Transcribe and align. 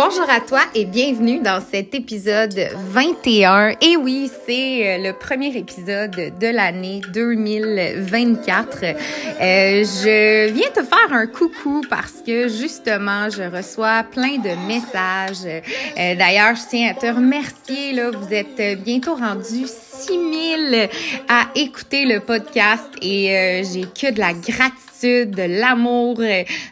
Bonjour 0.00 0.30
à 0.30 0.38
toi 0.40 0.60
et 0.76 0.84
bienvenue 0.84 1.40
dans 1.40 1.60
cet 1.60 1.92
épisode 1.92 2.56
21. 2.92 3.70
Et 3.80 3.96
oui, 3.96 4.30
c'est 4.46 4.86
euh, 4.86 5.08
le 5.08 5.12
premier 5.12 5.56
épisode 5.56 6.12
de 6.12 6.46
l'année 6.46 7.00
2024. 7.12 8.84
Euh, 8.84 8.94
je 9.40 10.52
viens 10.52 10.70
te 10.70 10.84
faire 10.84 11.10
un 11.10 11.26
coucou 11.26 11.82
parce 11.90 12.22
que 12.24 12.46
justement, 12.46 13.28
je 13.28 13.42
reçois 13.42 14.04
plein 14.04 14.38
de 14.38 14.68
messages. 14.68 15.44
Euh, 15.44 16.14
D'ailleurs, 16.14 16.54
je 16.54 16.62
tiens 16.70 16.92
à 16.92 16.94
te 16.94 17.06
remercier. 17.06 17.92
Là, 17.92 18.12
vous 18.12 18.32
êtes 18.32 18.80
bientôt 18.84 19.16
rendu 19.16 19.66
6000 19.98 20.88
à 21.28 21.48
écouter 21.56 22.04
le 22.04 22.20
podcast 22.20 22.88
et 23.02 23.36
euh, 23.36 23.62
j'ai 23.64 23.82
que 23.82 24.12
de 24.12 24.18
la 24.18 24.32
gratitude 24.32 24.88
de 25.02 25.60
l'amour. 25.60 26.20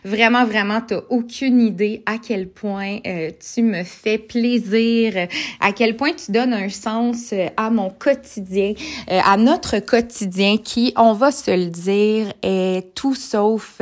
Vraiment, 0.04 0.44
vraiment, 0.44 0.80
t'as 0.80 1.00
aucune 1.10 1.60
idée 1.60 2.02
à 2.06 2.18
quel 2.18 2.48
point 2.48 2.98
euh, 3.06 3.30
tu 3.54 3.62
me 3.62 3.84
fais 3.84 4.18
plaisir, 4.18 5.28
à 5.60 5.72
quel 5.72 5.96
point 5.96 6.12
tu 6.12 6.32
donnes 6.32 6.52
un 6.52 6.68
sens 6.68 7.32
euh, 7.32 7.46
à 7.56 7.70
mon 7.70 7.90
quotidien, 7.90 8.74
euh, 9.10 9.20
à 9.24 9.36
notre 9.36 9.78
quotidien 9.78 10.56
qui, 10.56 10.92
on 10.96 11.12
va 11.12 11.30
se 11.30 11.50
le 11.50 11.66
dire, 11.66 12.32
est 12.42 12.94
tout 12.94 13.14
sauf 13.14 13.80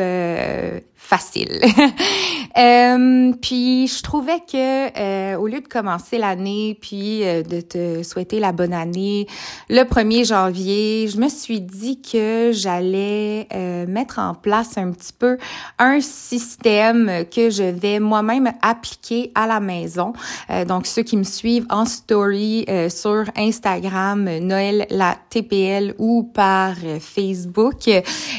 facile. 1.04 1.60
euh, 2.56 3.32
puis 3.42 3.86
je 3.88 4.02
trouvais 4.02 4.40
que 4.40 4.98
euh, 4.98 5.36
au 5.36 5.46
lieu 5.46 5.61
de 5.61 5.69
commencer 5.69 6.16
l'année 6.16 6.78
puis 6.80 7.22
euh, 7.22 7.42
de 7.42 7.61
te 7.61 8.02
souhaiter 8.02 8.41
la 8.41 8.52
bonne 8.52 8.72
année 8.72 9.27
le 9.69 9.83
1er 9.83 10.27
janvier, 10.27 11.06
je 11.08 11.19
me 11.19 11.28
suis 11.28 11.61
dit 11.61 12.00
que 12.00 12.52
j'allais 12.52 13.46
euh, 13.55 13.86
mettre 13.86 14.19
en 14.19 14.34
place 14.34 14.78
un 14.78 14.92
petit 14.92 15.12
peu 15.12 15.36
un 15.78 16.00
système 16.00 17.27
que 17.30 17.50
je 17.50 17.64
vais 17.64 18.00
moi-même 18.00 18.52
appliquer 18.62 19.30
à 19.34 19.46
la 19.46 19.61
maison. 19.61 20.14
donc 20.66 20.86
ceux 20.86 21.02
qui 21.02 21.18
me 21.18 21.24
suivent 21.24 21.66
en 21.68 21.84
story 21.84 22.66
sur 22.89 23.24
Instagram, 23.36 24.39
Noël 24.39 24.86
la 24.91 25.16
TPL 25.28 25.94
ou 25.98 26.22
par 26.22 26.74
Facebook, 27.00 27.91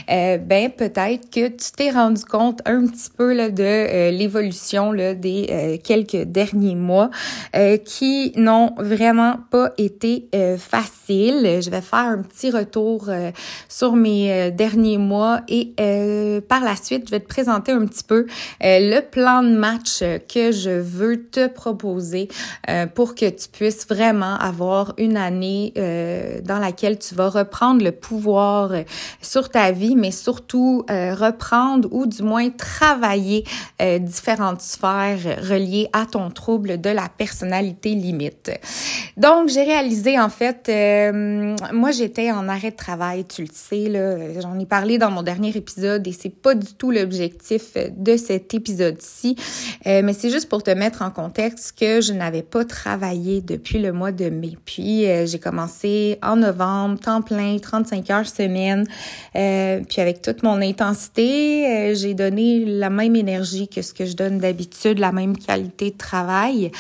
ben 0.07 0.71
peut-être 0.75 1.29
que 1.29 1.47
tu 1.47 1.71
t'es 1.75 1.91
rendu 1.91 2.23
compte 2.23 2.54
un 2.65 2.85
petit 2.87 3.09
peu 3.15 3.33
là, 3.33 3.49
de 3.49 3.63
euh, 3.63 4.11
l'évolution 4.11 4.93
des 4.93 5.47
euh, 5.49 5.77
quelques 5.83 6.23
derniers 6.23 6.75
mois 6.75 7.09
euh, 7.55 7.77
qui 7.77 8.31
n'ont 8.35 8.73
vraiment 8.77 9.37
pas 9.51 9.71
été 9.77 10.29
faciles. 10.57 11.61
Je 11.61 11.69
vais 11.69 11.81
faire 11.81 11.99
un 11.99 12.21
petit 12.21 12.51
retour 12.51 13.09
sur 13.69 13.95
mes 13.95 14.51
derniers 14.51 14.97
mois 14.97 15.41
et 15.47 15.73
par 16.47 16.63
la 16.63 16.75
suite, 16.75 17.07
je 17.07 17.11
vais 17.11 17.19
te 17.19 17.27
présenter 17.27 17.71
un 17.71 17.85
petit 17.85 18.03
peu 18.03 18.25
le 18.61 18.99
plan 19.01 19.43
de 19.43 19.55
match 19.55 20.03
que 20.33 20.51
je 20.51 20.69
veux 20.69 21.25
te 21.25 21.47
proposer 21.47 22.27
pour 22.95 23.15
que 23.15 23.29
tu 23.29 23.47
puisses 23.51 23.87
vraiment 23.87 24.35
avoir 24.35 24.93
une 24.97 25.17
année 25.17 25.73
dans 26.43 26.59
laquelle 26.59 26.97
tu 26.99 27.15
vas 27.15 27.29
reprendre 27.29 27.83
le 27.83 27.91
pouvoir 27.91 28.71
sur 29.21 29.49
ta 29.49 29.71
vie, 29.71 29.95
mais 29.95 30.11
surtout 30.11 30.85
reprendre 30.89 31.87
ou 31.91 32.05
du 32.05 32.23
moins 32.23 32.44
travailler 32.51 33.43
euh, 33.81 33.99
différentes 33.99 34.61
sphères 34.61 35.19
reliées 35.41 35.87
à 35.93 36.05
ton 36.05 36.29
trouble 36.29 36.79
de 36.79 36.89
la 36.89 37.09
personnalité 37.09 37.93
limite. 37.93 38.51
Donc, 39.17 39.49
j'ai 39.49 39.63
réalisé 39.63 40.19
en 40.19 40.29
fait, 40.29 40.69
euh, 40.69 41.55
moi 41.73 41.91
j'étais 41.91 42.31
en 42.31 42.47
arrêt 42.47 42.71
de 42.71 42.75
travail, 42.75 43.25
tu 43.25 43.43
le 43.43 43.49
sais, 43.51 43.89
là, 43.89 44.39
j'en 44.41 44.59
ai 44.59 44.65
parlé 44.65 44.97
dans 44.97 45.11
mon 45.11 45.23
dernier 45.23 45.55
épisode 45.55 46.07
et 46.07 46.11
c'est 46.11 46.29
pas 46.29 46.55
du 46.55 46.73
tout 46.73 46.91
l'objectif 46.91 47.73
de 47.95 48.17
cet 48.17 48.53
épisode-ci, 48.53 49.35
euh, 49.87 50.01
mais 50.03 50.13
c'est 50.13 50.29
juste 50.29 50.49
pour 50.49 50.63
te 50.63 50.71
mettre 50.71 51.01
en 51.01 51.11
contexte 51.11 51.77
que 51.79 52.01
je 52.01 52.13
n'avais 52.13 52.43
pas 52.43 52.65
travaillé 52.65 53.41
depuis 53.41 53.79
le 53.79 53.91
mois 53.91 54.11
de 54.11 54.29
mai. 54.29 54.57
Puis 54.65 55.05
j'ai 55.25 55.39
commencé 55.39 56.19
en 56.21 56.35
novembre, 56.35 56.99
temps 56.99 57.21
plein, 57.21 57.57
35 57.57 58.09
heures 58.09 58.27
semaine, 58.27 58.85
puis 59.33 60.01
avec 60.01 60.21
toute 60.21 60.43
mon 60.43 60.61
intensité, 60.61 61.93
j'ai 61.95 62.13
donné 62.13 62.34
la 62.35 62.89
même 62.89 63.15
énergie 63.15 63.67
que 63.67 63.81
ce 63.81 63.93
que 63.93 64.05
je 64.05 64.15
donne 64.15 64.39
d'habitude, 64.39 64.99
la 64.99 65.11
même 65.11 65.37
qualité 65.37 65.91
de 65.91 65.97
travail. 65.97 66.71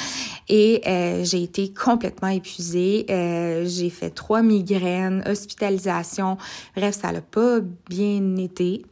Et 0.49 0.81
euh, 0.87 1.23
j'ai 1.23 1.43
été 1.43 1.73
complètement 1.73 2.29
épuisée. 2.29 3.05
Euh, 3.09 3.65
j'ai 3.65 3.89
fait 3.89 4.09
trois 4.09 4.41
migraines, 4.41 5.23
hospitalisation. 5.27 6.37
Bref, 6.75 6.99
ça 7.01 7.11
n'a 7.11 7.21
pas 7.21 7.59
bien 7.89 8.35
été. 8.37 8.85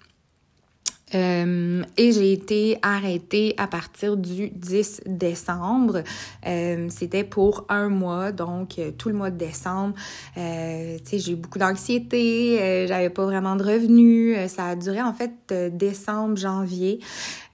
Euh, 1.15 1.83
et 1.97 2.11
j'ai 2.11 2.33
été 2.33 2.77
arrêtée 2.81 3.53
à 3.57 3.67
partir 3.67 4.17
du 4.17 4.49
10 4.49 5.01
décembre. 5.05 6.03
Euh, 6.45 6.87
C'était 6.89 7.23
pour 7.23 7.65
un 7.69 7.89
mois, 7.89 8.31
donc 8.31 8.79
euh, 8.79 8.91
tout 8.91 9.09
le 9.09 9.15
mois 9.15 9.29
de 9.29 9.37
décembre. 9.37 9.93
J'ai 10.35 11.31
eu 11.31 11.35
beaucoup 11.35 11.59
d'anxiété, 11.59 12.85
j'avais 12.87 13.09
pas 13.09 13.25
vraiment 13.25 13.55
de 13.55 13.63
revenus. 13.63 14.37
ça 14.49 14.67
a 14.67 14.75
duré 14.75 15.01
en 15.01 15.13
fait 15.13 15.53
décembre, 15.75 16.37
janvier. 16.37 16.99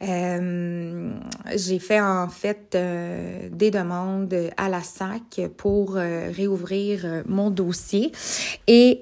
J'ai 0.01 1.79
fait 1.79 1.99
en 1.99 2.27
fait 2.29 2.77
des 3.51 3.71
demandes 3.71 4.35
à 4.57 4.69
la 4.69 4.81
SAC 4.81 5.47
pour 5.57 5.95
réouvrir 5.95 7.23
mon 7.27 7.49
dossier 7.49 8.11
et 8.67 9.01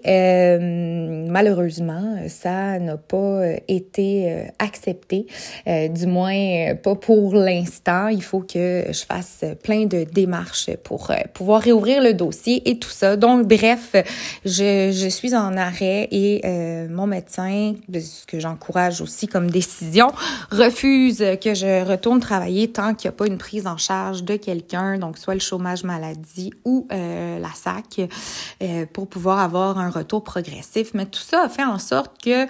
malheureusement, 1.30 2.18
ça 2.28 2.80
n'a 2.80 2.98
pas 2.98 3.44
été 3.68 4.48
accepté, 4.60 5.28
euh, 5.68 5.88
du 5.88 6.08
moins 6.08 6.34
euh, 6.34 6.76
pas 6.76 6.96
pour 6.96 7.36
l'instant. 7.36 8.08
Il 8.08 8.24
faut 8.24 8.42
que 8.42 8.86
je 8.88 9.06
fasse 9.06 9.44
plein 9.64 9.86
de 9.86 10.04
démarches 10.04 10.70
pour 10.84 11.12
euh, 11.12 11.16
pouvoir 11.34 11.62
réouvrir 11.62 12.02
le 12.02 12.14
dossier 12.14 12.70
et 12.70 12.80
tout 12.80 12.90
ça. 12.90 13.16
Donc 13.16 13.48
bref, 13.48 13.96
je, 14.46 14.92
je 14.94 15.08
suis 15.10 15.36
en 15.36 15.56
arrêt 15.58 16.08
et 16.12 16.42
mon 16.90 17.08
médecin, 17.08 17.74
ce 17.94 18.26
que 18.26 18.40
j'encourage 18.40 19.02
aussi 19.02 19.28
comme 19.28 19.50
décision, 19.50 20.12
refuse 20.52 20.87
que 21.42 21.54
je 21.54 21.86
retourne 21.86 22.20
travailler 22.20 22.72
tant 22.72 22.94
qu'il 22.94 23.10
n'y 23.10 23.16
a 23.16 23.18
pas 23.18 23.28
une 23.28 23.38
prise 23.38 23.68
en 23.68 23.78
charge 23.78 24.24
de 24.24 24.36
quelqu'un, 24.36 24.98
donc 24.98 25.18
soit 25.18 25.34
le 25.34 25.40
chômage 25.40 25.84
maladie 25.84 26.52
ou 26.66 26.88
la 26.90 27.52
SAC, 27.54 28.10
pour 28.94 29.08
pouvoir 29.08 29.40
avoir 29.40 29.78
un 29.78 29.90
retour 29.90 30.24
progressif. 30.24 30.92
Mais 30.94 31.06
tout 31.06 31.20
ça 31.20 31.44
a 31.44 31.50
fait 31.50 31.64
en 31.64 31.80
sorte 31.80 32.22
que 32.24 32.48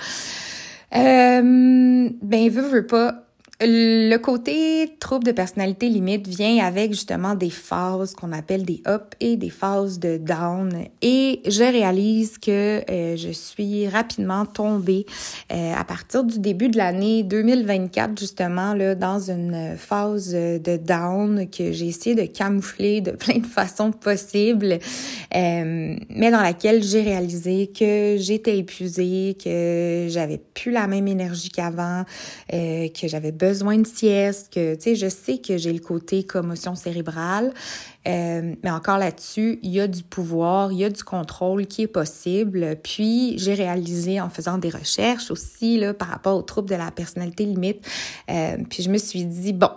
euh, 0.96 2.10
ben, 2.22 2.50
veut, 2.50 2.62
veut 2.62 2.88
pas, 2.88 3.27
le 3.60 4.18
côté 4.18 4.96
trouble 5.00 5.24
de 5.24 5.32
personnalité 5.32 5.90
limite 5.90 6.28
vient 6.28 6.64
avec 6.64 6.92
justement 6.92 7.34
des 7.34 7.50
phases 7.50 8.14
qu'on 8.14 8.32
appelle 8.32 8.64
des 8.64 8.84
up 8.88 9.16
et 9.20 9.36
des 9.36 9.50
phases 9.50 9.98
de 9.98 10.18
down. 10.18 10.72
Et 11.02 11.42
je 11.44 11.64
réalise 11.64 12.38
que 12.38 12.84
euh, 12.88 13.18
je 13.18 13.32
suis 13.32 13.88
rapidement 13.88 14.46
tombée 14.46 15.08
euh, 15.52 15.74
à 15.76 15.84
partir 15.86 16.24
du 16.24 16.38
début 16.38 16.70
de 16.70 16.78
l'année 16.78 17.24
2024 17.24 18.20
justement 18.20 18.76
là 18.76 18.94
dans 18.94 19.32
une 19.32 19.76
phase 19.76 20.34
de 20.34 20.78
down 20.78 21.50
que 21.50 21.72
j'ai 21.72 21.88
essayé 21.88 22.16
de 22.16 22.32
camoufler 22.32 23.02
de 23.02 23.12
plein 23.18 23.40
de 23.40 23.46
façons 23.48 23.92
possibles, 23.92 24.78
euh, 25.36 25.96
mais 26.10 26.30
dans 26.30 26.42
laquelle 26.42 26.84
j'ai 26.84 27.02
réalisé 27.02 27.72
que 27.76 28.18
j'étais 28.20 28.60
épuisée, 28.60 29.36
que 29.44 30.06
j'avais 30.10 30.40
plus 30.54 30.72
la 30.72 30.86
même 30.86 31.08
énergie 31.08 31.50
qu'avant, 31.50 32.04
que 32.52 33.08
j'avais 33.08 33.32
besoin 33.32 33.47
besoin 33.48 33.78
de 33.78 33.88
sieste, 33.88 34.54
que, 34.54 34.76
tu 34.76 34.82
sais, 34.82 34.96
je 34.96 35.08
sais 35.08 35.38
que 35.38 35.58
j'ai 35.58 35.74
le 35.74 35.80
côté 35.80 36.24
commotion 36.24 36.76
cérébrale, 36.76 37.54
euh, 38.08 38.56
mais 38.64 38.72
encore 38.72 38.98
là-dessus, 38.98 39.60
il 39.64 39.72
y 39.72 39.80
a 39.80 39.88
du 39.88 40.04
pouvoir, 40.04 40.72
il 40.72 40.80
y 40.80 40.86
a 40.86 40.90
du 40.90 41.04
contrôle 41.04 41.66
qui 41.66 41.84
est 41.84 41.88
possible. 41.88 42.78
Puis, 42.84 43.38
j'ai 43.38 43.54
réalisé 43.54 44.20
en 44.22 44.30
faisant 44.30 44.58
des 44.58 44.70
recherches 44.70 45.32
aussi, 45.32 45.78
là, 45.78 45.94
par 45.94 46.10
rapport 46.10 46.38
aux 46.38 46.42
troubles 46.42 46.70
de 46.70 46.76
la 46.76 46.92
personnalité 46.92 47.46
limite, 47.46 47.86
euh, 48.30 48.58
puis 48.70 48.84
je 48.84 48.90
me 48.90 48.98
suis 48.98 49.26
dit, 49.26 49.54
bon, 49.54 49.70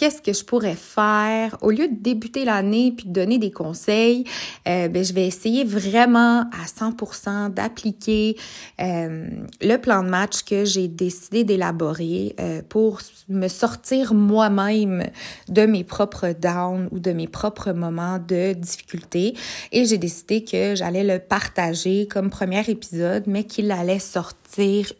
qu'est-ce 0.00 0.22
que 0.22 0.32
je 0.32 0.42
pourrais 0.42 0.76
faire? 0.76 1.58
Au 1.60 1.70
lieu 1.70 1.86
de 1.86 1.94
débuter 1.94 2.46
l'année 2.46 2.94
puis 2.96 3.06
de 3.06 3.12
donner 3.12 3.36
des 3.36 3.50
conseils 3.50 4.24
euh, 4.66 4.88
ben, 4.88 5.04
je 5.04 5.12
vais 5.12 5.26
essayer 5.26 5.62
vraiment 5.62 6.40
à 6.40 6.64
100% 6.66 7.52
d'appliquer 7.52 8.34
euh, 8.80 9.28
le 9.60 9.76
plan 9.76 10.02
de 10.02 10.08
match 10.08 10.42
que 10.42 10.64
j'ai 10.64 10.88
décidé 10.88 11.44
d'élaborer 11.44 12.34
euh, 12.40 12.62
pour 12.66 13.00
me 13.28 13.46
sortir 13.48 14.14
moi-même 14.14 15.04
de 15.48 15.66
mes 15.66 15.84
propres 15.84 16.32
downs 16.32 16.88
ou 16.92 16.98
de 16.98 17.12
mes 17.12 17.28
propres 17.28 17.72
moments 17.72 18.18
de 18.18 18.54
difficulté. 18.54 19.34
Et 19.70 19.84
j'ai 19.84 19.98
décidé 19.98 20.44
que 20.44 20.74
j'allais 20.74 21.04
le 21.04 21.18
partager 21.18 22.08
comme 22.08 22.30
premier 22.30 22.62
épisode 22.70 23.24
mais 23.26 23.44
qu'il 23.44 23.70
allait 23.70 23.98
sortir 23.98 24.39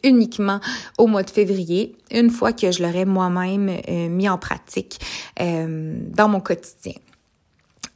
uniquement 0.04 0.60
au 0.98 1.06
mois 1.06 1.22
de 1.22 1.30
février, 1.30 1.96
une 2.10 2.30
fois 2.30 2.52
que 2.52 2.70
je 2.70 2.82
l'aurai 2.82 3.04
moi-même 3.04 3.68
euh, 3.88 4.08
mis 4.08 4.28
en 4.28 4.38
pratique 4.38 4.98
euh, 5.40 5.98
dans 6.14 6.28
mon 6.28 6.40
quotidien. 6.40 6.94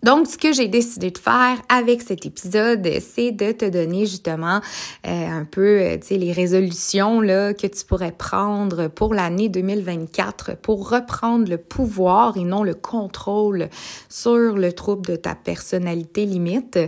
Donc, 0.05 0.27
ce 0.27 0.37
que 0.37 0.53
j'ai 0.53 0.69
décidé 0.69 1.11
de 1.11 1.17
faire 1.17 1.63
avec 1.71 2.03
cet 2.03 2.27
épisode, 2.27 2.87
c'est 3.01 3.33
de 3.33 3.53
te 3.53 3.65
donner 3.65 4.05
justement 4.05 4.61
euh, 5.07 5.29
un 5.29 5.47
peu, 5.47 5.81
euh, 5.81 5.97
tu 5.97 6.09
sais, 6.09 6.19
les 6.19 6.31
résolutions 6.31 7.23
là 7.23 7.55
que 7.55 7.67
tu 7.67 7.87
pourrais 7.87 8.13
prendre 8.13 8.89
pour 8.89 9.15
l'année 9.15 9.49
2024 9.49 10.59
pour 10.59 10.91
reprendre 10.91 11.49
le 11.49 11.57
pouvoir 11.57 12.37
et 12.37 12.45
non 12.45 12.65
le 12.65 12.75
contrôle 12.75 13.71
sur 14.11 14.59
le 14.59 14.75
trouble 14.75 15.07
de 15.07 15.17
ta 15.17 15.35
personnalité 15.35 16.27
limite, 16.27 16.79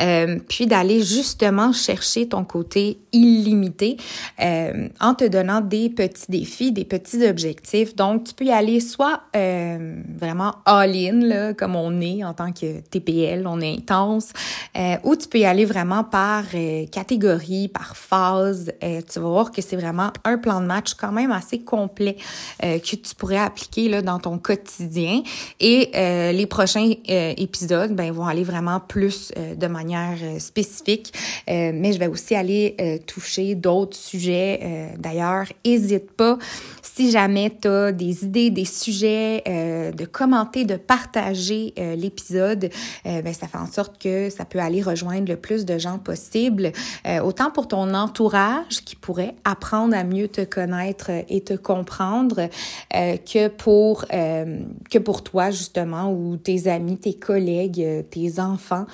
euh, 0.00 0.38
puis 0.48 0.66
d'aller 0.66 1.02
justement 1.02 1.70
chercher 1.74 2.30
ton 2.30 2.44
côté 2.44 2.98
illimité 3.12 3.98
en 4.38 5.14
te 5.14 5.24
donnant 5.28 5.60
des 5.60 5.90
petits 5.90 6.30
défis, 6.30 6.72
des 6.72 6.86
petits 6.86 7.26
objectifs. 7.26 7.94
Donc, 7.94 8.24
tu 8.24 8.34
peux 8.34 8.46
y 8.46 8.52
aller 8.52 8.80
soit 8.80 9.20
vraiment 9.34 10.54
all-in, 10.64 11.52
comme 11.54 11.76
on 11.76 12.00
est 12.00 12.24
en 12.24 12.32
tant 12.32 12.52
que 12.52 12.53
TPL, 12.90 13.46
on 13.46 13.60
est 13.60 13.72
intense, 13.72 14.32
euh, 14.76 14.96
ou 15.04 15.16
tu 15.16 15.28
peux 15.28 15.38
y 15.38 15.44
aller 15.44 15.64
vraiment 15.64 16.04
par 16.04 16.44
euh, 16.54 16.86
catégorie, 16.86 17.68
par 17.68 17.96
phase. 17.96 18.72
Euh, 18.82 19.00
tu 19.10 19.20
vas 19.20 19.28
voir 19.28 19.52
que 19.52 19.62
c'est 19.62 19.76
vraiment 19.76 20.10
un 20.24 20.38
plan 20.38 20.60
de 20.60 20.66
match 20.66 20.94
quand 20.94 21.12
même 21.12 21.32
assez 21.32 21.60
complet 21.60 22.16
euh, 22.62 22.78
que 22.78 22.96
tu 22.96 23.14
pourrais 23.16 23.38
appliquer 23.38 23.88
là, 23.88 24.02
dans 24.02 24.18
ton 24.18 24.38
quotidien. 24.38 25.22
Et 25.60 25.90
les 25.94 26.46
prochains 26.46 26.92
épisodes 27.06 27.94
ben, 27.94 28.12
vont 28.12 28.26
aller 28.26 28.44
vraiment 28.44 28.80
plus 28.80 29.32
de 29.36 29.66
manière 29.66 30.16
spécifique, 30.38 31.12
mais 31.46 31.92
je 31.92 31.98
vais 31.98 32.06
aussi 32.06 32.34
aller 32.34 33.02
toucher 33.06 33.54
d'autres 33.54 33.96
sujets. 33.96 34.92
D'ailleurs, 34.98 35.46
n'hésite 35.64 36.10
pas 36.12 36.38
si 36.82 37.10
jamais 37.10 37.52
tu 37.60 37.68
as 37.68 37.92
des 37.92 38.24
idées, 38.24 38.50
des 38.50 38.64
sujets, 38.64 39.42
de 39.46 40.04
commenter, 40.04 40.64
de 40.64 40.76
partager 40.76 41.74
l'épisode. 41.96 42.43
Euh, 42.44 43.22
ben, 43.22 43.32
ça 43.32 43.46
fait 43.46 43.58
en 43.58 43.66
sorte 43.66 44.00
que 44.00 44.30
ça 44.30 44.44
peut 44.44 44.58
aller 44.58 44.82
rejoindre 44.82 45.28
le 45.28 45.36
plus 45.36 45.64
de 45.64 45.78
gens 45.78 45.98
possible, 45.98 46.72
euh, 47.06 47.20
autant 47.20 47.50
pour 47.50 47.68
ton 47.68 47.94
entourage 47.94 48.84
qui 48.84 48.96
pourrait 48.96 49.34
apprendre 49.44 49.96
à 49.96 50.04
mieux 50.04 50.28
te 50.28 50.42
connaître 50.42 51.10
et 51.28 51.40
te 51.42 51.54
comprendre, 51.54 52.48
euh, 52.94 53.16
que 53.16 53.48
pour 53.48 54.04
que 54.04 54.98
pour 54.98 55.22
toi 55.22 55.50
justement 55.50 56.12
ou 56.12 56.36
tes 56.36 56.68
amis, 56.68 56.96
tes 56.96 57.14
collègues, 57.14 58.04
tes 58.10 58.40
enfants. 58.40 58.86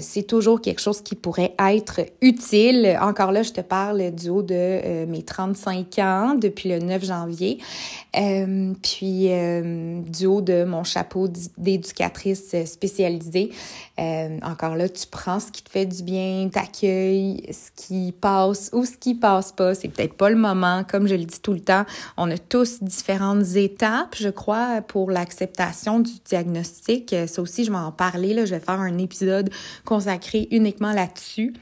c'est 0.00 0.26
toujours 0.26 0.60
quelque 0.60 0.80
chose 0.80 1.00
qui 1.00 1.14
pourrait 1.14 1.54
être 1.58 2.00
utile. 2.20 2.98
Encore 3.00 3.32
là, 3.32 3.42
je 3.42 3.52
te 3.52 3.60
parle 3.60 4.10
du 4.12 4.28
haut 4.28 4.42
de 4.42 5.04
mes 5.06 5.22
35 5.22 5.98
ans 5.98 6.34
depuis 6.34 6.68
le 6.68 6.78
9 6.78 7.04
janvier, 7.04 7.58
puis 8.12 9.30
du 10.10 10.26
haut 10.26 10.40
de 10.40 10.64
mon 10.64 10.84
chapeau 10.84 11.28
d'éducatrice 11.56 12.54
spécialisée 12.68 13.50
euh, 13.98 14.38
encore 14.42 14.76
là, 14.76 14.88
tu 14.88 15.06
prends 15.10 15.40
ce 15.40 15.50
qui 15.50 15.62
te 15.62 15.70
fait 15.70 15.86
du 15.86 16.02
bien, 16.02 16.48
t'accueilles 16.52 17.42
ce 17.50 17.70
qui 17.74 18.12
passe 18.12 18.70
ou 18.72 18.84
ce 18.84 18.96
qui 18.96 19.14
passe 19.14 19.52
pas. 19.52 19.74
C'est 19.74 19.88
peut-être 19.88 20.14
pas 20.14 20.30
le 20.30 20.36
moment. 20.36 20.84
Comme 20.84 21.08
je 21.08 21.14
le 21.14 21.24
dis 21.24 21.40
tout 21.40 21.52
le 21.52 21.60
temps, 21.60 21.84
on 22.16 22.30
a 22.30 22.38
tous 22.38 22.82
différentes 22.82 23.56
étapes, 23.56 24.14
je 24.16 24.28
crois, 24.28 24.82
pour 24.82 25.10
l'acceptation 25.10 26.00
du 26.00 26.12
diagnostic. 26.24 27.14
Ça 27.26 27.42
aussi, 27.42 27.64
je 27.64 27.70
vais 27.70 27.78
en 27.78 27.92
parler. 27.92 28.34
Là. 28.34 28.44
Je 28.44 28.54
vais 28.54 28.60
faire 28.60 28.80
un 28.80 28.98
épisode 28.98 29.50
consacré 29.84 30.48
uniquement 30.50 30.92
là-dessus. 30.92 31.54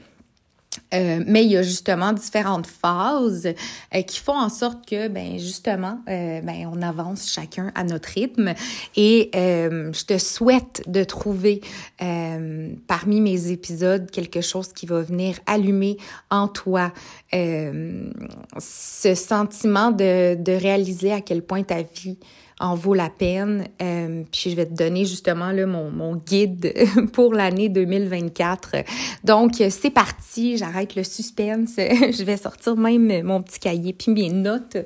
Euh, 0.93 1.21
mais 1.25 1.43
il 1.43 1.51
y 1.51 1.57
a 1.57 1.63
justement 1.63 2.13
différentes 2.13 2.67
phases 2.67 3.47
euh, 3.93 4.01
qui 4.03 4.19
font 4.19 4.37
en 4.37 4.49
sorte 4.49 4.87
que, 4.87 5.07
ben 5.09 5.37
justement, 5.37 5.99
euh, 6.07 6.41
ben 6.41 6.69
on 6.71 6.81
avance 6.81 7.29
chacun 7.29 7.71
à 7.75 7.83
notre 7.83 8.09
rythme. 8.09 8.53
Et 8.95 9.29
je 9.33 10.05
te 10.05 10.17
souhaite 10.17 10.83
de 10.87 11.03
trouver 11.03 11.61
parmi 12.87 13.21
mes 13.21 13.51
épisodes 13.51 14.09
quelque 14.11 14.41
chose 14.41 14.73
qui 14.73 14.85
va 14.85 15.01
venir 15.01 15.37
allumer 15.45 15.97
en 16.29 16.47
toi 16.47 16.91
ce 17.31 19.15
sentiment 19.15 19.91
de, 19.91 20.35
de 20.35 20.51
réaliser 20.51 21.11
à 21.11 21.21
quel 21.21 21.41
point 21.41 21.63
ta 21.63 21.81
vie 21.81 22.17
en 22.59 22.75
vaut 22.75 22.93
la 22.93 23.09
peine. 23.09 23.65
Euh, 23.81 24.23
puis 24.31 24.49
je 24.49 24.55
vais 24.55 24.65
te 24.65 24.73
donner 24.73 25.05
justement 25.05 25.51
là, 25.51 25.65
mon, 25.65 25.91
mon 25.91 26.15
guide 26.15 26.73
pour 27.13 27.33
l'année 27.33 27.69
2024. 27.69 28.77
Donc, 29.23 29.61
c'est 29.69 29.91
parti, 29.91 30.57
j'arrête 30.57 30.95
le 30.95 31.03
suspense. 31.03 31.75
je 31.77 32.23
vais 32.23 32.37
sortir 32.37 32.75
même 32.75 33.23
mon 33.23 33.41
petit 33.41 33.59
cahier 33.59 33.93
puis 33.93 34.11
mes 34.11 34.29
notes 34.29 34.77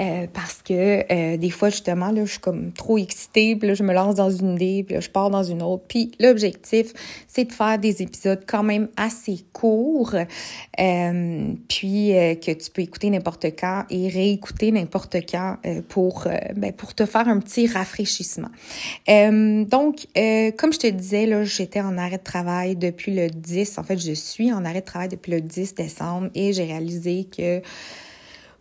euh, 0.00 0.26
parce 0.32 0.62
que 0.62 1.04
euh, 1.12 1.36
des 1.36 1.50
fois, 1.50 1.70
justement, 1.70 2.10
là, 2.10 2.24
je 2.24 2.32
suis 2.32 2.40
comme 2.40 2.72
trop 2.72 2.98
excitée, 2.98 3.54
là, 3.60 3.74
je 3.74 3.82
me 3.82 3.94
lance 3.94 4.16
dans 4.16 4.30
une 4.30 4.54
idée, 4.54 4.86
là, 4.90 5.00
je 5.00 5.08
pars 5.08 5.30
dans 5.30 5.42
une 5.42 5.62
autre. 5.62 5.84
Puis 5.88 6.12
l'objectif, 6.20 6.92
c'est 7.26 7.44
de 7.44 7.52
faire 7.52 7.78
des 7.78 8.02
épisodes 8.02 8.42
quand 8.46 8.62
même 8.62 8.88
assez 8.96 9.44
courts, 9.52 10.14
euh, 10.14 11.52
puis 11.68 12.12
que 12.40 12.52
tu 12.52 12.70
peux 12.70 12.82
écouter 12.82 13.10
n'importe 13.10 13.46
quand 13.58 13.84
et 13.90 14.08
réécouter 14.08 14.72
n'importe 14.72 15.16
quand 15.30 15.56
pour, 15.88 16.26
ben, 16.56 16.72
pour 16.72 16.94
te 16.94 17.04
un 17.20 17.38
petit 17.38 17.66
rafraîchissement. 17.66 18.50
Euh, 19.08 19.64
donc, 19.64 20.06
euh, 20.16 20.50
comme 20.52 20.72
je 20.72 20.78
te 20.78 20.86
disais, 20.86 21.26
là, 21.26 21.44
j'étais 21.44 21.80
en 21.80 21.96
arrêt 21.98 22.18
de 22.18 22.22
travail 22.22 22.76
depuis 22.76 23.14
le 23.14 23.28
10. 23.28 23.78
En 23.78 23.82
fait, 23.82 23.98
je 23.98 24.12
suis 24.12 24.52
en 24.52 24.64
arrêt 24.64 24.80
de 24.80 24.86
travail 24.86 25.08
depuis 25.08 25.32
le 25.32 25.40
10 25.40 25.74
décembre 25.74 26.30
et 26.34 26.52
j'ai 26.52 26.64
réalisé 26.64 27.26
que 27.36 27.62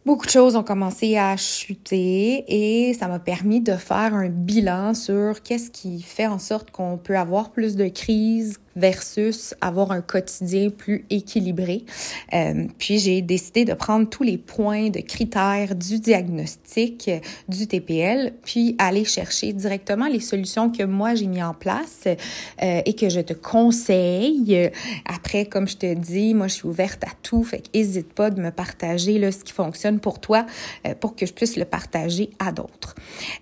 Beaucoup 0.06 0.26
de 0.26 0.32
choses 0.32 0.58
ont 0.58 0.64
commencé 0.64 1.16
à 1.16 1.38
chuter 1.38 2.44
et 2.50 2.94
ça 2.94 3.08
m'a 3.08 3.20
permis 3.20 3.62
de 3.62 3.78
faire 3.78 4.14
un 4.14 4.28
bilan 4.28 4.94
sur 4.96 5.42
qu'est-ce 5.42 5.72
qui 5.72 6.02
fait 6.02 6.28
en 6.28 6.40
sorte 6.40 6.72
qu'on 6.72 6.98
peut 6.98 7.18
avoir 7.18 7.52
plus 7.52 7.78
de 7.78 7.88
crises, 7.88 8.60
versus 8.76 9.54
avoir 9.62 9.92
un 9.92 10.02
quotidien 10.02 10.70
plus 10.70 11.06
équilibré. 11.10 11.86
Euh, 12.34 12.68
puis 12.78 13.00
j'ai 13.00 13.22
décidé 13.22 13.66
de 13.66 13.74
prendre 13.74 14.10
tous 14.10 14.24
les 14.24 14.38
points 14.38 14.90
de 14.90 15.00
critères 15.00 15.76
du 15.76 16.00
diagnostic 16.00 17.10
du 17.48 17.68
TPL, 17.68 18.34
puis 18.44 18.76
aller 18.80 19.06
chercher 19.06 19.54
directement 19.54 20.08
les 20.08 20.20
solutions 20.20 20.70
que 20.70 20.84
moi 20.84 21.16
j'ai 21.16 21.28
mis 21.28 21.44
en 21.44 21.54
place 21.54 22.04
euh, 22.06 22.82
et 22.86 22.94
que 22.94 23.10
je 23.10 23.22
te 23.22 23.34
conseille. 23.34 24.72
Après, 25.06 25.46
comme 25.46 25.68
je 25.68 25.78
te 25.78 25.94
dis, 25.94 26.34
moi 26.34 26.48
je 26.48 26.56
suis 26.56 26.68
ouverte 26.68 27.04
à 27.04 27.12
tout, 27.22 27.44
fait 27.44 27.62
qu'hésite 27.72 28.14
pas 28.14 28.30
de 28.30 28.42
me 28.42 28.52
partager 28.52 29.20
là, 29.20 29.32
ce 29.32 29.44
qui 29.44 29.54
fonctionne 29.54 30.00
pour 30.00 30.20
toi 30.20 30.46
euh, 30.88 30.94
pour 31.00 31.16
que 31.16 31.26
je 31.26 31.34
puisse 31.34 31.58
le 31.58 31.66
partager 31.66 32.30
à 32.40 32.52
d'autres. 32.52 32.96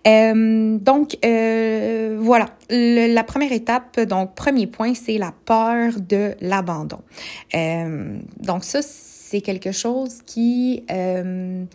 Euh, 0.07 0.77
donc 0.77 1.17
euh, 1.23 2.17
la 2.71 3.23
première 3.23 3.51
étape, 3.51 3.99
donc 4.01 4.35
premier 4.35 4.67
point, 4.67 4.93
c'est 4.93 5.17
la 5.17 5.33
peur 5.45 5.93
de 5.99 6.35
l'abandon. 6.41 7.01
Euh, 7.53 8.17
donc 8.39 8.63
ça, 8.63 8.79
c'est 8.81 9.41
quelque 9.41 9.71
chose 9.71 10.21
qui... 10.25 10.83
Euh, 10.91 11.65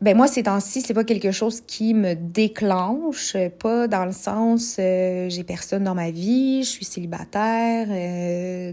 ben 0.00 0.16
moi, 0.16 0.26
ces 0.26 0.42
temps-ci, 0.42 0.80
c'est 0.80 0.94
pas 0.94 1.04
quelque 1.04 1.30
chose 1.30 1.60
qui 1.60 1.94
me 1.94 2.14
déclenche, 2.14 3.36
pas 3.60 3.86
dans 3.86 4.04
le 4.04 4.10
sens 4.10 4.74
euh, 4.80 5.28
j'ai 5.28 5.44
personne 5.44 5.84
dans 5.84 5.94
ma 5.94 6.10
vie, 6.10 6.64
je 6.64 6.70
suis 6.70 6.84
célibataire, 6.84 7.86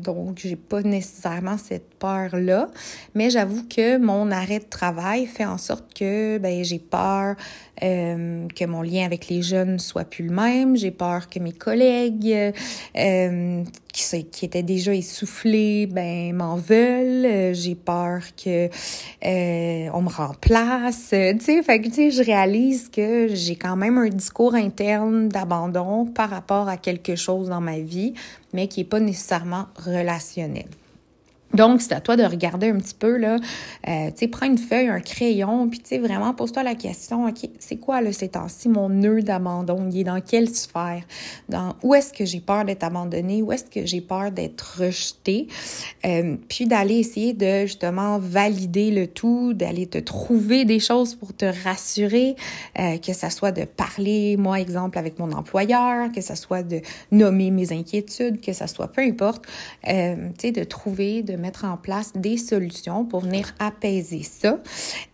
donc 0.01 0.39
j'ai 0.39 0.55
pas 0.55 0.81
nécessairement 0.81 1.59
cette 1.59 1.93
peur-là. 1.99 2.69
Mais 3.13 3.29
j'avoue 3.29 3.61
que 3.67 3.99
mon 3.99 4.31
arrêt 4.31 4.57
de 4.57 4.69
travail 4.69 5.27
fait 5.27 5.45
en 5.45 5.59
sorte 5.59 5.93
que 5.93 6.39
ben 6.39 6.63
j'ai 6.63 6.79
peur 6.79 7.35
euh, 7.81 8.47
que 8.55 8.65
mon 8.65 8.81
lien 8.81 9.05
avec 9.05 9.27
les 9.29 9.41
jeunes 9.41 9.79
soit 9.79 10.03
plus 10.03 10.25
le 10.25 10.33
même, 10.33 10.75
j'ai 10.75 10.91
peur 10.91 11.29
que 11.29 11.39
mes 11.39 11.53
collègues 11.53 12.53
euh, 12.97 13.63
qui, 13.93 14.45
étaient 14.45 14.63
déjà 14.63 14.93
essoufflés, 14.93 15.85
ben 15.85 16.33
m'en 16.33 16.55
veulent, 16.55 17.53
j'ai 17.53 17.75
peur 17.75 18.21
que 18.41 18.67
euh, 18.67 19.89
on 19.93 20.01
me 20.01 20.09
remplace. 20.09 21.09
Tu 21.09 21.39
sais, 21.39 21.63
fait 21.63 21.81
que, 21.81 21.87
tu 21.87 21.93
sais, 21.93 22.11
je 22.11 22.23
réalise 22.23 22.89
que 22.89 23.27
j'ai 23.33 23.55
quand 23.55 23.75
même 23.75 23.97
un 23.97 24.09
discours 24.09 24.55
interne 24.55 25.29
d'abandon 25.29 26.05
par 26.05 26.29
rapport 26.29 26.67
à 26.67 26.77
quelque 26.77 27.15
chose 27.15 27.49
dans 27.49 27.61
ma 27.61 27.79
vie, 27.79 28.13
mais 28.53 28.67
qui 28.67 28.81
est 28.81 28.85
pas 28.85 28.99
nécessairement 28.99 29.67
relationnel. 29.75 30.67
Donc, 31.53 31.81
c'est 31.81 31.93
à 31.93 31.99
toi 31.99 32.15
de 32.15 32.23
regarder 32.23 32.69
un 32.69 32.77
petit 32.77 32.93
peu, 32.93 33.17
là, 33.17 33.37
euh, 33.87 34.07
tu 34.11 34.17
sais, 34.17 34.27
prends 34.27 34.45
une 34.45 34.57
feuille, 34.57 34.87
un 34.87 34.99
crayon, 34.99 35.67
puis 35.67 35.79
tu 35.79 35.89
sais, 35.89 35.97
vraiment, 35.97 36.33
pose-toi 36.33 36.61
la 36.63 36.75
question, 36.75 37.25
OK, 37.25 37.49
c'est 37.57 37.77
quoi, 37.77 38.01
là, 38.01 38.13
ces 38.13 38.29
temps-ci, 38.29 38.69
mon 38.69 38.89
nœud 38.89 39.21
d'abandon? 39.21 39.89
Il 39.91 40.01
est 40.01 40.03
dans 40.03 40.21
quelle 40.21 40.49
sphère? 40.49 41.01
Dans, 41.49 41.75
où 41.81 41.95
est-ce 41.95 42.13
que 42.13 42.23
j'ai 42.23 42.39
peur 42.39 42.65
d'être 42.65 42.83
abandonnée? 42.83 43.41
Où 43.41 43.51
est-ce 43.51 43.65
que 43.65 43.85
j'ai 43.85 44.01
peur 44.01 44.31
d'être 44.31 44.77
rejetée? 44.79 45.47
Euh, 46.05 46.35
puis 46.47 46.67
d'aller 46.67 46.97
essayer 46.97 47.33
de, 47.33 47.61
justement, 47.61 48.19
valider 48.19 48.91
le 48.91 49.07
tout, 49.07 49.53
d'aller 49.53 49.87
te 49.87 49.97
trouver 49.97 50.65
des 50.65 50.79
choses 50.79 51.15
pour 51.15 51.35
te 51.35 51.45
rassurer, 51.63 52.35
euh, 52.77 52.97
que 52.99 53.13
ça 53.13 53.31
soit 53.31 53.51
de 53.51 53.65
parler, 53.65 54.37
moi, 54.37 54.59
exemple, 54.59 54.99
avec 54.99 55.17
mon 55.17 55.31
employeur, 55.31 56.11
que 56.11 56.21
ça 56.21 56.35
soit 56.35 56.61
de 56.61 56.81
nommer 57.11 57.49
mes 57.49 57.71
inquiétudes, 57.71 58.39
que 58.39 58.53
ça 58.53 58.67
soit 58.67 58.87
peu 58.87 59.01
importe, 59.01 59.45
euh, 59.87 60.15
tu 60.37 60.47
sais, 60.47 60.51
de 60.51 60.63
trouver, 60.63 61.23
de 61.23 61.38
mettre 61.39 61.65
en 61.65 61.77
place 61.77 62.13
des 62.13 62.37
solutions 62.37 63.05
pour 63.05 63.21
venir 63.21 63.53
apaiser 63.59 64.23
ça. 64.23 64.59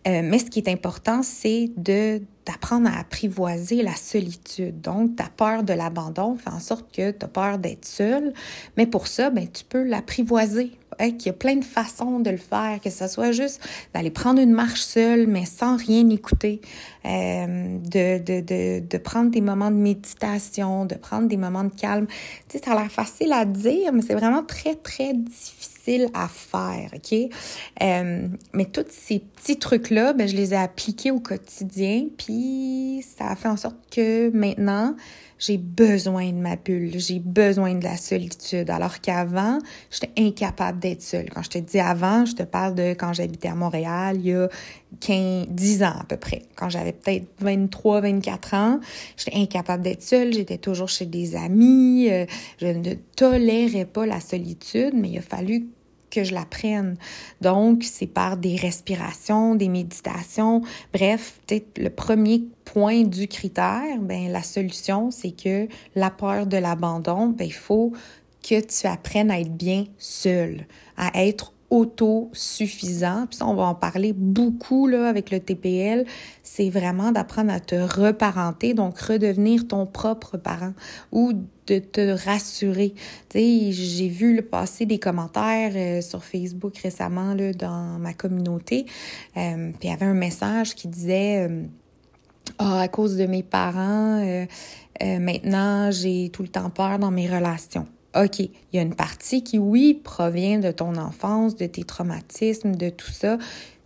Euh, 0.06 0.22
mais 0.22 0.38
ce 0.38 0.46
qui 0.46 0.58
est 0.58 0.68
important, 0.68 1.22
c'est 1.22 1.70
de 1.76 2.20
d'apprendre 2.46 2.88
à 2.88 3.00
apprivoiser 3.00 3.82
la 3.82 3.96
solitude. 3.96 4.80
Donc, 4.80 5.16
ta 5.16 5.28
peur 5.36 5.64
de 5.64 5.72
l'abandon 5.72 6.36
fait 6.36 6.50
en 6.50 6.60
sorte 6.60 6.94
que 6.94 7.10
tu 7.10 7.24
as 7.24 7.28
peur 7.28 7.58
d'être 7.58 7.84
seul, 7.84 8.32
mais 8.76 8.86
pour 8.86 9.08
ça, 9.08 9.30
ben, 9.30 9.48
tu 9.50 9.64
peux 9.64 9.82
l'apprivoiser. 9.82 10.70
Hein, 10.98 11.10
qu'il 11.10 11.26
y 11.26 11.30
a 11.30 11.34
plein 11.34 11.56
de 11.56 11.64
façons 11.64 12.20
de 12.20 12.30
le 12.30 12.38
faire, 12.38 12.80
que 12.80 12.88
ce 12.88 13.06
soit 13.06 13.32
juste 13.32 13.60
d'aller 13.92 14.10
prendre 14.10 14.40
une 14.40 14.52
marche 14.52 14.80
seule, 14.80 15.26
mais 15.26 15.44
sans 15.44 15.76
rien 15.76 16.08
écouter, 16.08 16.62
euh, 17.04 17.78
de, 17.78 18.18
de, 18.18 18.40
de, 18.40 18.86
de, 18.86 18.98
prendre 18.98 19.30
des 19.30 19.42
moments 19.42 19.70
de 19.70 19.76
méditation, 19.76 20.86
de 20.86 20.94
prendre 20.94 21.28
des 21.28 21.36
moments 21.36 21.64
de 21.64 21.74
calme. 21.74 22.06
Tu 22.48 22.56
sais, 22.56 22.64
ça 22.64 22.72
a 22.72 22.80
l'air 22.80 22.90
facile 22.90 23.32
à 23.32 23.44
dire, 23.44 23.92
mais 23.92 24.00
c'est 24.00 24.14
vraiment 24.14 24.42
très, 24.42 24.74
très 24.74 25.12
difficile 25.12 25.75
à 26.14 26.28
faire, 26.28 26.90
OK? 26.94 27.14
Euh, 27.82 28.28
mais 28.52 28.64
tous 28.66 28.86
ces 28.90 29.20
petits 29.20 29.58
trucs-là, 29.58 30.12
ben, 30.12 30.28
je 30.28 30.36
les 30.36 30.52
ai 30.52 30.56
appliqués 30.56 31.10
au 31.10 31.20
quotidien, 31.20 32.06
puis 32.16 33.04
ça 33.16 33.28
a 33.28 33.36
fait 33.36 33.48
en 33.48 33.56
sorte 33.56 33.76
que 33.90 34.30
maintenant, 34.30 34.94
j'ai 35.38 35.58
besoin 35.58 36.32
de 36.32 36.38
ma 36.38 36.56
bulle, 36.56 36.98
j'ai 36.98 37.18
besoin 37.18 37.74
de 37.74 37.84
la 37.84 37.96
solitude. 37.96 38.70
Alors 38.70 39.00
qu'avant, 39.00 39.58
j'étais 39.90 40.10
incapable 40.18 40.78
d'être 40.78 41.02
seule. 41.02 41.28
Quand 41.30 41.42
je 41.42 41.50
te 41.50 41.58
dis 41.58 41.78
avant, 41.78 42.24
je 42.24 42.34
te 42.34 42.42
parle 42.42 42.74
de 42.74 42.94
quand 42.94 43.12
j'habitais 43.12 43.48
à 43.48 43.54
Montréal, 43.54 44.16
il 44.18 44.26
y 44.26 44.34
a 44.34 44.48
15, 45.00 45.48
10 45.50 45.82
ans 45.82 45.94
à 46.00 46.04
peu 46.04 46.16
près. 46.16 46.42
Quand 46.54 46.70
j'avais 46.70 46.92
peut-être 46.92 47.26
23, 47.40 48.00
24 48.00 48.54
ans, 48.54 48.80
j'étais 49.16 49.36
incapable 49.36 49.82
d'être 49.82 50.02
seule, 50.02 50.32
j'étais 50.32 50.58
toujours 50.58 50.88
chez 50.88 51.06
des 51.06 51.36
amis, 51.36 52.08
euh, 52.10 52.24
je 52.58 52.68
ne 52.68 52.94
tolérais 53.16 53.84
pas 53.84 54.06
la 54.06 54.20
solitude, 54.20 54.94
mais 54.94 55.10
il 55.10 55.18
a 55.18 55.22
fallu 55.22 55.66
que 56.16 56.24
je 56.24 56.32
la 56.32 56.46
prenne. 56.46 56.96
Donc, 57.42 57.84
c'est 57.84 58.06
par 58.06 58.38
des 58.38 58.56
respirations, 58.56 59.54
des 59.54 59.68
méditations. 59.68 60.62
Bref, 60.94 61.38
le 61.76 61.90
premier 61.90 62.44
point 62.64 63.02
du 63.02 63.28
critère, 63.28 63.98
ben 64.00 64.32
la 64.32 64.42
solution, 64.42 65.10
c'est 65.10 65.32
que 65.32 65.68
la 65.94 66.10
peur 66.10 66.46
de 66.46 66.56
l'abandon, 66.56 67.28
ben 67.28 67.46
il 67.46 67.52
faut 67.52 67.92
que 68.42 68.60
tu 68.60 68.86
apprennes 68.86 69.30
à 69.30 69.40
être 69.40 69.52
bien 69.52 69.84
seul, 69.98 70.66
à 70.96 71.10
être 71.22 71.52
autosuffisant. 71.70 73.26
Puis 73.26 73.38
ça, 73.38 73.46
on 73.46 73.54
va 73.54 73.64
en 73.64 73.74
parler 73.74 74.12
beaucoup 74.12 74.86
là, 74.86 75.08
avec 75.08 75.30
le 75.30 75.40
TPL. 75.40 76.04
C'est 76.42 76.70
vraiment 76.70 77.12
d'apprendre 77.12 77.52
à 77.52 77.60
te 77.60 77.74
reparenter, 77.74 78.74
donc 78.74 78.98
redevenir 78.98 79.66
ton 79.66 79.86
propre 79.86 80.36
parent 80.36 80.72
ou 81.12 81.32
de 81.66 81.78
te 81.78 82.24
rassurer. 82.24 82.94
J'ai 83.34 84.08
vu 84.08 84.36
le 84.36 84.42
passer 84.42 84.86
des 84.86 84.98
commentaires 84.98 85.72
euh, 85.74 86.00
sur 86.00 86.24
Facebook 86.24 86.76
récemment 86.78 87.34
là, 87.34 87.52
dans 87.52 87.98
ma 87.98 88.14
communauté. 88.14 88.86
Euh, 89.36 89.72
puis 89.72 89.88
il 89.88 89.90
y 89.90 89.92
avait 89.92 90.06
un 90.06 90.14
message 90.14 90.74
qui 90.76 90.86
disait 90.86 91.48
euh, 91.48 91.62
Ah, 92.58 92.82
à 92.82 92.88
cause 92.88 93.16
de 93.16 93.26
mes 93.26 93.42
parents, 93.42 94.46
maintenant 95.00 95.90
j'ai 95.90 96.30
tout 96.32 96.42
le 96.42 96.48
temps 96.48 96.70
peur 96.70 97.00
dans 97.00 97.10
mes 97.10 97.26
relations. 97.26 97.88
OK, 98.16 98.38
il 98.40 98.50
y 98.72 98.78
a 98.78 98.82
une 98.82 98.94
partie 98.94 99.42
qui, 99.42 99.58
oui, 99.58 99.94
provient 99.94 100.58
de 100.58 100.70
ton 100.70 100.96
enfance, 100.96 101.56
de 101.56 101.66
tes 101.66 101.84
traumatismes, 101.84 102.74
de 102.74 102.88
tout 102.88 103.10
ça, 103.10 103.38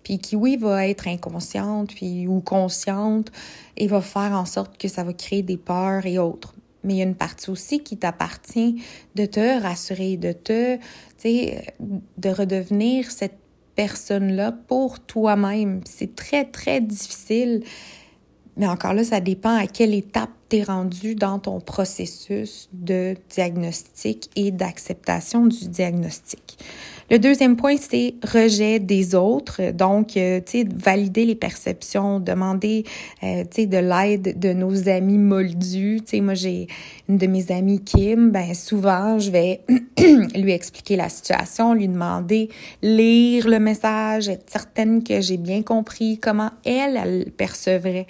puis 0.04 0.18
qui, 0.18 0.36
oui, 0.36 0.56
va 0.56 0.86
être 0.86 1.08
inconsciente 1.08 1.94
puis, 1.94 2.26
ou 2.26 2.40
consciente 2.40 3.32
et 3.76 3.86
va 3.86 4.00
faire 4.00 4.32
en 4.32 4.44
sorte 4.44 4.78
que 4.78 4.88
ça 4.88 5.04
va 5.04 5.12
créer 5.12 5.42
des 5.42 5.56
peurs 5.56 6.06
et 6.06 6.18
autres. 6.18 6.54
Mais 6.84 6.94
il 6.94 6.96
y 6.98 7.02
a 7.02 7.04
une 7.04 7.14
partie 7.14 7.50
aussi 7.50 7.80
qui 7.80 7.96
t'appartient 7.96 8.82
de 9.14 9.26
te 9.26 9.60
rassurer, 9.62 10.16
de 10.16 10.32
te, 10.32 10.76
tu 10.76 10.82
sais, 11.18 11.74
de 12.16 12.30
redevenir 12.30 13.10
cette 13.10 13.38
personne-là 13.74 14.52
pour 14.52 15.00
toi-même. 15.00 15.80
C'est 15.84 16.14
très, 16.14 16.44
très 16.44 16.80
difficile. 16.80 17.62
Mais 18.60 18.66
encore 18.66 18.92
là, 18.92 19.04
ça 19.04 19.20
dépend 19.20 19.56
à 19.56 19.66
quelle 19.66 19.94
étape 19.94 20.28
t'es 20.50 20.62
rendu 20.62 21.14
dans 21.14 21.38
ton 21.38 21.60
processus 21.60 22.68
de 22.74 23.16
diagnostic 23.30 24.28
et 24.36 24.50
d'acceptation 24.50 25.46
du 25.46 25.66
diagnostic. 25.68 26.58
Le 27.10 27.18
deuxième 27.18 27.56
point, 27.56 27.74
c'est 27.76 28.14
rejet 28.22 28.78
des 28.78 29.16
autres. 29.16 29.72
Donc, 29.72 30.16
euh, 30.16 30.38
tu 30.38 30.60
sais, 30.60 30.68
valider 30.72 31.24
les 31.24 31.34
perceptions, 31.34 32.20
demander, 32.20 32.84
euh, 33.24 33.42
tu 33.50 33.62
sais, 33.62 33.66
de 33.66 33.78
l'aide 33.78 34.38
de 34.38 34.52
nos 34.52 34.88
amis 34.88 35.18
moldus. 35.18 36.02
Tu 36.02 36.06
sais, 36.06 36.20
moi, 36.20 36.34
j'ai 36.34 36.68
une 37.08 37.18
de 37.18 37.26
mes 37.26 37.50
amies, 37.50 37.82
Kim, 37.82 38.30
ben 38.30 38.54
souvent, 38.54 39.18
je 39.18 39.32
vais 39.32 39.60
lui 40.36 40.52
expliquer 40.52 40.94
la 40.94 41.08
situation, 41.08 41.74
lui 41.74 41.88
demander, 41.88 42.48
lire 42.80 43.48
le 43.48 43.58
message, 43.58 44.28
être 44.28 44.48
certaine 44.48 45.02
que 45.02 45.20
j'ai 45.20 45.36
bien 45.36 45.62
compris 45.62 46.18
comment 46.18 46.52
elle, 46.64 46.96
elle 46.96 47.32
percevrait. 47.32 48.06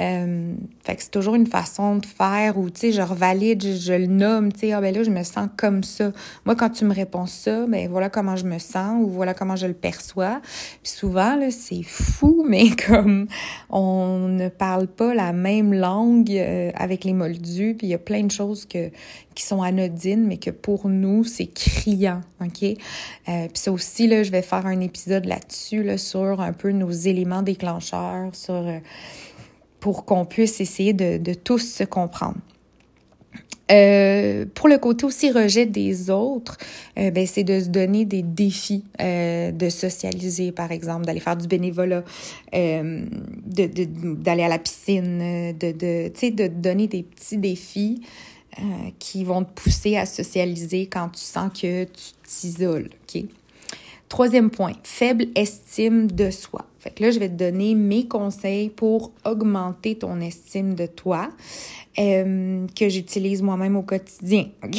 Euh, 0.00 0.54
fait 0.84 0.96
que 0.96 1.02
c'est 1.02 1.10
toujours 1.10 1.34
une 1.34 1.46
façon 1.46 1.96
de 1.96 2.06
faire 2.06 2.56
où, 2.56 2.70
tu 2.70 2.80
sais, 2.80 2.92
je 2.92 3.02
revalide, 3.02 3.62
je, 3.62 3.92
le 3.92 4.06
nomme, 4.06 4.52
tu 4.52 4.60
sais, 4.60 4.72
ah 4.72 4.80
ben 4.80 4.94
là, 4.94 5.02
je 5.02 5.10
me 5.10 5.22
sens 5.24 5.48
comme 5.56 5.82
ça. 5.82 6.12
Moi, 6.46 6.54
quand 6.54 6.70
tu 6.70 6.84
me 6.84 6.94
réponds 6.94 7.26
ça, 7.26 7.66
ben 7.66 7.88
voilà 7.88 8.08
comment 8.08 8.36
je 8.36 8.44
me 8.44 8.58
sens 8.58 9.02
ou 9.02 9.08
voilà 9.08 9.34
comment 9.34 9.56
je 9.56 9.66
le 9.66 9.74
perçois. 9.74 10.40
Puis 10.82 10.92
souvent, 10.92 11.36
là, 11.36 11.50
c'est 11.50 11.82
fou, 11.82 12.46
mais 12.48 12.70
comme 12.70 13.26
on 13.70 14.28
ne 14.28 14.48
parle 14.48 14.86
pas 14.86 15.14
la 15.14 15.32
même 15.32 15.74
langue 15.74 16.30
euh, 16.30 16.70
avec 16.74 17.04
les 17.04 17.12
moldus, 17.12 17.74
puis 17.76 17.88
il 17.88 17.90
y 17.90 17.94
a 17.94 17.98
plein 17.98 18.22
de 18.22 18.30
choses 18.30 18.66
que, 18.66 18.90
qui 19.34 19.44
sont 19.44 19.62
anodines, 19.62 20.26
mais 20.26 20.36
que 20.36 20.50
pour 20.50 20.88
nous, 20.88 21.24
c'est 21.24 21.46
criant, 21.46 22.20
OK? 22.40 22.62
Euh, 22.62 22.74
puis 23.26 23.48
ça 23.54 23.72
aussi, 23.72 24.06
là, 24.06 24.22
je 24.22 24.30
vais 24.30 24.42
faire 24.42 24.66
un 24.66 24.80
épisode 24.80 25.24
là-dessus, 25.24 25.82
là, 25.82 25.98
sur 25.98 26.40
un 26.40 26.52
peu 26.52 26.70
nos 26.70 26.90
éléments 26.90 27.42
déclencheurs, 27.42 28.34
sur... 28.34 28.64
Pour 29.80 30.04
qu'on 30.04 30.24
puisse 30.24 30.60
essayer 30.60 30.92
de, 30.92 31.18
de 31.18 31.34
tous 31.34 31.58
se 31.58 31.84
comprendre. 31.84 32.38
Euh, 33.70 34.46
pour 34.54 34.68
le 34.68 34.78
côté 34.78 35.04
aussi 35.04 35.30
rejet 35.30 35.66
des 35.66 36.08
autres, 36.10 36.56
euh, 36.98 37.10
ben 37.10 37.26
c'est 37.26 37.44
de 37.44 37.60
se 37.60 37.68
donner 37.68 38.06
des 38.06 38.22
défis, 38.22 38.84
euh, 39.00 39.52
de 39.52 39.68
socialiser 39.68 40.52
par 40.52 40.72
exemple, 40.72 41.04
d'aller 41.04 41.20
faire 41.20 41.36
du 41.36 41.46
bénévolat, 41.46 42.02
euh, 42.54 43.04
de 43.46 43.84
d'aller 44.14 44.42
à 44.42 44.48
la 44.48 44.58
piscine, 44.58 45.18
de 45.52 45.72
de 45.72 46.30
de 46.30 46.46
donner 46.46 46.86
des 46.86 47.02
petits 47.02 47.38
défis 47.38 48.02
qui 48.98 49.22
vont 49.22 49.44
te 49.44 49.52
pousser 49.52 49.96
à 49.96 50.06
socialiser 50.06 50.86
quand 50.86 51.10
tu 51.10 51.20
sens 51.20 51.52
que 51.52 51.84
tu 51.84 52.12
t'isoles, 52.26 52.88
ok? 53.04 53.24
Troisième 54.08 54.50
point, 54.50 54.72
faible 54.84 55.26
estime 55.34 56.10
de 56.10 56.30
soi. 56.30 56.64
Fait 56.78 56.90
que 56.90 57.02
là, 57.02 57.10
je 57.10 57.18
vais 57.18 57.28
te 57.28 57.34
donner 57.34 57.74
mes 57.74 58.06
conseils 58.06 58.70
pour 58.70 59.12
augmenter 59.24 59.96
ton 59.96 60.20
estime 60.20 60.74
de 60.74 60.86
toi. 60.86 61.28
Euh, 61.98 62.66
que 62.76 62.88
j'utilise 62.88 63.42
moi-même 63.42 63.74
au 63.74 63.82
quotidien. 63.82 64.46
OK? 64.64 64.78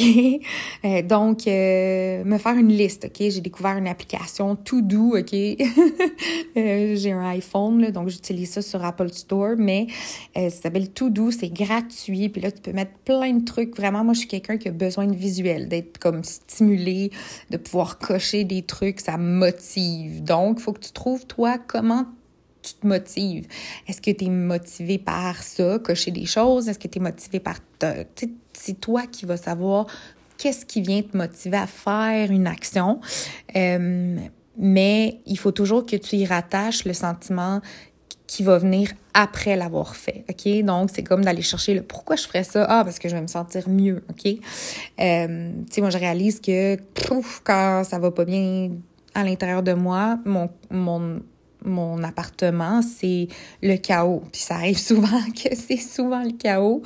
Euh, 0.84 1.02
donc, 1.02 1.46
euh, 1.46 2.24
me 2.24 2.38
faire 2.38 2.56
une 2.56 2.68
liste. 2.68 3.04
OK? 3.04 3.28
J'ai 3.28 3.42
découvert 3.42 3.76
une 3.76 3.88
application 3.88 4.56
doux. 4.82 5.16
OK? 5.18 5.30
j'ai 6.56 7.12
un 7.12 7.28
iPhone, 7.28 7.82
là, 7.82 7.90
donc 7.90 8.08
j'utilise 8.08 8.50
ça 8.50 8.62
sur 8.62 8.82
Apple 8.82 9.10
Store, 9.12 9.54
mais 9.58 9.88
ça 10.34 10.50
s'appelle 10.50 10.90
tout 10.90 11.10
doux. 11.10 11.30
C'est 11.30 11.52
gratuit. 11.52 12.30
Puis 12.30 12.40
là, 12.40 12.50
tu 12.50 12.62
peux 12.62 12.72
mettre 12.72 12.92
plein 13.04 13.34
de 13.34 13.44
trucs. 13.44 13.76
Vraiment, 13.76 14.02
moi, 14.02 14.14
je 14.14 14.20
suis 14.20 14.28
quelqu'un 14.28 14.56
qui 14.56 14.68
a 14.68 14.72
besoin 14.72 15.06
de 15.06 15.14
visuel, 15.14 15.68
d'être 15.68 15.98
comme 15.98 16.24
stimulé, 16.24 17.10
de 17.50 17.58
pouvoir 17.58 17.98
cocher 17.98 18.44
des 18.44 18.62
trucs. 18.62 19.00
Ça 19.00 19.18
motive. 19.18 20.24
Donc, 20.24 20.56
il 20.58 20.62
faut 20.62 20.72
que 20.72 20.80
tu 20.80 20.92
trouves, 20.92 21.26
toi, 21.26 21.58
comment 21.58 22.06
tu 22.62 22.74
te 22.74 22.86
motives. 22.86 23.46
Est-ce 23.88 24.00
que 24.00 24.10
tu 24.10 24.26
es 24.26 24.28
motivé 24.28 24.98
par 24.98 25.42
ça, 25.42 25.78
cocher 25.78 26.10
des 26.10 26.26
choses? 26.26 26.68
Est-ce 26.68 26.78
que 26.78 26.88
tu 26.88 26.98
es 26.98 27.02
motivé 27.02 27.40
par... 27.40 27.56
C'est 28.52 28.80
toi 28.80 29.06
qui 29.06 29.26
vas 29.26 29.36
savoir 29.36 29.86
qu'est-ce 30.36 30.64
qui 30.64 30.80
vient 30.80 31.02
te 31.02 31.16
motiver 31.16 31.58
à 31.58 31.66
faire 31.66 32.30
une 32.30 32.46
action. 32.46 33.00
Euh, 33.56 34.16
mais 34.56 35.20
il 35.26 35.38
faut 35.38 35.52
toujours 35.52 35.86
que 35.86 35.96
tu 35.96 36.16
y 36.16 36.26
rattaches 36.26 36.84
le 36.84 36.92
sentiment 36.92 37.60
qui 38.26 38.44
va 38.44 38.58
venir 38.58 38.92
après 39.12 39.56
l'avoir 39.56 39.96
fait, 39.96 40.24
OK? 40.30 40.64
Donc, 40.64 40.90
c'est 40.94 41.02
comme 41.02 41.24
d'aller 41.24 41.42
chercher 41.42 41.74
le 41.74 41.82
pourquoi 41.82 42.14
je 42.14 42.22
ferais 42.22 42.44
ça? 42.44 42.64
Ah, 42.68 42.84
parce 42.84 43.00
que 43.00 43.08
je 43.08 43.16
vais 43.16 43.20
me 43.20 43.26
sentir 43.26 43.68
mieux, 43.68 44.04
OK? 44.08 44.32
Euh, 45.00 45.50
tu 45.66 45.72
sais, 45.72 45.80
moi, 45.80 45.90
je 45.90 45.98
réalise 45.98 46.40
que 46.40 46.76
quand 47.42 47.82
ça 47.82 47.98
va 47.98 48.10
pas 48.12 48.24
bien 48.24 48.70
à 49.14 49.24
l'intérieur 49.24 49.64
de 49.64 49.72
moi, 49.72 50.18
mon, 50.24 50.48
mon 50.70 51.20
mon 51.64 52.02
appartement, 52.02 52.82
c'est 52.82 53.28
le 53.62 53.76
chaos. 53.76 54.22
Puis 54.32 54.42
ça 54.42 54.54
arrive 54.56 54.78
souvent 54.90 55.22
que 55.34 55.54
c'est 55.54 55.76
souvent 55.76 56.22
le 56.22 56.32
chaos. 56.32 56.82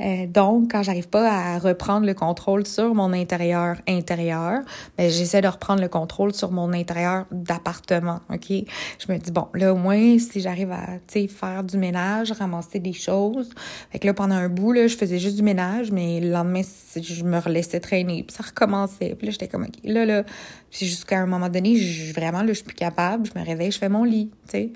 Euh, 0.00 0.26
donc, 0.26 0.72
quand 0.72 0.82
j'arrive 0.82 1.08
pas 1.08 1.30
à 1.30 1.58
reprendre 1.58 2.06
le 2.06 2.14
contrôle 2.14 2.66
sur 2.66 2.94
mon 2.94 3.12
intérieur 3.12 3.76
intérieur, 3.88 4.60
ben, 4.96 5.10
j'essaie 5.10 5.40
de 5.40 5.48
reprendre 5.48 5.80
le 5.80 5.88
contrôle 5.88 6.34
sur 6.34 6.50
mon 6.50 6.72
intérieur 6.72 7.26
d'appartement, 7.30 8.20
OK? 8.30 8.48
Je 8.50 9.12
me 9.12 9.18
dis, 9.18 9.30
bon, 9.30 9.48
là, 9.54 9.72
au 9.72 9.76
moins, 9.76 10.18
si 10.18 10.40
j'arrive 10.40 10.72
à, 10.72 10.98
faire 11.28 11.64
du 11.64 11.76
ménage, 11.76 12.32
ramasser 12.32 12.78
des 12.78 12.92
choses. 12.92 13.50
Fait 13.90 13.98
que 13.98 14.06
là, 14.06 14.14
pendant 14.14 14.34
un 14.34 14.48
bout, 14.48 14.72
là, 14.72 14.86
je 14.86 14.96
faisais 14.96 15.18
juste 15.18 15.36
du 15.36 15.42
ménage, 15.42 15.90
mais 15.90 16.20
le 16.20 16.30
lendemain, 16.30 16.62
je 16.96 17.24
me 17.24 17.38
relaissais 17.38 17.80
traîner, 17.80 18.22
puis 18.22 18.36
ça 18.36 18.44
recommençait. 18.44 19.14
Puis 19.16 19.26
là, 19.26 19.32
j'étais 19.32 19.48
comme, 19.48 19.64
OK, 19.64 19.74
là, 19.84 20.04
là, 20.04 20.24
puis 20.70 20.86
jusqu'à 20.86 21.20
un 21.20 21.26
moment 21.26 21.48
donné, 21.48 21.76
je, 21.76 22.12
vraiment, 22.12 22.42
là, 22.42 22.48
je 22.48 22.54
suis 22.54 22.64
plus 22.64 22.76
capable, 22.76 23.28
je 23.32 23.38
me 23.38 23.44
réveille, 23.44 23.70
je 23.70 23.78
fais 23.78 23.88
mon 23.88 24.04
lit, 24.04 24.30
tu 24.48 24.50
sais. 24.50 24.72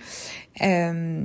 Euh, 0.63 1.25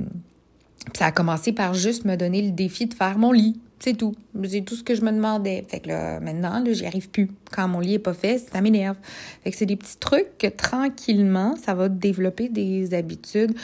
ça 0.94 1.06
a 1.06 1.12
commencé 1.12 1.52
par 1.52 1.74
juste 1.74 2.04
me 2.04 2.16
donner 2.16 2.42
le 2.42 2.52
défi 2.52 2.86
de 2.86 2.94
faire 2.94 3.18
mon 3.18 3.32
lit. 3.32 3.60
C'est 3.78 3.96
tout. 3.96 4.14
C'est 4.44 4.60
tout 4.60 4.76
ce 4.76 4.82
que 4.82 4.94
je 4.94 5.02
me 5.02 5.10
demandais. 5.10 5.64
Fait 5.66 5.80
que 5.80 5.88
là, 5.88 6.20
maintenant, 6.20 6.62
là, 6.62 6.72
j'y 6.72 6.84
arrive 6.84 7.08
plus. 7.08 7.30
Quand 7.50 7.66
mon 7.66 7.80
lit 7.80 7.94
est 7.94 7.98
pas 7.98 8.12
fait, 8.12 8.38
ça 8.38 8.60
m'énerve. 8.60 8.96
Fait 9.42 9.50
que 9.50 9.56
c'est 9.56 9.66
des 9.66 9.76
petits 9.76 9.96
trucs 9.96 10.36
que 10.38 10.46
tranquillement, 10.46 11.56
ça 11.56 11.74
va 11.74 11.88
développer 11.88 12.48
des 12.48 12.92
habitudes 12.92 13.54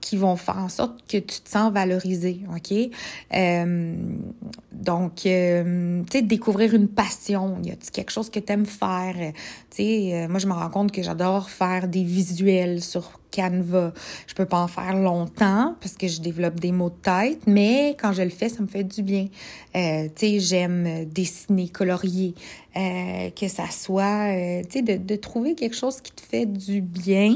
qui 0.00 0.16
vont 0.16 0.36
faire 0.36 0.58
en 0.58 0.68
sorte 0.68 1.00
que 1.08 1.16
tu 1.16 1.40
te 1.40 1.48
sens 1.48 1.72
valorisé, 1.72 2.40
OK? 2.54 2.76
Euh, 3.34 3.94
donc, 4.84 5.26
euh, 5.26 6.02
tu 6.04 6.18
sais, 6.18 6.22
découvrir 6.22 6.74
une 6.74 6.88
passion. 6.88 7.56
Y 7.62 7.72
a 7.72 7.76
quelque 7.92 8.10
chose 8.10 8.30
que 8.30 8.38
tu 8.38 8.52
aimes 8.52 8.66
faire? 8.66 9.14
Tu 9.70 9.76
sais, 9.76 10.10
euh, 10.14 10.28
moi, 10.28 10.38
je 10.38 10.46
me 10.46 10.52
rends 10.52 10.70
compte 10.70 10.92
que 10.92 11.02
j'adore 11.02 11.50
faire 11.50 11.88
des 11.88 12.04
visuels 12.04 12.82
sur 12.82 13.20
Canva. 13.34 13.92
Je 14.26 14.34
peux 14.34 14.44
pas 14.44 14.60
en 14.60 14.68
faire 14.68 14.96
longtemps 14.96 15.74
parce 15.80 15.94
que 15.94 16.06
je 16.06 16.20
développe 16.20 16.60
des 16.60 16.72
mots 16.72 16.90
de 16.90 16.94
tête, 16.94 17.40
mais 17.46 17.96
quand 18.00 18.12
je 18.12 18.22
le 18.22 18.30
fais, 18.30 18.48
ça 18.48 18.62
me 18.62 18.68
fait 18.68 18.84
du 18.84 19.02
bien. 19.02 19.26
Euh, 19.76 20.04
tu 20.14 20.26
sais, 20.26 20.40
j'aime 20.40 21.04
dessiner, 21.06 21.68
colorier, 21.68 22.34
euh, 22.76 23.30
que 23.30 23.48
ça 23.48 23.68
soit, 23.70 24.32
euh, 24.32 24.62
tu 24.70 24.84
sais, 24.84 24.98
de, 24.98 25.16
trouver 25.16 25.54
quelque 25.54 25.74
chose 25.74 26.00
qui 26.00 26.12
te 26.12 26.22
fait 26.22 26.46
du 26.46 26.80
bien. 26.80 27.34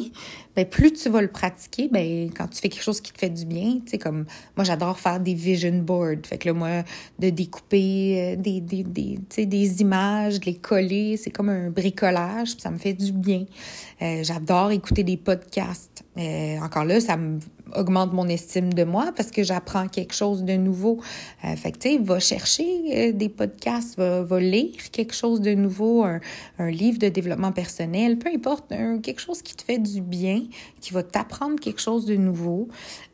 Ben, 0.55 0.65
plus 0.65 0.93
tu 0.93 1.09
vas 1.09 1.21
le 1.21 1.29
pratiquer, 1.29 1.89
ben, 1.89 2.31
quand 2.37 2.49
tu 2.49 2.61
fais 2.61 2.69
quelque 2.69 2.83
chose 2.83 3.01
qui 3.01 3.13
te 3.13 3.19
fait 3.19 3.31
du 3.31 3.45
bien, 3.45 3.81
tu 3.85 3.93
sais, 3.93 3.99
comme 3.99 4.25
moi, 4.57 4.65
j'adore 4.65 4.99
faire 4.99 5.21
des 5.21 5.35
vision 5.35 5.79
boards. 5.79 6.25
Fait 6.25 6.39
que 6.39 6.49
là, 6.49 6.55
moi, 6.55 6.85
de 7.19 7.31
découper 7.31 8.37
des, 8.37 8.61
des, 8.61 8.85
des, 8.85 9.47
des 9.47 9.81
images, 9.81 10.41
de 10.41 10.47
les 10.47 10.57
coller, 10.57 11.17
c'est 11.17 11.31
comme 11.31 11.49
un 11.49 11.71
bricolage, 11.71 12.55
ça 12.59 12.71
me 12.71 12.79
fait 12.79 12.95
du 12.95 13.13
bien. 13.13 13.45
J'adore 14.01 14.71
écouter 14.71 15.03
des 15.03 15.17
podcasts. 15.17 16.05
encore 16.63 16.85
là, 16.85 17.01
ça 17.01 17.17
me 17.17 17.41
augmente 17.77 18.13
mon 18.13 18.29
estime 18.29 18.73
de 18.73 18.85
moi 18.85 19.13
parce 19.17 19.31
que 19.31 19.43
j'apprends 19.43 19.89
quelque 19.89 20.15
chose 20.15 20.45
de 20.45 20.55
nouveau. 20.55 21.01
Euh, 21.45 21.57
fait 21.57 21.73
que, 21.73 22.03
va 22.03 22.21
chercher 22.21 22.65
euh, 22.65 23.13
des 23.13 23.29
podcasts, 23.29 23.97
va, 23.97 24.23
va, 24.23 24.41
lire 24.41 24.91
quelque 24.93 25.15
chose 25.15 25.41
de 25.41 25.55
nouveau, 25.55 26.05
un 26.05 26.71
livre 26.71 26.99
de 26.99 27.09
développement 27.09 27.53
personnel, 27.53 28.19
peu 28.19 28.31
importe, 28.35 28.73
quelque 29.03 29.21
chose 29.21 29.43
qui 29.43 29.55
te 29.55 29.63
fait 29.63 29.79
du 29.79 30.01
bien, 30.01 30.43
qui 30.81 30.93
va 30.93 31.03
t'apprendre 31.03 31.59
quelque 31.61 31.81
chose 31.81 32.07
de 32.07 32.17
nouveau. 32.17 32.69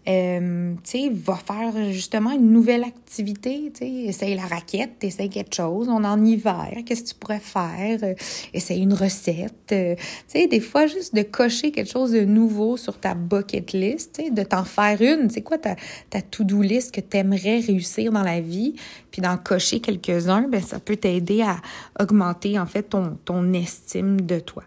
Euh, 0.07 0.75
tu 0.85 0.91
sais, 0.91 1.11
va 1.11 1.37
faire 1.37 1.73
justement 1.91 2.33
une 2.33 2.53
nouvelle 2.53 2.85
activité, 2.85 3.73
tu 3.73 3.87
sais, 3.87 3.91
essaye 3.91 4.35
la 4.35 4.43
raquette, 4.43 5.03
essaye 5.03 5.31
quelque 5.31 5.55
chose, 5.55 5.89
on 5.89 6.05
est 6.05 6.07
en 6.07 6.23
hiver, 6.23 6.75
qu'est-ce 6.85 7.05
que 7.05 7.09
tu 7.09 7.15
pourrais 7.15 7.41
faire, 7.41 8.01
euh, 8.03 8.15
essaye 8.53 8.83
une 8.83 8.93
recette, 8.93 9.73
euh, 9.73 9.95
tu 9.95 10.03
sais, 10.27 10.47
des 10.47 10.61
fois 10.61 10.87
juste 10.87 11.15
de 11.15 11.23
cocher 11.23 11.73
quelque 11.73 11.91
chose 11.91 12.11
de 12.11 12.21
nouveau 12.21 12.77
sur 12.77 13.01
ta 13.01 13.15
bucket 13.15 13.73
list, 13.73 14.17
tu 14.17 14.25
sais, 14.25 14.31
de 14.31 14.43
t'en 14.43 14.65
faire 14.65 15.01
une, 15.01 15.31
c'est 15.31 15.41
quoi 15.41 15.57
ta, 15.57 15.75
ta 16.11 16.21
to-do 16.21 16.61
list 16.61 16.95
que 16.95 17.01
tu 17.01 17.17
aimerais 17.17 17.61
réussir 17.61 18.13
dans 18.13 18.23
la 18.23 18.43
vie, 18.43 18.75
puis 19.11 19.23
d'en 19.23 19.39
cocher 19.39 19.81
quelques-uns, 19.81 20.49
ben 20.49 20.61
ça 20.61 20.81
peut 20.81 20.97
t'aider 20.97 21.41
à 21.41 21.57
augmenter 21.99 22.59
en 22.59 22.67
fait 22.67 22.83
ton, 22.83 23.17
ton 23.25 23.55
estime 23.55 24.21
de 24.21 24.39
toi. 24.39 24.65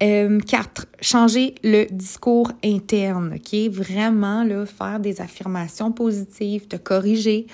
Euh, 0.00 0.38
quatre, 0.38 0.86
changer 1.00 1.56
le 1.64 1.86
discours 1.90 2.52
interne, 2.64 3.34
OK? 3.34 3.58
Vraiment, 3.70 4.44
là, 4.44 4.64
faire 4.64 5.00
des 5.00 5.20
affirmations 5.20 5.90
positives, 5.90 6.68
te 6.68 6.76
corriger. 6.76 7.46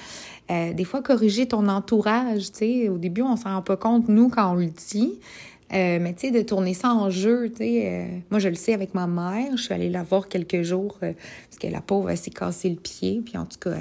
Euh, 0.50 0.74
des 0.74 0.84
fois, 0.84 1.00
corriger 1.00 1.46
ton 1.46 1.68
entourage, 1.68 2.52
tu 2.52 2.58
sais. 2.58 2.88
Au 2.90 2.98
début, 2.98 3.22
on 3.22 3.36
s'en 3.36 3.54
rend 3.54 3.62
pas 3.62 3.78
compte, 3.78 4.08
nous, 4.08 4.28
quand 4.28 4.52
on 4.52 4.56
le 4.56 4.66
dit. 4.66 5.18
Euh, 5.72 5.98
mais 6.00 6.12
tu 6.12 6.28
sais, 6.28 6.30
de 6.30 6.42
tourner 6.42 6.74
ça 6.74 6.92
en 6.92 7.10
jeu, 7.10 7.50
tu 7.50 7.56
sais. 7.56 7.82
Euh, 7.86 8.18
moi, 8.30 8.38
je 8.38 8.48
le 8.48 8.54
sais 8.54 8.74
avec 8.74 8.94
ma 8.94 9.06
mère. 9.06 9.56
Je 9.56 9.62
suis 9.62 9.74
allée 9.74 9.88
la 9.88 10.02
voir 10.02 10.28
quelques 10.28 10.62
jours 10.62 10.98
euh, 11.02 11.12
parce 11.48 11.58
que 11.58 11.66
la 11.66 11.80
pauvre, 11.80 12.10
elle 12.10 12.18
s'est 12.18 12.30
cassé 12.30 12.68
le 12.68 12.76
pied. 12.76 13.22
Puis 13.24 13.38
en 13.38 13.46
tout 13.46 13.58
cas, 13.58 13.72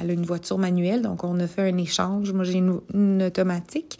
elle, 0.00 0.10
a 0.10 0.12
une 0.12 0.26
voiture 0.26 0.58
manuelle. 0.58 1.02
Donc, 1.02 1.24
on 1.24 1.38
a 1.38 1.46
fait 1.46 1.62
un 1.62 1.78
échange. 1.78 2.32
Moi, 2.32 2.44
j'ai 2.44 2.58
une, 2.58 2.80
une, 2.92 3.22
automatique. 3.22 3.98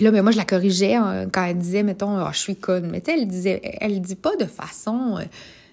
Puis 0.00 0.06
là, 0.06 0.12
mais 0.12 0.22
moi, 0.22 0.32
je 0.32 0.38
la 0.38 0.46
corrigeais 0.46 0.94
hein, 0.94 1.26
quand 1.30 1.44
elle 1.44 1.58
disait, 1.58 1.82
mettons, 1.82 2.18
oh, 2.18 2.28
je 2.32 2.38
suis 2.38 2.56
conne. 2.56 2.88
Mais 2.90 3.02
tu 3.02 3.10
sais, 3.10 3.20
elle 3.20 3.28
disait, 3.28 3.60
elle 3.82 4.00
dit 4.00 4.14
pas 4.14 4.34
de 4.34 4.46
façon 4.46 5.18
euh, 5.18 5.24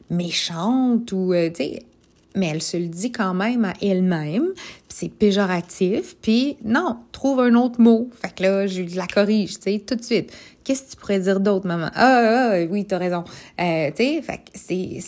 méchante 0.09 1.13
ou, 1.13 1.31
euh, 1.31 1.47
tu 1.47 1.63
sais, 1.63 1.83
mais 2.35 2.47
elle 2.47 2.61
se 2.61 2.75
le 2.75 2.89
dit 2.89 3.13
quand 3.13 3.33
même 3.33 3.63
à 3.63 3.71
elle-même. 3.81 4.49
C'est 4.89 5.07
péjoratif. 5.07 6.17
Puis 6.21 6.57
non, 6.65 6.97
trouve 7.13 7.39
un 7.39 7.55
autre 7.55 7.79
mot. 7.79 8.09
Fait 8.21 8.35
que 8.35 8.43
là, 8.43 8.67
je 8.67 8.83
la 8.97 9.07
corrige, 9.07 9.59
tu 9.59 9.71
sais, 9.71 9.79
tout 9.79 9.95
de 9.95 10.03
suite. 10.03 10.33
Qu'est-ce 10.65 10.83
que 10.83 10.89
tu 10.89 10.97
pourrais 10.97 11.21
dire 11.21 11.39
d'autre, 11.39 11.65
maman? 11.65 11.89
Ah, 11.95 12.51
ah 12.51 12.63
oui, 12.69 12.83
t'as 12.83 12.97
raison. 12.97 13.23
Euh, 13.61 13.91
tu 13.95 14.03
sais, 14.03 14.21
fait 14.21 14.39
que 14.39 15.01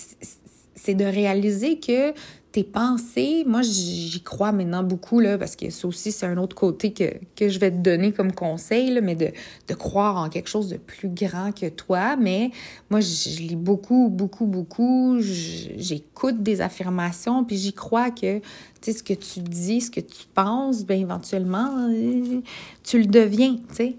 c'est 0.75 0.93
de 0.93 1.03
réaliser 1.03 1.77
que 1.77 2.13
tes 2.51 2.63
pensées, 2.63 3.43
moi 3.45 3.61
j'y 3.61 4.21
crois 4.21 4.51
maintenant 4.51 4.83
beaucoup, 4.83 5.19
là, 5.19 5.37
parce 5.37 5.55
que 5.55 5.69
ça 5.69 5.87
aussi 5.87 6.11
c'est 6.11 6.25
un 6.25 6.37
autre 6.37 6.55
côté 6.55 6.93
que, 6.93 7.13
que 7.35 7.47
je 7.47 7.59
vais 7.59 7.69
te 7.69 7.77
donner 7.77 8.11
comme 8.11 8.31
conseil, 8.31 8.91
là, 8.91 9.01
mais 9.01 9.15
de, 9.15 9.29
de 9.67 9.73
croire 9.75 10.17
en 10.17 10.29
quelque 10.29 10.49
chose 10.49 10.69
de 10.69 10.77
plus 10.77 11.09
grand 11.09 11.51
que 11.51 11.69
toi. 11.69 12.15
Mais 12.15 12.49
moi 12.89 13.01
je, 13.01 13.39
lis 13.39 13.55
beaucoup, 13.55 14.09
beaucoup, 14.09 14.45
beaucoup, 14.45 15.17
j'écoute 15.19 16.41
des 16.41 16.61
affirmations, 16.61 17.43
puis 17.43 17.57
j'y 17.57 17.73
crois 17.73 18.09
que 18.09 18.41
ce 18.81 19.03
que 19.03 19.13
tu 19.13 19.41
dis, 19.41 19.81
ce 19.81 19.91
que 19.91 19.99
tu 19.99 20.25
penses, 20.33 20.85
bien 20.85 20.97
éventuellement, 20.97 21.89
euh, 21.89 22.41
tu 22.83 22.99
le 22.99 23.05
deviens, 23.05 23.57
sais. 23.71 23.95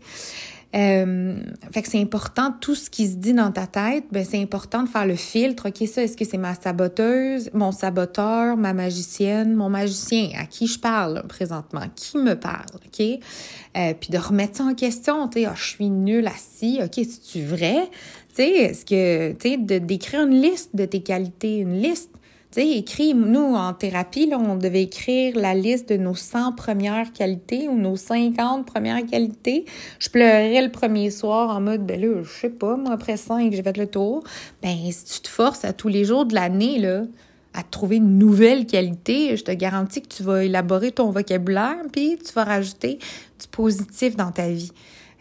Euh, 0.76 1.40
fait 1.72 1.82
que 1.82 1.88
c'est 1.88 2.00
important, 2.00 2.52
tout 2.60 2.76
ce 2.76 2.90
qui 2.90 3.08
se 3.08 3.16
dit 3.16 3.32
dans 3.32 3.50
ta 3.50 3.66
tête, 3.66 4.04
ben 4.12 4.24
c'est 4.24 4.40
important 4.40 4.84
de 4.84 4.88
faire 4.88 5.06
le 5.06 5.16
filtre. 5.16 5.68
OK, 5.68 5.88
ça, 5.88 6.02
est-ce 6.02 6.16
que 6.16 6.24
c'est 6.24 6.38
ma 6.38 6.54
saboteuse, 6.54 7.50
mon 7.52 7.72
saboteur, 7.72 8.56
ma 8.56 8.72
magicienne, 8.72 9.54
mon 9.54 9.68
magicien, 9.68 10.30
à 10.38 10.46
qui 10.46 10.68
je 10.68 10.78
parle 10.78 11.24
présentement, 11.28 11.82
qui 11.96 12.18
me 12.18 12.34
parle, 12.34 12.66
OK? 12.76 13.00
Euh, 13.00 13.94
puis 13.98 14.10
de 14.10 14.18
remettre 14.18 14.58
ça 14.58 14.64
en 14.64 14.74
question, 14.74 15.26
tu 15.28 15.40
sais, 15.40 15.46
ah, 15.46 15.54
je 15.56 15.64
suis 15.64 15.90
nulle 15.90 16.28
assis, 16.28 16.80
OK, 16.84 16.94
c'est-tu 16.94 17.42
vrai? 17.42 17.88
Tu 18.28 18.36
sais, 18.36 18.50
est-ce 18.50 18.84
que, 18.84 19.32
tu 19.32 19.50
sais, 19.50 19.56
de 19.56 19.78
d'écrire 19.78 20.22
une 20.22 20.40
liste 20.40 20.70
de 20.74 20.84
tes 20.84 21.00
qualités, 21.00 21.58
une 21.58 21.80
liste 21.80 22.09
tu 22.52 22.62
sais, 22.62 22.70
écrit, 22.70 23.14
nous, 23.14 23.54
en 23.54 23.72
thérapie, 23.74 24.26
là, 24.26 24.36
on 24.38 24.56
devait 24.56 24.82
écrire 24.82 25.36
la 25.36 25.54
liste 25.54 25.88
de 25.88 25.96
nos 25.96 26.16
100 26.16 26.52
premières 26.52 27.12
qualités 27.12 27.68
ou 27.68 27.78
nos 27.78 27.94
50 27.94 28.66
premières 28.66 29.06
qualités. 29.06 29.66
Je 30.00 30.08
pleurais 30.08 30.60
le 30.60 30.72
premier 30.72 31.10
soir 31.10 31.56
en 31.56 31.60
mode, 31.60 31.86
ben 31.86 32.00
là, 32.00 32.22
je 32.24 32.28
sais 32.28 32.50
pas, 32.50 32.76
moi, 32.76 32.92
après 32.92 33.16
5, 33.16 33.52
j'ai 33.52 33.62
fait 33.62 33.76
le 33.76 33.86
tour. 33.86 34.24
Ben, 34.62 34.76
si 34.90 35.04
tu 35.04 35.20
te 35.20 35.28
forces 35.28 35.64
à 35.64 35.72
tous 35.72 35.86
les 35.86 36.04
jours 36.04 36.26
de 36.26 36.34
l'année, 36.34 36.80
là, 36.80 37.02
à 37.54 37.62
trouver 37.62 37.96
une 37.96 38.18
nouvelle 38.18 38.66
qualité, 38.66 39.36
je 39.36 39.44
te 39.44 39.52
garantis 39.52 40.02
que 40.02 40.08
tu 40.08 40.24
vas 40.24 40.44
élaborer 40.44 40.90
ton 40.90 41.10
vocabulaire, 41.10 41.78
puis 41.92 42.18
tu 42.18 42.32
vas 42.32 42.44
rajouter 42.44 42.98
du 43.40 43.46
positif 43.48 44.16
dans 44.16 44.32
ta 44.32 44.48
vie. 44.48 44.72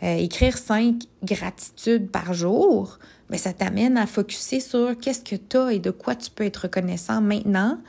Euh, 0.01 0.15
écrire 0.15 0.57
cinq 0.57 1.03
gratitudes 1.23 2.09
par 2.09 2.33
jour, 2.33 2.97
mais 3.29 3.37
ça 3.37 3.53
t'amène 3.53 3.97
à 3.97 4.05
focuser 4.05 4.59
sur 4.59 4.97
qu'est-ce 4.97 5.21
que 5.21 5.35
tu 5.35 5.57
as 5.57 5.73
et 5.73 5.79
de 5.79 5.91
quoi 5.91 6.15
tu 6.15 6.31
peux 6.31 6.45
être 6.45 6.63
reconnaissant 6.63 7.21
maintenant, 7.21 7.79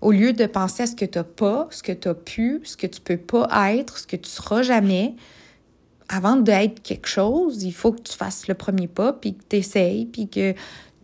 au 0.00 0.12
lieu 0.12 0.32
de 0.32 0.46
penser 0.46 0.84
à 0.84 0.86
ce 0.86 0.94
que 0.94 1.04
tu 1.04 1.18
n'as 1.18 1.24
pas, 1.24 1.68
ce 1.70 1.82
que 1.82 1.92
tu 1.92 2.08
as 2.08 2.14
pu, 2.14 2.60
ce 2.64 2.76
que 2.76 2.86
tu 2.86 3.00
peux 3.00 3.16
pas 3.16 3.48
être, 3.72 3.98
ce 3.98 4.06
que 4.06 4.16
tu 4.16 4.28
seras 4.28 4.62
jamais. 4.62 5.16
Avant 6.08 6.36
d'être 6.36 6.82
quelque 6.82 7.08
chose, 7.08 7.64
il 7.64 7.72
faut 7.72 7.92
que 7.92 8.02
tu 8.02 8.12
fasses 8.12 8.46
le 8.46 8.54
premier 8.54 8.86
pas, 8.86 9.12
puis 9.12 9.34
que 9.34 9.42
tu 9.48 9.56
essayes, 9.56 10.06
puis 10.06 10.28
que 10.28 10.54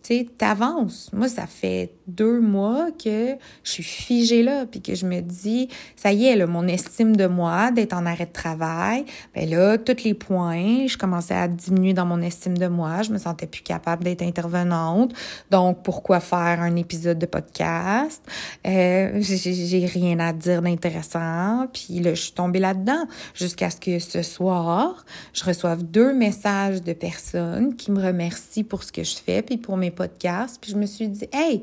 tu 0.03 0.27
avances. 0.41 1.11
Moi, 1.13 1.29
ça 1.29 1.47
fait 1.47 1.93
deux 2.07 2.41
mois 2.41 2.89
que 2.93 3.37
je 3.65 3.71
suis 3.71 3.83
figée 3.83 4.43
là, 4.43 4.67
puis 4.67 4.81
que 4.81 4.95
je 4.95 5.07
me 5.07 5.21
dis, 5.21 5.69
ça 5.97 6.13
y 6.13 6.27
est, 6.27 6.37
là, 6.37 6.47
mon 6.47 6.67
estime 6.67 7.17
de 7.17 7.27
moi, 7.27 7.71
d'être 7.71 7.93
en 7.93 8.07
arrêt 8.07 8.27
de 8.27 8.33
travail, 8.33 9.05
ben 9.35 9.49
là, 9.49 9.79
tous 9.79 10.05
les 10.05 10.15
points, 10.15 10.87
je 10.87 10.97
commençais 10.97 11.35
à 11.35 11.49
diminuer 11.49 11.95
dans 11.95 12.07
mon 12.07 12.21
estime 12.21 12.59
de 12.59 12.67
moi, 12.67 13.03
je 13.03 13.11
me 13.11 13.19
sentais 13.19 13.47
plus 13.47 13.63
capable 13.63 14.05
d'être 14.05 14.23
intervenante, 14.23 15.13
donc 15.51 15.83
pourquoi 15.83 16.21
faire 16.21 16.61
un 16.61 16.77
épisode 16.77 17.19
de 17.19 17.27
podcast? 17.27 18.23
Euh, 18.67 19.21
j'ai 19.21 19.87
rien 19.87 20.19
à 20.19 20.33
dire 20.33 20.63
d'intéressant, 20.63 21.67
puis 21.73 22.01
là, 22.01 22.15
je 22.15 22.23
suis 22.23 22.33
tombée 22.33 22.59
là-dedans, 22.59 23.07
jusqu'à 23.35 23.71
ce 23.71 23.77
que 23.77 23.99
ce 23.99 24.23
soir, 24.23 25.05
je 25.33 25.45
reçoive 25.45 25.83
deux 25.85 26.13
messages 26.13 26.83
de 26.83 26.93
personnes 26.93 27.77
qui 27.77 27.91
me 27.91 28.03
remercient 28.03 28.65
pour 28.65 28.83
ce 28.83 28.93
que 28.93 29.05
je 29.05 29.17
fais, 29.17 29.43
puis 29.43 29.57
pour 29.57 29.77
mes 29.77 29.91
podcasts, 29.91 30.59
puis 30.61 30.73
je 30.73 30.77
me 30.77 30.87
suis 30.87 31.09
dit, 31.09 31.29
hey, 31.33 31.63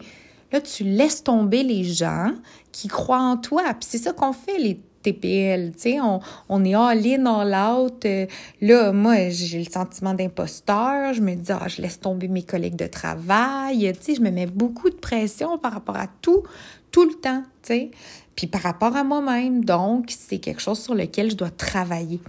là, 0.51 0.61
tu 0.61 0.83
laisses 0.83 1.23
tomber 1.23 1.63
les 1.63 1.83
gens 1.83 2.31
qui 2.71 2.87
croient 2.87 3.21
en 3.21 3.37
toi. 3.37 3.63
Puis 3.73 3.87
c'est 3.89 3.97
ça 3.97 4.13
qu'on 4.13 4.33
fait, 4.33 4.57
les 4.57 4.79
TPL, 5.01 5.71
tu 5.73 5.81
sais, 5.81 6.01
on, 6.01 6.19
on 6.49 6.65
est 6.65 6.75
all-in, 6.75 7.25
all-out. 7.25 8.05
Euh, 8.05 8.25
là, 8.61 8.91
moi, 8.91 9.29
j'ai 9.29 9.59
le 9.59 9.69
sentiment 9.69 10.13
d'imposteur. 10.13 11.13
Je 11.13 11.21
me 11.21 11.35
dis, 11.35 11.51
ah, 11.51 11.67
je 11.67 11.81
laisse 11.81 11.99
tomber 11.99 12.27
mes 12.27 12.43
collègues 12.43 12.75
de 12.75 12.87
travail. 12.87 13.91
Tu 13.97 14.03
sais, 14.03 14.15
je 14.15 14.21
me 14.21 14.31
mets 14.31 14.47
beaucoup 14.47 14.89
de 14.89 14.95
pression 14.95 15.57
par 15.57 15.73
rapport 15.73 15.97
à 15.97 16.07
tout, 16.21 16.43
tout 16.91 17.05
le 17.05 17.13
temps, 17.13 17.43
tu 17.63 17.73
sais. 17.73 17.91
Puis 18.35 18.47
par 18.47 18.61
rapport 18.61 18.95
à 18.95 19.03
moi-même, 19.03 19.65
donc, 19.65 20.05
c'est 20.09 20.37
quelque 20.37 20.61
chose 20.61 20.79
sur 20.79 20.95
lequel 20.95 21.31
je 21.31 21.35
dois 21.35 21.49
travailler. 21.49 22.19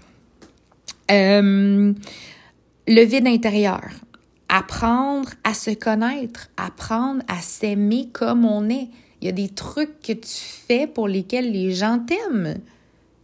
Euh, 1.10 1.92
le 2.86 3.04
vide 3.04 3.26
intérieur 3.26 3.82
apprendre 4.50 5.30
à 5.44 5.54
se 5.54 5.70
connaître, 5.70 6.50
apprendre 6.56 7.22
à 7.28 7.40
s'aimer 7.40 8.08
comme 8.12 8.44
on 8.44 8.68
est. 8.68 8.88
Il 9.20 9.26
y 9.26 9.28
a 9.28 9.32
des 9.32 9.48
trucs 9.48 10.00
que 10.00 10.12
tu 10.12 10.28
fais 10.66 10.86
pour 10.88 11.06
lesquels 11.06 11.52
les 11.52 11.72
gens 11.72 12.00
t'aiment. 12.00 12.56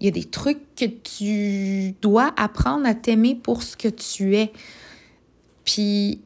Il 0.00 0.06
y 0.06 0.08
a 0.08 0.12
des 0.12 0.24
trucs 0.24 0.74
que 0.76 0.84
tu 0.84 1.94
dois 2.00 2.32
apprendre 2.36 2.86
à 2.86 2.94
t'aimer 2.94 3.34
pour 3.34 3.62
ce 3.62 3.76
que 3.76 3.88
tu 3.88 4.36
es. 4.36 4.52
Puis, 5.64 6.20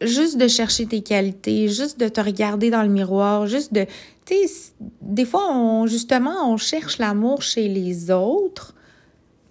juste 0.00 0.38
de 0.38 0.48
chercher 0.48 0.86
tes 0.86 1.02
qualités, 1.02 1.68
juste 1.68 2.00
de 2.00 2.08
te 2.08 2.20
regarder 2.20 2.70
dans 2.70 2.82
le 2.82 2.88
miroir, 2.88 3.46
juste 3.46 3.72
de... 3.72 3.86
Tu 4.24 4.34
sais, 4.48 4.72
des 5.02 5.24
fois, 5.24 5.52
on, 5.52 5.86
justement, 5.86 6.50
on 6.52 6.56
cherche 6.56 6.98
l'amour 6.98 7.42
chez 7.42 7.68
les 7.68 8.10
autres 8.10 8.74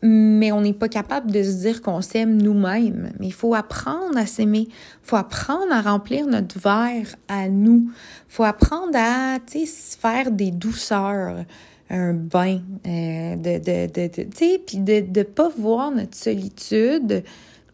mais 0.04 0.52
on 0.52 0.62
n'est 0.62 0.74
pas 0.74 0.90
capable 0.90 1.32
de 1.32 1.42
se 1.42 1.62
dire 1.62 1.82
qu'on 1.82 2.02
s'aime 2.02 2.42
nous-mêmes. 2.42 3.12
Mais 3.20 3.28
il 3.28 3.34
faut 3.34 3.56
apprendre 3.56 4.18
à 4.18 4.26
s'aimer. 4.26 4.68
Il 4.70 5.04
faut 5.04 5.16
apprendre 5.16 5.72
à 5.72 5.82
remplir 5.82 6.28
notre 6.28 6.60
verre 6.60 7.16
à 7.28 7.50
nous. 7.50 7.90
Il 7.90 8.34
faut 8.34 8.44
apprendre 8.44 8.96
à, 8.96 9.38
sais, 9.48 9.66
faire 9.66 10.32
des 10.32 10.52
douceurs, 10.52 11.46
un 11.90 12.14
bain, 12.14 12.60
euh, 12.86 13.36
de, 13.36 13.58
de, 13.58 13.92
de, 13.92 14.08
tu 14.08 14.28
sais, 14.36 14.62
puis 14.66 14.78
de 14.78 15.04
ne 15.20 15.24
pas 15.24 15.50
voir 15.50 15.92
notre 15.92 16.16
solitude 16.16 17.24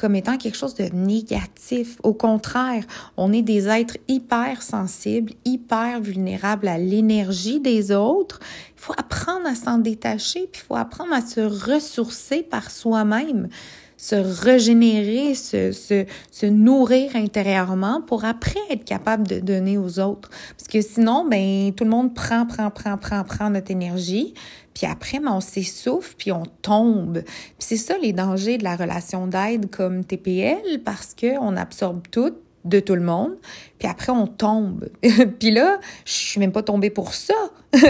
comme 0.03 0.17
étant 0.17 0.37
quelque 0.37 0.57
chose 0.57 0.75
de 0.75 0.89
négatif. 0.93 1.97
Au 2.03 2.13
contraire, 2.13 2.83
on 3.15 3.31
est 3.31 3.41
des 3.41 3.69
êtres 3.69 3.95
hyper 4.09 4.61
sensibles, 4.61 5.31
hyper 5.45 6.01
vulnérables 6.01 6.67
à 6.67 6.77
l'énergie 6.77 7.61
des 7.61 7.93
autres. 7.93 8.41
Il 8.75 8.81
faut 8.81 8.91
apprendre 8.97 9.47
à 9.47 9.55
s'en 9.55 9.77
détacher, 9.77 10.49
puis 10.51 10.61
il 10.61 10.67
faut 10.67 10.75
apprendre 10.75 11.13
à 11.13 11.21
se 11.21 11.39
ressourcer 11.39 12.43
par 12.43 12.69
soi-même 12.69 13.47
se 13.95 14.15
régénérer, 14.15 15.33
se, 15.33 15.71
se, 15.71 16.05
se, 16.29 16.45
nourrir 16.45 17.15
intérieurement 17.15 18.01
pour 18.01 18.25
après 18.25 18.59
être 18.69 18.83
capable 18.83 19.25
de 19.25 19.39
donner 19.39 19.77
aux 19.77 19.97
autres. 19.99 20.29
Parce 20.57 20.67
que 20.67 20.81
sinon, 20.81 21.25
ben, 21.25 21.71
tout 21.73 21.85
le 21.85 21.89
monde 21.89 22.13
prend, 22.13 22.45
prend, 22.45 22.69
prend, 22.69 22.97
prend, 22.97 23.23
prend 23.23 23.49
notre 23.49 23.71
énergie. 23.71 24.33
Puis 24.73 24.87
après, 24.87 25.19
ben, 25.19 25.33
on 25.33 25.41
s'essouffle, 25.41 26.15
puis 26.17 26.31
on 26.31 26.43
tombe. 26.61 27.21
Puis 27.23 27.55
c'est 27.59 27.77
ça 27.77 27.97
les 27.97 28.13
dangers 28.13 28.57
de 28.57 28.63
la 28.63 28.75
relation 28.75 29.27
d'aide 29.27 29.69
comme 29.69 30.03
TPL, 30.03 30.81
parce 30.83 31.15
qu'on 31.19 31.55
absorbe 31.55 32.01
tout 32.09 32.33
de 32.65 32.79
tout 32.79 32.95
le 32.95 33.01
monde, 33.01 33.35
puis 33.77 33.87
après 33.87 34.11
on 34.11 34.27
tombe. 34.27 34.89
puis 35.39 35.51
là, 35.51 35.79
je 36.05 36.13
suis 36.13 36.39
même 36.39 36.51
pas 36.51 36.63
tombée 36.63 36.89
pour 36.89 37.13
ça. 37.13 37.33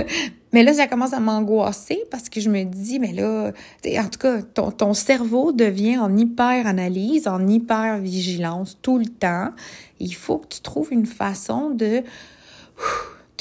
mais 0.54 0.63
là, 0.63 0.74
ça 0.74 0.88
commence 0.88 1.13
à 1.13 1.19
m'angoisser 1.19 2.04
parce 2.10 2.30
que 2.30 2.39
je 2.39 2.50
me 2.50 2.63
dis, 2.63 3.00
mais 3.00 3.13
là, 3.13 3.52
en 3.86 4.10
tout 4.10 4.19
cas, 4.19 4.41
ton, 4.41 4.72
ton 4.72 4.93
cerveau 4.93 5.52
devient 5.52 5.98
en 5.98 6.15
hyper-analyse, 6.15 7.28
en 7.28 7.48
hyper-vigilance 7.48 8.80
tout 8.82 8.98
le 8.98 9.06
temps. 9.06 9.50
Il 10.00 10.15
faut 10.15 10.39
que 10.39 10.48
tu 10.48 10.62
trouves 10.62 10.91
une 10.91 11.06
façon 11.06 11.69
de 11.69 12.02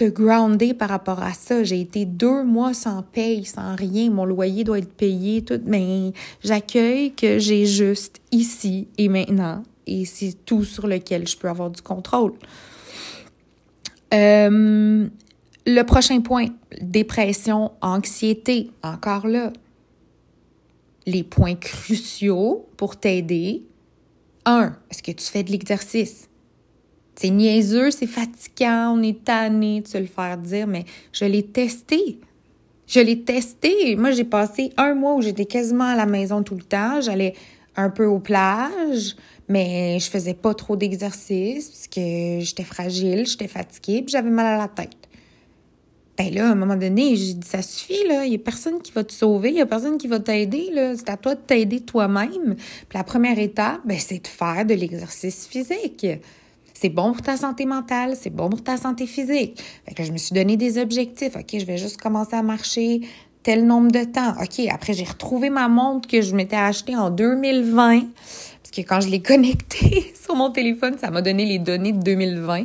te 0.02 0.08
grounder 0.08 0.74
par 0.74 0.88
rapport 0.88 1.22
à 1.22 1.32
ça. 1.32 1.62
J'ai 1.62 1.80
été 1.80 2.04
deux 2.04 2.42
mois 2.42 2.74
sans 2.74 3.02
paye, 3.02 3.44
sans 3.44 3.76
rien. 3.76 4.10
Mon 4.10 4.24
loyer 4.24 4.64
doit 4.64 4.78
être 4.78 4.92
payé, 4.92 5.42
tout. 5.42 5.60
Mais 5.64 6.12
j'accueille 6.42 7.12
que 7.12 7.38
j'ai 7.38 7.66
juste 7.66 8.20
ici 8.32 8.88
et 8.98 9.08
maintenant. 9.08 9.62
Et 9.86 10.04
c'est 10.04 10.44
tout 10.44 10.64
sur 10.64 10.88
lequel 10.88 11.28
je 11.28 11.36
peux 11.36 11.48
avoir 11.48 11.70
du 11.70 11.82
contrôle. 11.82 12.32
Euh, 14.12 15.06
le 15.66 15.82
prochain 15.82 16.20
point, 16.20 16.46
dépression, 16.80 17.70
anxiété, 17.80 18.70
encore 18.82 19.28
là. 19.28 19.52
Les 21.06 21.22
points 21.22 21.54
cruciaux 21.54 22.66
pour 22.76 22.96
t'aider. 22.96 23.62
Un, 24.46 24.74
est-ce 24.90 25.02
que 25.02 25.12
tu 25.12 25.24
fais 25.24 25.44
de 25.44 25.52
l'exercice? 25.52 26.28
C'est 27.22 27.30
niaiseux, 27.30 27.92
c'est 27.92 28.08
fatigant, 28.08 28.96
on 28.98 29.02
est 29.04 29.22
tanné 29.22 29.80
de 29.80 29.86
se 29.86 29.96
le 29.96 30.06
faire 30.06 30.36
dire, 30.36 30.66
mais 30.66 30.84
je 31.12 31.24
l'ai 31.24 31.44
testé. 31.44 32.18
Je 32.88 32.98
l'ai 32.98 33.20
testé. 33.20 33.94
Moi, 33.94 34.10
j'ai 34.10 34.24
passé 34.24 34.72
un 34.76 34.94
mois 34.94 35.14
où 35.14 35.22
j'étais 35.22 35.44
quasiment 35.44 35.84
à 35.84 35.94
la 35.94 36.04
maison 36.04 36.42
tout 36.42 36.56
le 36.56 36.64
temps. 36.64 37.00
J'allais 37.00 37.34
un 37.76 37.90
peu 37.90 38.06
aux 38.06 38.18
plages, 38.18 39.14
mais 39.48 40.00
je 40.00 40.10
faisais 40.10 40.34
pas 40.34 40.52
trop 40.54 40.74
d'exercice 40.74 41.68
parce 41.68 41.86
que 41.86 42.40
j'étais 42.40 42.64
fragile, 42.64 43.24
j'étais 43.24 43.46
fatiguée, 43.46 44.02
puis 44.02 44.10
j'avais 44.10 44.30
mal 44.30 44.46
à 44.46 44.58
la 44.58 44.66
tête. 44.66 44.90
Ben 46.18 46.34
là, 46.34 46.48
à 46.48 46.50
un 46.50 46.56
moment 46.56 46.74
donné, 46.74 47.14
j'ai 47.14 47.34
dit, 47.34 47.46
ça 47.46 47.62
suffit. 47.62 48.02
Il 48.04 48.30
n'y 48.30 48.34
a 48.34 48.38
personne 48.38 48.82
qui 48.82 48.90
va 48.90 49.04
te 49.04 49.12
sauver, 49.12 49.50
il 49.50 49.54
n'y 49.54 49.60
a 49.60 49.66
personne 49.66 49.96
qui 49.96 50.08
va 50.08 50.18
t'aider, 50.18 50.70
là. 50.72 50.96
C'est 50.96 51.08
à 51.08 51.16
toi 51.16 51.36
de 51.36 51.40
t'aider 51.40 51.82
toi-même. 51.82 52.56
La 52.92 53.04
première 53.04 53.38
étape, 53.38 53.80
ben, 53.84 53.96
c'est 53.96 54.24
de 54.24 54.26
faire 54.26 54.66
de 54.66 54.74
l'exercice 54.74 55.46
physique. 55.46 56.04
C'est 56.82 56.88
bon 56.88 57.12
pour 57.12 57.22
ta 57.22 57.36
santé 57.36 57.64
mentale, 57.64 58.16
c'est 58.20 58.34
bon 58.34 58.50
pour 58.50 58.64
ta 58.64 58.76
santé 58.76 59.06
physique. 59.06 59.62
Fait 59.86 59.94
que 59.94 60.02
je 60.02 60.10
me 60.10 60.16
suis 60.16 60.34
donné 60.34 60.56
des 60.56 60.78
objectifs. 60.78 61.36
OK, 61.36 61.56
je 61.56 61.64
vais 61.64 61.76
juste 61.78 62.00
commencer 62.00 62.34
à 62.34 62.42
marcher 62.42 63.02
tel 63.44 63.68
nombre 63.68 63.92
de 63.92 64.02
temps. 64.02 64.32
OK, 64.42 64.66
après, 64.68 64.92
j'ai 64.92 65.04
retrouvé 65.04 65.48
ma 65.48 65.68
montre 65.68 66.08
que 66.08 66.20
je 66.20 66.34
m'étais 66.34 66.56
achetée 66.56 66.96
en 66.96 67.10
2020. 67.10 68.00
Parce 68.00 68.70
que 68.72 68.80
quand 68.80 69.00
je 69.00 69.10
l'ai 69.10 69.22
connectée 69.22 70.12
sur 70.20 70.34
mon 70.34 70.50
téléphone, 70.50 70.96
ça 70.98 71.12
m'a 71.12 71.22
donné 71.22 71.46
les 71.46 71.60
données 71.60 71.92
de 71.92 72.02
2020. 72.02 72.64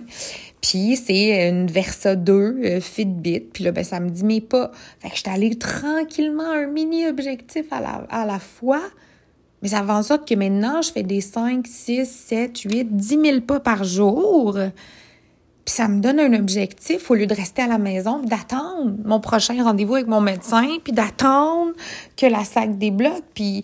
Puis 0.62 0.96
c'est 0.96 1.48
une 1.50 1.68
Versa 1.68 2.16
2 2.16 2.34
euh, 2.34 2.82
Fitbit. 2.82 3.42
Puis 3.42 3.66
là, 3.66 3.72
ben, 3.72 3.84
ça 3.84 4.00
me 4.00 4.10
dit 4.10 4.24
mais 4.24 4.42
pas. 4.42 4.72
Fait 4.98 5.12
que 5.12 5.16
j'étais 5.16 5.30
allée 5.30 5.60
tranquillement 5.60 6.50
un 6.50 6.66
mini 6.66 7.06
objectif 7.06 7.68
à 7.70 8.26
la 8.26 8.40
fois. 8.40 8.82
Mais 9.62 9.70
ça 9.70 9.84
fait 9.84 10.14
en 10.14 10.18
que 10.18 10.36
maintenant, 10.36 10.82
je 10.82 10.92
fais 10.92 11.04
des 11.04 11.22
5, 11.22 11.66
6, 11.66 12.06
7, 12.06 12.60
8, 12.60 12.96
10 12.96 13.08
000 13.08 13.42
pas 13.42 13.60
par 13.60 13.84
jour. 13.84 14.58
Puis 15.66 15.76
ça 15.76 15.88
me 15.88 16.00
donne 16.00 16.20
un 16.20 16.34
objectif 16.34 17.12
au 17.12 17.16
lieu 17.16 17.28
de 17.28 17.34
rester 17.34 17.64
à 17.64 17.68
la 17.68 17.78
maison, 17.78 18.22
d'attendre 18.22 18.94
mon 19.04 19.20
prochain 19.20 19.62
rendez-vous 19.62 19.96
avec 19.96 20.08
mon 20.08 20.22
médecin, 20.22 20.78
puis 20.84 20.94
d'attendre 20.94 21.74
que 22.16 22.26
la 22.26 22.46
sac 22.46 22.78
débloque. 22.78 23.24
Puis 23.34 23.64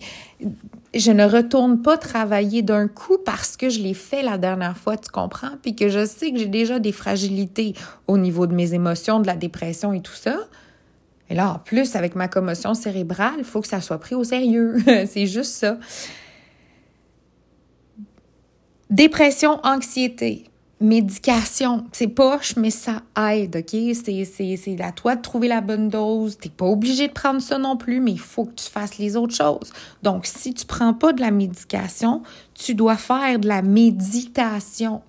je 0.92 1.10
ne 1.12 1.24
retourne 1.24 1.80
pas 1.80 1.96
travailler 1.96 2.62
d'un 2.62 2.88
coup 2.88 3.16
parce 3.24 3.56
que 3.56 3.70
je 3.70 3.80
l'ai 3.80 3.94
fait 3.94 4.22
la 4.22 4.36
dernière 4.36 4.76
fois, 4.76 4.96
tu 4.96 5.10
comprends? 5.10 5.52
Puis 5.62 5.74
que 5.74 5.88
je 5.88 6.04
sais 6.04 6.30
que 6.30 6.38
j'ai 6.38 6.46
déjà 6.46 6.78
des 6.78 6.92
fragilités 6.92 7.74
au 8.06 8.18
niveau 8.18 8.46
de 8.46 8.54
mes 8.54 8.74
émotions, 8.74 9.20
de 9.20 9.26
la 9.26 9.36
dépression 9.36 9.92
et 9.92 10.02
tout 10.02 10.12
ça. 10.12 10.36
Et 11.30 11.34
là, 11.34 11.54
en 11.54 11.58
plus, 11.58 11.96
avec 11.96 12.14
ma 12.14 12.28
commotion 12.28 12.74
cérébrale, 12.74 13.36
il 13.38 13.44
faut 13.44 13.60
que 13.60 13.68
ça 13.68 13.80
soit 13.80 13.98
pris 13.98 14.14
au 14.14 14.24
sérieux. 14.24 14.76
C'est 15.06 15.26
juste 15.26 15.52
ça. 15.54 15.78
Dépression, 18.90 19.58
anxiété 19.64 20.50
médication. 20.84 21.86
C'est 21.92 22.08
poche, 22.08 22.56
mais 22.56 22.70
ça 22.70 23.02
aide, 23.30 23.56
OK? 23.56 23.80
C'est 23.94 24.80
à 24.80 24.92
toi 24.92 25.16
de 25.16 25.22
trouver 25.22 25.48
la 25.48 25.60
bonne 25.60 25.88
dose. 25.88 26.38
T'es 26.38 26.48
pas 26.48 26.66
obligé 26.66 27.08
de 27.08 27.12
prendre 27.12 27.40
ça 27.40 27.58
non 27.58 27.76
plus, 27.76 28.00
mais 28.00 28.12
il 28.12 28.20
faut 28.20 28.44
que 28.44 28.54
tu 28.54 28.70
fasses 28.70 28.98
les 28.98 29.16
autres 29.16 29.34
choses. 29.34 29.72
Donc, 30.02 30.26
si 30.26 30.54
tu 30.54 30.66
prends 30.66 30.94
pas 30.94 31.12
de 31.12 31.20
la 31.20 31.30
médication, 31.30 32.22
tu 32.54 32.74
dois 32.74 32.96
faire 32.96 33.38
de 33.38 33.48
la 33.48 33.62
méditation. 33.62 35.02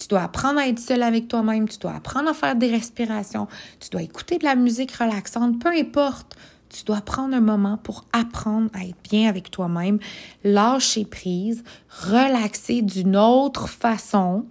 Tu 0.00 0.08
dois 0.08 0.22
apprendre 0.22 0.58
à 0.58 0.66
être 0.66 0.80
seul 0.80 1.02
avec 1.02 1.28
toi-même, 1.28 1.68
tu 1.68 1.78
dois 1.78 1.92
apprendre 1.92 2.30
à 2.30 2.34
faire 2.34 2.56
des 2.56 2.70
respirations, 2.70 3.46
tu 3.78 3.90
dois 3.90 4.02
écouter 4.02 4.38
de 4.38 4.44
la 4.44 4.56
musique 4.56 4.92
relaxante, 4.92 5.60
peu 5.60 5.68
importe. 5.68 6.36
Tu 6.70 6.84
dois 6.84 7.00
prendre 7.00 7.34
un 7.34 7.40
moment 7.40 7.78
pour 7.78 8.04
apprendre 8.12 8.70
à 8.74 8.84
être 8.84 9.02
bien 9.10 9.28
avec 9.28 9.50
toi-même, 9.50 9.98
lâcher 10.44 11.04
prise, 11.04 11.64
relaxer 11.88 12.80
d'une 12.80 13.16
autre 13.16 13.68
façon, 13.68 14.46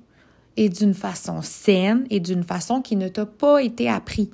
et 0.59 0.67
d'une 0.67 0.93
façon 0.93 1.41
saine 1.41 2.05
et 2.09 2.19
d'une 2.19 2.43
façon 2.43 2.81
qui 2.81 2.97
ne 2.97 3.07
t'a 3.07 3.25
pas 3.25 3.63
été 3.63 3.89
appris. 3.89 4.29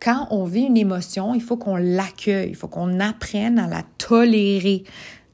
Quand 0.00 0.26
on 0.30 0.44
vit 0.44 0.64
une 0.64 0.76
émotion, 0.76 1.34
il 1.34 1.40
faut 1.40 1.56
qu'on 1.56 1.76
l'accueille, 1.76 2.50
il 2.50 2.56
faut 2.56 2.68
qu'on 2.68 3.00
apprenne 3.00 3.58
à 3.58 3.66
la 3.66 3.82
tolérer, 3.96 4.84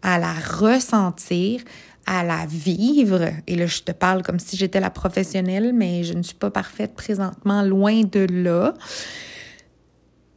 à 0.03 0.21
la 0.21 0.33
ressentir, 0.33 1.63
à 2.11 2.25
la 2.25 2.47
vivre. 2.47 3.29
Et 3.47 3.55
là, 3.55 3.67
je 3.67 3.83
te 3.83 3.93
parle 3.93 4.23
comme 4.23 4.39
si 4.39 4.57
j'étais 4.57 4.81
la 4.81 4.89
professionnelle, 4.89 5.75
mais 5.75 6.05
je 6.05 6.15
ne 6.15 6.23
suis 6.23 6.35
pas 6.35 6.51
parfaite 6.51 6.95
présentement, 6.95 7.63
loin 7.63 8.01
de 8.01 8.27
là. 8.31 8.73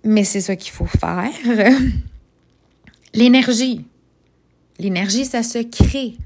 Mais 0.03 0.25
c'est 0.25 0.41
ça 0.41 0.57
qu'il 0.57 0.73
faut 0.73 0.85
faire. 0.85 1.31
L'énergie. 3.13 3.85
L'énergie, 4.79 5.23
ça 5.23 5.43
se 5.43 5.59
crée. 5.59 6.17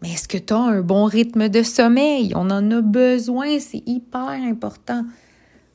Mais 0.00 0.12
est-ce 0.12 0.28
que 0.28 0.38
tu 0.38 0.52
as 0.52 0.58
un 0.58 0.80
bon 0.80 1.06
rythme 1.06 1.48
de 1.48 1.64
sommeil? 1.64 2.32
On 2.36 2.50
en 2.50 2.70
a 2.70 2.80
besoin, 2.80 3.58
c'est 3.58 3.82
hyper 3.86 4.28
important. 4.28 5.04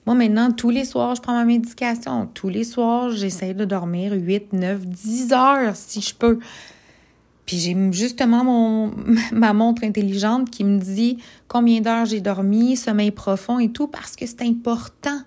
Moi, 0.06 0.16
maintenant, 0.16 0.52
tous 0.52 0.70
les 0.70 0.86
soirs, 0.86 1.16
je 1.16 1.22
prends 1.22 1.34
ma 1.34 1.44
médication. 1.44 2.30
Tous 2.34 2.48
les 2.48 2.64
soirs, 2.64 3.10
j'essaie 3.10 3.54
de 3.54 3.66
dormir 3.66 4.14
8, 4.14 4.54
9, 4.54 4.86
10 4.86 5.34
heures 5.34 5.76
si 5.76 6.00
je 6.00 6.16
peux. 6.16 6.40
Puis 7.50 7.58
j'ai 7.58 7.76
justement 7.92 8.44
mon, 8.44 8.92
ma 9.32 9.54
montre 9.54 9.84
intelligente 9.84 10.52
qui 10.52 10.64
me 10.64 10.78
dit 10.78 11.18
combien 11.48 11.82
d'heures 11.82 12.06
j'ai 12.06 12.22
dormi, 12.22 12.78
sommeil 12.78 13.10
profond 13.10 13.58
et 13.58 13.72
tout, 13.72 13.88
parce 13.88 14.16
que 14.16 14.28
c'est 14.28 14.44
important. 14.44 15.18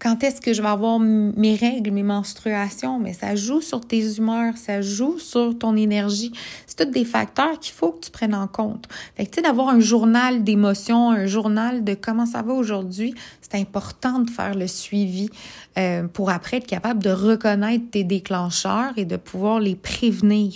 Quand 0.00 0.24
est-ce 0.24 0.40
que 0.40 0.52
je 0.52 0.60
vais 0.60 0.68
avoir 0.68 0.98
mes 0.98 1.54
règles, 1.54 1.92
mes 1.92 2.02
menstruations? 2.02 2.98
Mais 2.98 3.12
ça 3.12 3.36
joue 3.36 3.60
sur 3.60 3.82
tes 3.82 4.16
humeurs, 4.16 4.56
ça 4.56 4.80
joue 4.80 5.20
sur 5.20 5.56
ton 5.56 5.76
énergie. 5.76 6.32
C'est 6.66 6.84
tous 6.84 6.90
des 6.90 7.04
facteurs 7.04 7.60
qu'il 7.60 7.72
faut 7.72 7.92
que 7.92 8.06
tu 8.06 8.10
prennes 8.10 8.34
en 8.34 8.48
compte. 8.48 8.88
Fait 9.16 9.24
que, 9.24 9.30
tu 9.30 9.36
sais, 9.36 9.42
d'avoir 9.42 9.68
un 9.68 9.78
journal 9.78 10.42
d'émotions, 10.42 11.12
un 11.12 11.26
journal 11.26 11.84
de 11.84 11.94
comment 11.94 12.26
ça 12.26 12.42
va 12.42 12.52
aujourd'hui, 12.52 13.14
c'est 13.42 13.60
important 13.60 14.18
de 14.18 14.28
faire 14.28 14.56
le 14.56 14.66
suivi 14.66 15.30
euh, 15.78 16.08
pour 16.08 16.30
après 16.30 16.56
être 16.56 16.66
capable 16.66 17.00
de 17.00 17.10
reconnaître 17.10 17.84
tes 17.92 18.02
déclencheurs 18.02 18.94
et 18.96 19.04
de 19.04 19.16
pouvoir 19.16 19.60
les 19.60 19.76
prévenir. 19.76 20.54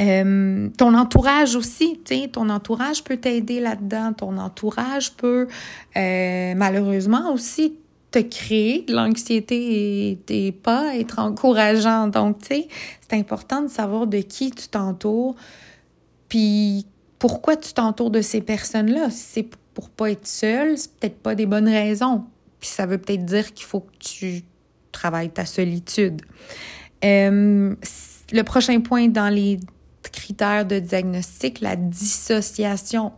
Euh, 0.00 0.68
ton 0.76 0.94
entourage 0.94 1.56
aussi, 1.56 2.00
ton 2.32 2.48
entourage 2.50 3.02
peut 3.02 3.16
t'aider 3.16 3.60
là-dedans. 3.60 4.12
Ton 4.12 4.38
entourage 4.38 5.12
peut 5.14 5.48
euh, 5.96 6.54
malheureusement 6.56 7.32
aussi 7.32 7.74
te 8.10 8.20
créer 8.20 8.82
de 8.82 8.94
l'anxiété 8.94 10.18
et, 10.28 10.52
pas 10.52 10.96
être 10.96 11.18
encourageant. 11.18 12.08
Donc, 12.08 12.38
tu 12.38 12.46
sais, 12.46 12.68
c'est 13.00 13.18
important 13.18 13.62
de 13.62 13.68
savoir 13.68 14.06
de 14.06 14.18
qui 14.18 14.50
tu 14.50 14.68
t'entoures, 14.68 15.34
puis 16.28 16.86
pourquoi 17.18 17.56
tu 17.56 17.72
t'entoures 17.72 18.10
de 18.10 18.22
ces 18.22 18.40
personnes-là. 18.40 19.10
Si 19.10 19.24
c'est 19.32 19.48
pour 19.74 19.90
pas 19.90 20.10
être 20.10 20.26
seul, 20.26 20.78
c'est 20.78 20.92
peut-être 20.94 21.18
pas 21.18 21.34
des 21.34 21.46
bonnes 21.46 21.68
raisons. 21.68 22.24
Puis 22.60 22.70
ça 22.70 22.86
veut 22.86 22.98
peut-être 22.98 23.24
dire 23.24 23.52
qu'il 23.52 23.66
faut 23.66 23.80
que 23.80 23.96
tu 23.98 24.42
travailles 24.92 25.30
ta 25.30 25.44
solitude. 25.44 26.22
Euh, 27.04 27.74
le 28.32 28.42
prochain 28.42 28.80
point 28.80 29.08
dans 29.08 29.32
les 29.32 29.58
critères 30.02 30.66
de 30.66 30.78
diagnostic, 30.78 31.60
la 31.60 31.76
dissociation. 31.76 33.12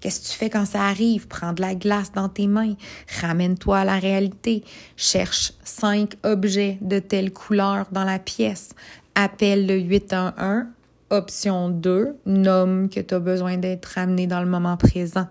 Qu'est-ce 0.00 0.20
que 0.20 0.26
tu 0.32 0.38
fais 0.38 0.50
quand 0.50 0.64
ça 0.64 0.82
arrive? 0.82 1.26
Prends 1.26 1.52
de 1.52 1.60
la 1.60 1.74
glace 1.74 2.12
dans 2.12 2.28
tes 2.28 2.46
mains. 2.46 2.74
Ramène-toi 3.20 3.78
à 3.78 3.84
la 3.84 3.98
réalité. 3.98 4.62
Cherche 4.96 5.52
cinq 5.64 6.14
objets 6.22 6.78
de 6.80 7.00
telle 7.00 7.32
couleur 7.32 7.86
dans 7.90 8.04
la 8.04 8.18
pièce. 8.18 8.70
Appelle 9.14 9.66
le 9.66 9.78
811. 9.78 10.66
Option 11.10 11.70
2. 11.70 12.16
Nomme 12.26 12.88
que 12.88 13.00
tu 13.00 13.14
as 13.14 13.18
besoin 13.18 13.56
d'être 13.56 13.86
ramené 13.86 14.26
dans 14.26 14.40
le 14.40 14.46
moment 14.46 14.76
présent. 14.76 15.26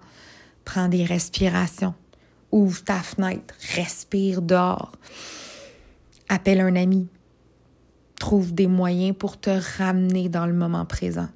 Prends 0.66 0.90
des 0.90 1.06
respirations. 1.06 1.94
Ouvre 2.52 2.84
ta 2.84 3.00
fenêtre. 3.00 3.54
Respire 3.76 4.42
dehors. 4.42 4.92
Appelle 6.28 6.60
un 6.60 6.76
ami 6.76 7.08
trouve 8.20 8.54
des 8.54 8.68
moyens 8.68 9.16
pour 9.18 9.40
te 9.40 9.50
ramener 9.78 10.30
dans 10.30 10.46
le 10.46 10.54
moment 10.54 10.86
présent. 10.86 11.30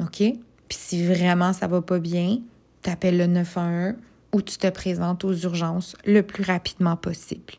OK? 0.00 0.18
Puis 0.18 0.78
si 0.78 1.04
vraiment 1.04 1.52
ça 1.52 1.66
va 1.66 1.82
pas 1.82 1.98
bien, 1.98 2.38
tu 2.82 2.90
appelles 2.90 3.18
le 3.18 3.26
911 3.26 3.94
ou 4.34 4.42
tu 4.42 4.58
te 4.58 4.68
présentes 4.68 5.24
aux 5.24 5.34
urgences 5.34 5.96
le 6.04 6.22
plus 6.22 6.42
rapidement 6.42 6.96
possible. 6.96 7.54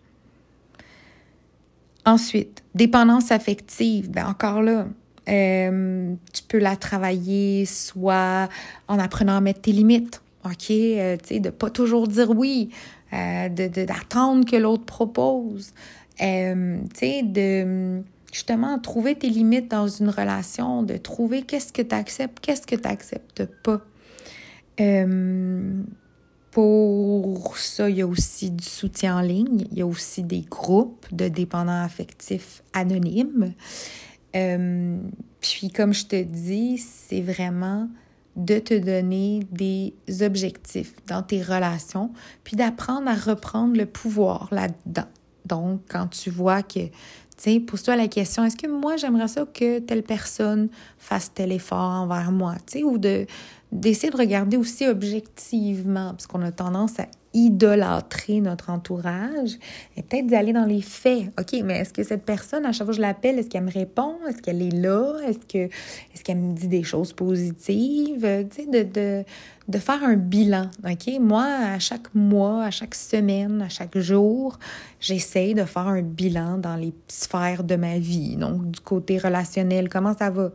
Ensuite, 2.05 2.63
dépendance 2.75 3.31
affective, 3.31 4.11
ben 4.11 4.27
encore 4.27 4.61
là, 4.61 4.85
euh, 5.27 6.13
tu 6.33 6.43
peux 6.43 6.59
la 6.59 6.75
travailler 6.75 7.65
soit 7.65 8.47
en 8.87 8.99
apprenant 8.99 9.37
à 9.37 9.41
mettre 9.41 9.61
tes 9.61 9.71
limites, 9.71 10.21
OK? 10.43 10.69
Euh, 10.69 11.17
tu 11.17 11.27
sais, 11.27 11.39
de 11.39 11.49
pas 11.49 11.71
toujours 11.71 12.07
dire 12.07 12.29
oui, 12.29 12.69
euh, 13.13 13.49
d'attendre 13.49 14.45
que 14.45 14.55
l'autre 14.55 14.85
propose, 14.85 15.73
tu 16.19 16.25
sais, 16.93 17.23
de 17.23 18.03
justement 18.35 18.77
trouver 18.79 19.15
tes 19.15 19.29
limites 19.29 19.71
dans 19.71 19.87
une 19.87 20.09
relation, 20.09 20.83
de 20.83 20.97
trouver 20.97 21.43
qu'est-ce 21.43 21.71
que 21.71 21.81
tu 21.81 21.95
acceptes, 21.95 22.41
qu'est-ce 22.41 22.67
que 22.67 22.75
tu 22.75 22.81
n'acceptes 22.81 23.45
pas. 23.63 23.79
Euh, 24.81 25.81
pour 26.51 27.57
ça, 27.57 27.89
il 27.89 27.95
y 27.95 28.01
a 28.01 28.07
aussi 28.07 28.51
du 28.51 28.65
soutien 28.65 29.19
en 29.19 29.21
ligne, 29.21 29.65
il 29.71 29.77
y 29.77 29.81
a 29.81 29.87
aussi 29.87 30.21
des 30.21 30.41
groupes 30.41 31.05
de 31.13 31.29
dépendants 31.29 31.81
affectifs 31.81 32.61
anonymes. 32.73 33.53
Euh, 34.35 34.97
puis 35.39 35.69
comme 35.69 35.93
je 35.93 36.05
te 36.05 36.21
dis, 36.21 36.77
c'est 36.77 37.21
vraiment 37.21 37.87
de 38.35 38.59
te 38.59 38.73
donner 38.73 39.47
des 39.49 39.93
objectifs 40.21 40.93
dans 41.07 41.23
tes 41.23 41.41
relations, 41.41 42.11
puis 42.43 42.57
d'apprendre 42.57 43.07
à 43.07 43.15
reprendre 43.15 43.77
le 43.77 43.85
pouvoir 43.85 44.49
là-dedans. 44.51 45.07
Donc, 45.45 45.81
quand 45.87 46.07
tu 46.07 46.29
vois 46.29 46.63
que 46.63 46.79
sais, 47.37 47.59
pose-toi 47.59 47.95
la 47.95 48.07
question, 48.07 48.43
est-ce 48.43 48.57
que 48.57 48.67
moi, 48.67 48.97
j'aimerais 48.97 49.27
ça 49.27 49.45
que 49.45 49.79
telle 49.79 50.03
personne 50.03 50.69
fasse 50.97 51.33
tel 51.33 51.51
effort 51.51 51.77
envers 51.77 52.31
moi, 52.31 52.55
tu 52.65 52.79
sais, 52.79 52.83
ou 52.83 52.97
de, 52.97 53.25
d'essayer 53.71 54.11
de 54.11 54.17
regarder 54.17 54.57
aussi 54.57 54.87
objectivement, 54.87 56.11
parce 56.11 56.27
qu'on 56.27 56.41
a 56.41 56.51
tendance 56.51 56.99
à 56.99 57.07
idolâtrer 57.35 58.39
notre 58.39 58.69
entourage 58.69 59.57
et 59.97 60.01
peut-être 60.01 60.25
d'y 60.25 60.35
aller 60.35 60.53
dans 60.53 60.65
les 60.65 60.81
faits. 60.81 61.33
OK, 61.37 61.59
mais 61.65 61.79
est-ce 61.79 61.91
que 61.91 62.01
cette 62.01 62.23
personne, 62.23 62.65
à 62.65 62.71
chaque 62.71 62.85
fois 62.85 62.93
que 62.93 62.95
je 62.95 63.01
l'appelle, 63.01 63.37
est-ce 63.37 63.49
qu'elle 63.49 63.65
me 63.65 63.71
répond? 63.71 64.15
Est-ce 64.27 64.41
qu'elle 64.41 64.61
est 64.61 64.71
là? 64.71 65.17
Est-ce 65.27 65.39
que 65.39 65.65
est-ce 66.13 66.23
qu'elle 66.23 66.37
me 66.37 66.53
dit 66.55 66.69
des 66.69 66.83
choses 66.83 67.11
positives? 67.11 68.25
Tu 68.49 68.63
sais, 68.63 68.67
de, 68.67 68.89
de, 68.89 69.25
de 69.67 69.77
faire 69.77 70.01
un 70.05 70.15
bilan. 70.15 70.69
OK? 70.89 71.11
Moi, 71.19 71.43
à 71.43 71.77
chaque 71.77 72.15
mois, 72.15 72.63
à 72.63 72.71
chaque 72.71 72.95
semaine, 72.95 73.61
à 73.61 73.69
chaque 73.69 73.97
jour, 73.97 74.57
j'essaie 75.01 75.53
de 75.53 75.65
faire 75.65 75.87
un 75.87 76.03
bilan 76.03 76.57
dans 76.57 76.77
les 76.77 76.93
sphères 77.09 77.65
de 77.65 77.75
ma 77.75 77.99
vie. 77.99 78.37
Donc, 78.37 78.71
du 78.71 78.79
côté 78.79 79.17
relationnel, 79.17 79.89
comment 79.89 80.15
ça 80.17 80.29
va? 80.29 80.51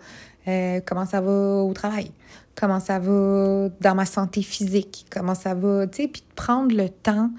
Euh, 0.49 0.81
comment 0.87 1.05
ça 1.05 1.21
va 1.21 1.63
au 1.63 1.75
travail? 1.75 2.11
Comment 2.61 2.79
ça 2.79 2.99
va 2.99 3.69
dans 3.81 3.95
ma 3.95 4.05
santé 4.05 4.43
physique, 4.43 5.07
comment 5.11 5.35
ça 5.35 5.55
va, 5.55 5.87
tu 5.87 6.03
sais, 6.03 6.09
puis 6.09 6.21
de 6.21 6.35
prendre 6.35 6.77
le 6.77 6.91
temps 6.91 7.31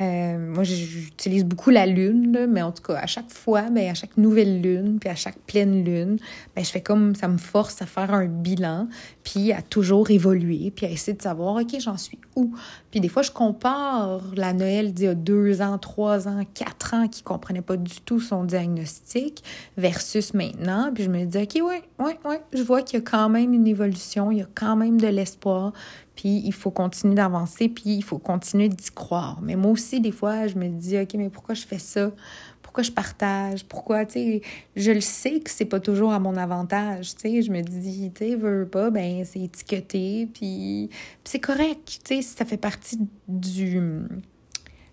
euh, 0.00 0.38
moi, 0.38 0.64
j'utilise 0.64 1.44
beaucoup 1.44 1.68
la 1.68 1.84
lune, 1.84 2.46
mais 2.48 2.62
en 2.62 2.72
tout 2.72 2.82
cas, 2.82 2.94
à 2.94 3.06
chaque 3.06 3.28
fois, 3.28 3.68
ben, 3.70 3.90
à 3.90 3.94
chaque 3.94 4.16
nouvelle 4.16 4.62
lune, 4.62 4.98
puis 4.98 5.10
à 5.10 5.14
chaque 5.14 5.38
pleine 5.40 5.84
lune, 5.84 6.16
ben, 6.56 6.64
je 6.64 6.70
fais 6.70 6.80
comme 6.80 7.14
ça 7.14 7.28
me 7.28 7.36
force 7.36 7.82
à 7.82 7.86
faire 7.86 8.14
un 8.14 8.24
bilan, 8.24 8.88
puis 9.24 9.52
à 9.52 9.60
toujours 9.60 10.10
évoluer, 10.10 10.72
puis 10.74 10.86
à 10.86 10.90
essayer 10.90 11.14
de 11.14 11.20
savoir, 11.20 11.56
OK, 11.56 11.78
j'en 11.78 11.98
suis 11.98 12.18
où? 12.34 12.54
Puis 12.90 13.00
des 13.00 13.08
fois, 13.08 13.20
je 13.20 13.30
compare 13.30 14.22
la 14.34 14.54
Noël 14.54 14.94
d'il 14.94 15.04
y 15.04 15.08
a 15.08 15.14
deux 15.14 15.60
ans, 15.60 15.76
trois 15.76 16.28
ans, 16.28 16.44
quatre 16.54 16.94
ans, 16.94 17.06
qui 17.06 17.22
ne 17.22 17.26
comprenait 17.26 17.60
pas 17.60 17.76
du 17.76 18.00
tout 18.00 18.20
son 18.20 18.44
diagnostic, 18.44 19.44
versus 19.76 20.32
maintenant, 20.32 20.90
puis 20.94 21.04
je 21.04 21.10
me 21.10 21.26
dis, 21.26 21.38
OK, 21.38 21.60
oui, 21.62 21.82
oui, 21.98 22.12
oui, 22.24 22.36
je 22.54 22.62
vois 22.62 22.80
qu'il 22.80 22.98
y 22.98 23.02
a 23.02 23.04
quand 23.04 23.28
même 23.28 23.52
une 23.52 23.66
évolution, 23.66 24.30
il 24.30 24.38
y 24.38 24.42
a 24.42 24.48
quand 24.54 24.76
même 24.76 24.98
de 24.98 25.08
l'espoir, 25.08 25.74
puis 26.20 26.42
il 26.44 26.52
faut 26.52 26.70
continuer 26.70 27.14
d'avancer, 27.14 27.70
puis 27.70 27.94
il 27.94 28.04
faut 28.04 28.18
continuer 28.18 28.68
d'y 28.68 28.90
croire. 28.90 29.40
Mais 29.40 29.56
moi 29.56 29.72
aussi, 29.72 30.02
des 30.02 30.12
fois, 30.12 30.48
je 30.48 30.56
me 30.56 30.68
dis, 30.68 30.98
OK, 30.98 31.14
mais 31.14 31.30
pourquoi 31.30 31.54
je 31.54 31.62
fais 31.62 31.78
ça? 31.78 32.12
Pourquoi 32.60 32.82
je 32.82 32.92
partage? 32.92 33.64
Pourquoi, 33.64 34.04
tu 34.04 34.12
sais, 34.12 34.42
je 34.76 34.92
le 34.92 35.00
sais 35.00 35.40
que 35.40 35.50
c'est 35.50 35.64
pas 35.64 35.80
toujours 35.80 36.12
à 36.12 36.18
mon 36.18 36.36
avantage, 36.36 37.14
tu 37.14 37.22
sais. 37.22 37.40
Je 37.40 37.50
me 37.50 37.62
dis, 37.62 38.12
tu 38.14 38.18
sais, 38.22 38.36
veux 38.36 38.68
pas, 38.70 38.90
ben 38.90 39.24
c'est 39.24 39.40
étiqueté, 39.40 40.28
puis, 40.34 40.90
c'est 41.24 41.40
correct, 41.40 42.00
tu 42.04 42.16
sais, 42.16 42.20
ça 42.20 42.44
fait 42.44 42.58
partie 42.58 42.98
du... 43.26 43.80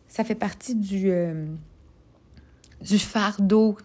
Ça 0.08 0.24
fait 0.24 0.36
partie 0.36 0.76
du... 0.76 1.12
Euh, 1.12 1.46
du 2.80 3.00
fardeau 3.00 3.76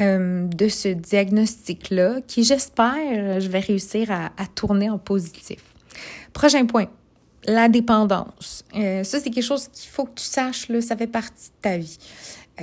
euh, 0.00 0.46
de 0.46 0.68
ce 0.68 0.88
diagnostic-là, 0.88 2.22
qui, 2.26 2.42
j'espère, 2.42 3.38
je 3.38 3.48
vais 3.50 3.58
réussir 3.58 4.10
à 4.10 4.46
tourner 4.54 4.88
en 4.88 4.98
positif. 4.98 5.73
Prochain 6.34 6.66
point, 6.66 6.88
la 7.46 7.68
dépendance. 7.68 8.64
Euh, 8.76 9.04
ça, 9.04 9.20
c'est 9.20 9.30
quelque 9.30 9.44
chose 9.44 9.68
qu'il 9.68 9.88
faut 9.88 10.04
que 10.04 10.16
tu 10.16 10.24
saches, 10.24 10.68
là, 10.68 10.80
ça 10.80 10.96
fait 10.96 11.06
partie 11.06 11.50
de 11.50 11.62
ta 11.62 11.78
vie. 11.78 11.98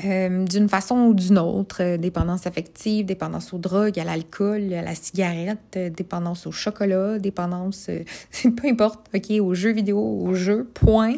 Euh, 0.06 0.46
d'une 0.46 0.70
façon 0.70 0.96
ou 1.08 1.14
d'une 1.14 1.38
autre, 1.38 1.82
euh, 1.82 1.98
dépendance 1.98 2.48
affective, 2.48 3.06
dépendance 3.06 3.54
aux 3.54 3.58
drogues, 3.58 4.00
à 4.00 4.04
l'alcool, 4.04 4.74
à 4.74 4.82
la 4.82 4.96
cigarette, 4.96 5.78
dépendance 5.96 6.48
au 6.48 6.52
chocolat, 6.52 7.18
dépendance, 7.18 7.90
peu 8.44 8.68
importe, 8.68 9.00
OK, 9.16 9.32
aux 9.40 9.54
jeux 9.54 9.74
vidéo, 9.74 10.00
aux 10.00 10.34
jeux, 10.34 10.66
point. 10.74 11.16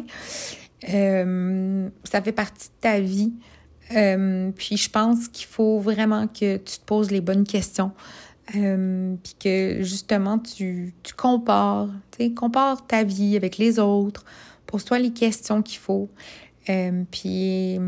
ça 0.82 2.22
fait 2.22 2.32
partie 2.32 2.68
de 2.68 2.80
ta 2.80 3.00
vie. 3.00 3.32
puis 3.88 4.76
je 4.76 4.90
pense 4.90 5.28
qu'il 5.28 5.46
faut 5.46 5.78
vraiment 5.78 6.26
que 6.28 6.56
tu 6.56 6.78
te 6.78 6.84
poses 6.84 7.10
les 7.10 7.20
bonnes 7.20 7.44
questions. 7.44 7.92
Euh, 8.54 9.14
puis 9.22 9.36
que 9.40 9.78
justement, 9.80 10.38
tu, 10.38 10.94
compares, 11.16 11.88
tu 12.16 12.34
ta 12.86 13.02
vie 13.02 13.36
avec 13.36 13.58
les 13.58 13.78
autres, 13.78 14.24
pose-toi 14.66 14.98
les 14.98 15.12
questions 15.12 15.62
qu'il 15.62 15.78
faut. 15.78 16.10
Euh, 16.68 17.04
puis 17.10 17.78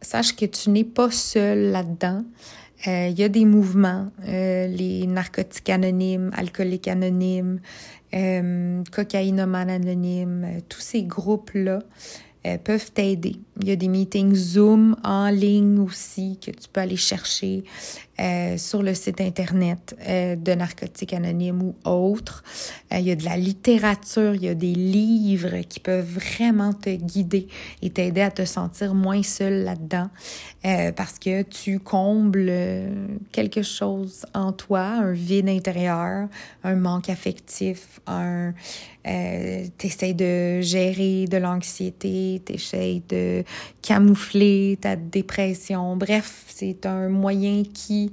sache 0.00 0.36
que 0.36 0.46
tu 0.46 0.70
n'es 0.70 0.84
pas 0.84 1.10
seul 1.10 1.72
là-dedans. 1.72 2.24
Euh, 2.86 3.08
il 3.08 3.18
y 3.18 3.24
a 3.24 3.28
des 3.28 3.44
mouvements, 3.44 4.10
les 4.26 5.06
narcotiques 5.06 5.70
anonymes, 5.70 6.30
alcooliques 6.34 6.88
anonymes, 6.88 7.60
cocaïnomanes 8.92 9.70
anonymes, 9.70 10.60
tous 10.68 10.80
ces 10.80 11.02
groupes-là 11.02 11.80
euh, 12.46 12.58
peuvent 12.58 12.92
t'aider. 12.92 13.36
Il 13.62 13.68
y 13.68 13.72
a 13.72 13.76
des 13.76 13.88
meetings 13.88 14.34
Zoom 14.34 14.96
en 15.02 15.30
ligne 15.30 15.78
aussi 15.78 16.38
que 16.44 16.50
tu 16.50 16.68
peux 16.70 16.82
aller 16.82 16.96
chercher 16.96 17.64
euh, 18.20 18.56
sur 18.58 18.82
le 18.82 18.94
site 18.94 19.20
Internet 19.20 19.96
euh, 20.06 20.36
de 20.36 20.52
Narcotiques 20.52 21.12
Anonymes 21.12 21.62
ou 21.62 21.74
autres. 21.84 22.44
il 22.92 23.00
y 23.00 23.10
a 23.10 23.16
de 23.16 23.24
la 23.24 23.36
littérature, 23.36 24.34
il 24.34 24.44
y 24.44 24.48
a 24.48 24.54
des 24.54 24.74
livres 24.74 25.60
qui 25.68 25.80
peuvent 25.80 26.06
vraiment 26.06 26.72
te 26.72 26.90
guider 26.90 27.48
et 27.82 27.90
t'aider 27.90 28.20
à 28.20 28.30
te 28.30 28.44
sentir 28.44 28.94
moins 28.94 29.22
seul 29.22 29.64
là-dedans 29.64 30.08
parce 30.96 31.18
que 31.18 31.42
tu 31.42 31.78
combles 31.78 32.50
quelque 33.32 33.60
chose 33.60 34.24
en 34.32 34.52
toi, 34.52 34.80
un 34.80 35.12
vide 35.12 35.50
intérieur, 35.50 36.28
un 36.62 36.74
manque 36.74 37.10
affectif, 37.10 38.00
un 38.06 38.54
euh, 39.06 39.66
t'essayes 39.76 40.14
de 40.14 40.62
gérer 40.62 41.26
de 41.26 41.36
l'anxiété, 41.36 42.40
t'essayes 42.42 43.02
de 43.06 43.44
camoufler 43.82 44.78
ta 44.80 44.96
dépression. 44.96 45.94
Bref, 45.96 46.44
c'est 46.48 46.86
un 46.86 47.10
moyen 47.10 47.64
qui 47.64 48.03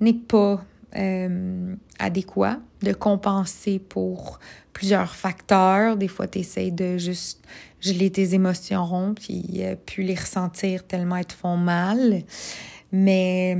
n'est 0.00 0.14
pas 0.14 0.64
euh, 0.96 1.74
adéquat 1.98 2.58
de 2.82 2.92
compenser 2.92 3.78
pour 3.78 4.38
plusieurs 4.72 5.14
facteurs. 5.14 5.96
Des 5.96 6.08
fois, 6.08 6.26
t'essayes 6.26 6.72
de 6.72 6.96
juste 6.96 7.44
geler 7.80 8.10
tes 8.10 8.34
émotions 8.34 9.14
puis 9.14 9.44
euh, 9.58 9.74
les 10.02 10.14
ressentir 10.14 10.86
tellement 10.86 11.16
elles 11.16 11.26
te 11.26 11.34
font 11.34 11.56
mal. 11.56 12.22
Mais, 12.92 13.56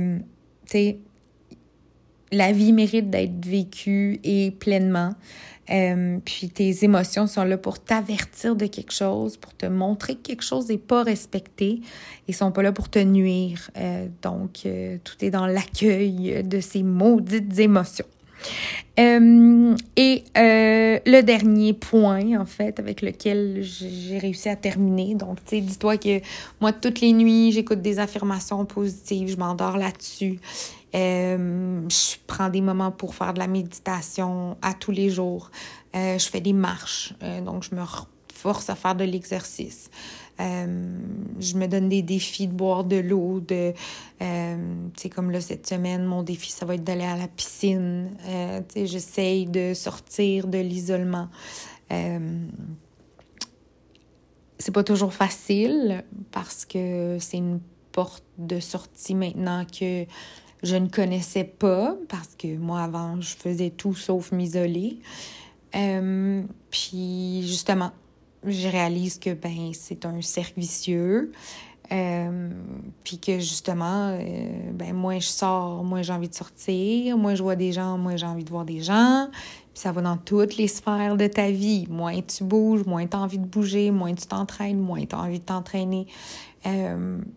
tu 0.65 0.71
sais, 0.71 0.99
la 2.31 2.51
vie 2.51 2.73
mérite 2.73 3.09
d'être 3.09 3.45
vécue 3.45 4.19
et 4.23 4.51
pleinement. 4.51 5.13
Euh, 5.71 6.17
puis 6.23 6.49
tes 6.49 6.83
émotions 6.83 7.27
sont 7.27 7.43
là 7.43 7.57
pour 7.57 7.79
t'avertir 7.79 8.55
de 8.55 8.65
quelque 8.65 8.93
chose, 8.93 9.37
pour 9.37 9.55
te 9.55 9.65
montrer 9.65 10.15
que 10.15 10.21
quelque 10.21 10.43
chose 10.43 10.69
n'est 10.69 10.77
pas 10.77 11.03
respecté 11.03 11.81
et 12.27 12.33
sont 12.33 12.51
pas 12.51 12.63
là 12.63 12.71
pour 12.71 12.89
te 12.89 12.99
nuire. 12.99 13.69
Euh, 13.77 14.07
donc, 14.21 14.61
euh, 14.65 14.97
tout 15.03 15.23
est 15.23 15.29
dans 15.29 15.47
l'accueil 15.47 16.43
de 16.43 16.59
ces 16.59 16.83
maudites 16.83 17.59
émotions. 17.59 18.05
et 18.97 20.23
le 20.35 21.21
dernier 21.21 21.73
point, 21.73 22.39
en 22.39 22.45
fait, 22.45 22.79
avec 22.79 23.01
lequel 23.01 23.61
j'ai 23.61 24.17
réussi 24.17 24.49
à 24.49 24.55
terminer, 24.55 25.15
donc, 25.15 25.37
tu 25.45 25.57
sais, 25.57 25.61
dis-toi 25.61 25.97
que 25.97 26.19
moi, 26.59 26.73
toutes 26.73 26.99
les 26.99 27.13
nuits, 27.13 27.51
j'écoute 27.51 27.81
des 27.81 27.99
affirmations 27.99 28.65
positives, 28.65 29.29
je 29.29 29.37
m'endors 29.37 29.77
là-dessus. 29.77 30.39
Euh, 30.95 31.87
je 31.87 32.15
prends 32.25 32.49
des 32.49 32.61
moments 32.61 32.91
pour 32.91 33.13
faire 33.13 33.33
de 33.33 33.39
la 33.39 33.47
méditation 33.47 34.57
à 34.61 34.73
tous 34.73 34.91
les 34.91 35.09
jours. 35.09 35.51
Euh, 35.95 36.17
je 36.17 36.27
fais 36.27 36.41
des 36.41 36.53
marches, 36.53 37.13
euh, 37.21 37.41
donc 37.41 37.63
je 37.63 37.75
me 37.75 37.81
force 38.33 38.69
à 38.69 38.75
faire 38.75 38.95
de 38.95 39.03
l'exercice. 39.03 39.89
je 40.39 41.57
me 41.57 41.67
donne 41.67 41.89
des 41.89 42.01
défis 42.01 42.47
de 42.47 42.53
boire 42.53 42.85
de 42.85 42.95
l'eau, 42.95 43.41
de, 43.41 43.73
tu 44.97 45.09
comme 45.09 45.31
là 45.31 45.41
cette 45.41 45.67
semaine, 45.67 46.05
mon 46.05 46.23
défi 46.23 46.51
ça 46.51 46.65
va 46.65 46.75
être 46.75 46.83
d'aller 46.83 47.03
à 47.03 47.17
la 47.17 47.27
piscine. 47.27 48.11
j'essaye 48.75 49.45
de 49.45 49.73
sortir 49.73 50.47
de 50.47 50.59
l'isolement. 50.59 51.27
c'est 54.57 54.71
pas 54.71 54.83
toujours 54.85 55.13
facile 55.13 56.05
parce 56.31 56.63
que 56.63 57.17
c'est 57.19 57.37
une 57.37 57.59
porte 57.91 58.23
de 58.37 58.61
sortie 58.61 59.15
maintenant 59.15 59.65
que 59.65 60.05
je 60.63 60.75
ne 60.75 60.87
connaissais 60.87 61.43
pas 61.43 61.95
parce 62.09 62.35
que 62.37 62.57
moi 62.57 62.81
avant 62.81 63.19
je 63.21 63.35
faisais 63.35 63.69
tout 63.69 63.95
sauf 63.95 64.31
m'isoler. 64.31 64.99
Euh, 65.75 66.43
puis 66.71 67.43
justement, 67.45 67.91
je 68.45 68.67
réalise 68.67 69.19
que 69.19 69.33
ben 69.33 69.71
c'est 69.73 70.05
un 70.05 70.21
cercle 70.21 70.59
vicieux. 70.59 71.31
Euh, 71.91 72.51
puis 73.03 73.17
que 73.17 73.39
justement, 73.39 74.09
euh, 74.11 74.71
ben 74.73 74.93
moins 74.93 75.19
je 75.19 75.27
sors, 75.27 75.83
moins 75.83 76.03
j'ai 76.03 76.13
envie 76.13 76.29
de 76.29 76.35
sortir, 76.35 77.17
moins 77.17 77.33
je 77.33 77.41
vois 77.41 77.55
des 77.55 77.71
gens, 77.71 77.97
moins 77.97 78.15
j'ai 78.15 78.27
envie 78.27 78.43
de 78.43 78.49
voir 78.49 78.63
des 78.63 78.81
gens. 78.81 79.27
Puis 79.31 79.81
ça 79.81 79.91
va 79.91 80.01
dans 80.01 80.17
toutes 80.17 80.57
les 80.57 80.67
sphères 80.67 81.17
de 81.17 81.25
ta 81.25 81.49
vie. 81.49 81.87
Moins 81.89 82.21
tu 82.21 82.43
bouges, 82.43 82.85
moins 82.85 83.07
tu 83.07 83.17
as 83.17 83.19
envie 83.19 83.39
de 83.39 83.45
bouger, 83.45 83.89
moins 83.89 84.13
tu 84.13 84.27
t'entraînes, 84.27 84.79
moins 84.79 85.03
tu 85.03 85.15
as 85.15 85.19
envie 85.19 85.39
de 85.39 85.45
t'entraîner. 85.45 86.05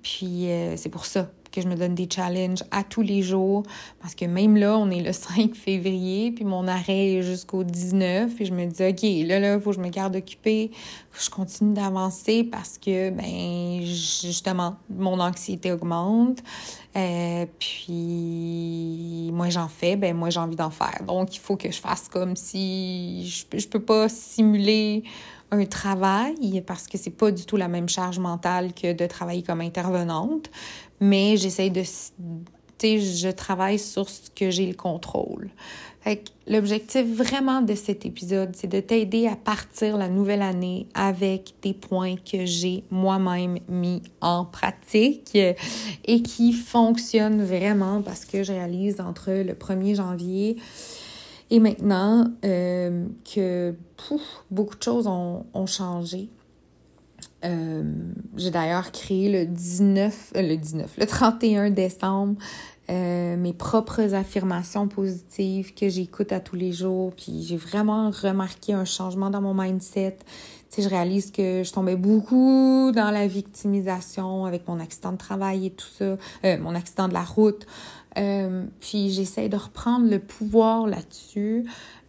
Puis 0.03 0.49
c'est 0.77 0.89
pour 0.91 1.07
ça 1.07 1.29
que 1.53 1.61
je 1.61 1.69
me 1.69 1.77
donne 1.77 1.95
des 1.95 2.09
challenges 2.11 2.65
à 2.71 2.83
tous 2.83 3.03
les 3.03 3.23
jours 3.23 3.63
parce 4.01 4.15
que 4.15 4.25
même 4.25 4.57
là, 4.57 4.77
on 4.77 4.91
est 4.91 5.03
le 5.03 5.13
5 5.13 5.55
février, 5.55 6.33
puis 6.33 6.45
mon 6.45 6.67
arrêt 6.67 7.15
est 7.15 7.23
jusqu'au 7.23 7.63
19, 7.63 8.41
et 8.41 8.45
je 8.45 8.53
me 8.53 8.67
dis, 8.67 8.83
OK, 8.83 9.29
là, 9.29 9.39
là, 9.39 9.55
il 9.55 9.61
faut 9.61 9.71
que 9.71 9.77
je 9.77 9.81
me 9.81 9.91
garde 9.91 10.17
occupée, 10.17 10.71
faut 11.11 11.19
que 11.19 11.25
je 11.25 11.31
continue 11.31 11.75
d'avancer 11.75 12.45
parce 12.45 12.79
que, 12.79 13.11
ben, 13.11 13.85
justement, 13.85 14.77
mon 14.91 15.21
anxiété 15.21 15.71
augmente. 15.71 16.39
Euh, 16.97 17.47
puis, 17.59 19.31
moi, 19.33 19.51
j'en 19.51 19.69
fais, 19.69 19.97
ben, 19.97 20.17
moi, 20.17 20.31
j'ai 20.31 20.41
envie 20.41 20.57
d'en 20.57 20.71
faire. 20.71 21.03
Donc, 21.07 21.37
il 21.37 21.41
faut 21.41 21.57
que 21.57 21.71
je 21.71 21.81
fasse 21.81 22.09
comme 22.09 22.37
si 22.37 23.27
je, 23.27 23.59
je 23.59 23.69
peux 23.69 23.81
pas 23.81 24.09
simuler 24.09 25.05
un 25.53 25.65
travail 25.67 26.63
parce 26.67 26.89
que 26.89 26.99
c'est 26.99 27.11
pas 27.11 27.31
du 27.31 27.45
tout 27.45 27.57
la 27.57 27.69
même 27.69 27.89
charge 27.89 28.19
mentale 28.19 28.73
que 28.75 28.93
de 28.93 29.07
travailler 29.07 29.45
comme 29.45 29.61
intervenante 29.61 30.51
mais 31.01 31.37
j'essaye 31.37 31.71
de 31.71 31.85
je 32.85 33.31
travaille 33.31 33.79
sur 33.79 34.09
ce 34.09 34.31
que 34.31 34.51
j'ai 34.51 34.67
le 34.67 34.75
contrôle. 34.75 35.51
l'objectif 36.49 37.07
vraiment 37.07 37.61
de 37.61 37.75
cet 37.75 38.05
épisode, 38.05 38.51
c'est 38.55 38.67
de 38.67 38.81
t'aider 38.81 39.29
à 39.29 39.37
partir 39.37 39.97
la 39.97 40.09
nouvelle 40.09 40.43
année 40.43 40.87
avec 40.95 41.55
des 41.63 41.75
points 41.75 42.17
que 42.17 42.45
j'ai 42.45 42.83
moi-même 42.91 43.59
mis 43.69 44.03
en 44.21 44.45
pratique 44.45 45.37
et 46.05 46.23
qui 46.23 46.53
fonctionnent 46.53 47.45
vraiment 47.45 48.03
parce 48.03 48.25
que 48.25 48.43
je 48.43 48.53
réalise 48.53 49.01
entre 49.01 49.31
le 49.31 49.55
1er 49.55 49.95
janvier 49.95 50.57
et 51.53 51.61
maintenant 51.61 52.25
euh, 52.47 53.07
que 53.35 53.75
beaucoup 54.51 54.75
de 54.75 54.83
choses 54.83 55.07
ont, 55.07 55.67
changé. 55.67 56.31
Euh, 57.45 57.83
j'ai 58.37 58.51
d'ailleurs 58.51 58.91
créé 58.91 59.31
le 59.31 59.45
19, 59.45 60.33
euh, 60.37 60.43
le 60.43 60.57
19, 60.57 60.97
le 60.97 61.07
31 61.07 61.71
décembre 61.71 62.37
mes 62.89 63.55
propres 63.55 64.13
affirmations 64.13 64.87
positives 64.87 65.73
que 65.73 65.89
j'écoute 65.89 66.31
à 66.31 66.41
tous 66.41 66.57
les 66.57 66.73
jours. 66.73 67.15
Puis 67.17 67.43
j'ai 67.43 67.57
vraiment 67.57 68.11
remarqué 68.11 68.75
un 68.75 68.85
changement 68.85 69.31
dans 69.31 69.41
mon 69.41 69.55
mindset. 69.55 70.19
Tu 70.19 70.27
sais, 70.69 70.83
je 70.83 70.89
réalise 70.91 71.31
que 71.31 71.63
je 71.65 71.73
tombais 71.73 71.97
beaucoup 71.97 72.93
dans 72.95 73.11
la 73.11 73.27
victimisation 73.27 74.45
avec 74.45 74.69
mon 74.69 74.79
accident 74.79 75.13
de 75.13 75.17
travail 75.17 75.67
et 75.67 75.71
tout 75.71 75.87
ça, 75.99 76.19
mon 76.59 76.75
accident 76.75 77.09
de 77.09 77.15
la 77.15 77.25
route. 77.25 77.67
Puis 78.15 79.11
j'essaie 79.11 79.49
de 79.49 79.57
reprendre 79.57 80.09
le 80.11 80.19
pouvoir 80.19 80.87
là-dessus. 80.87 81.65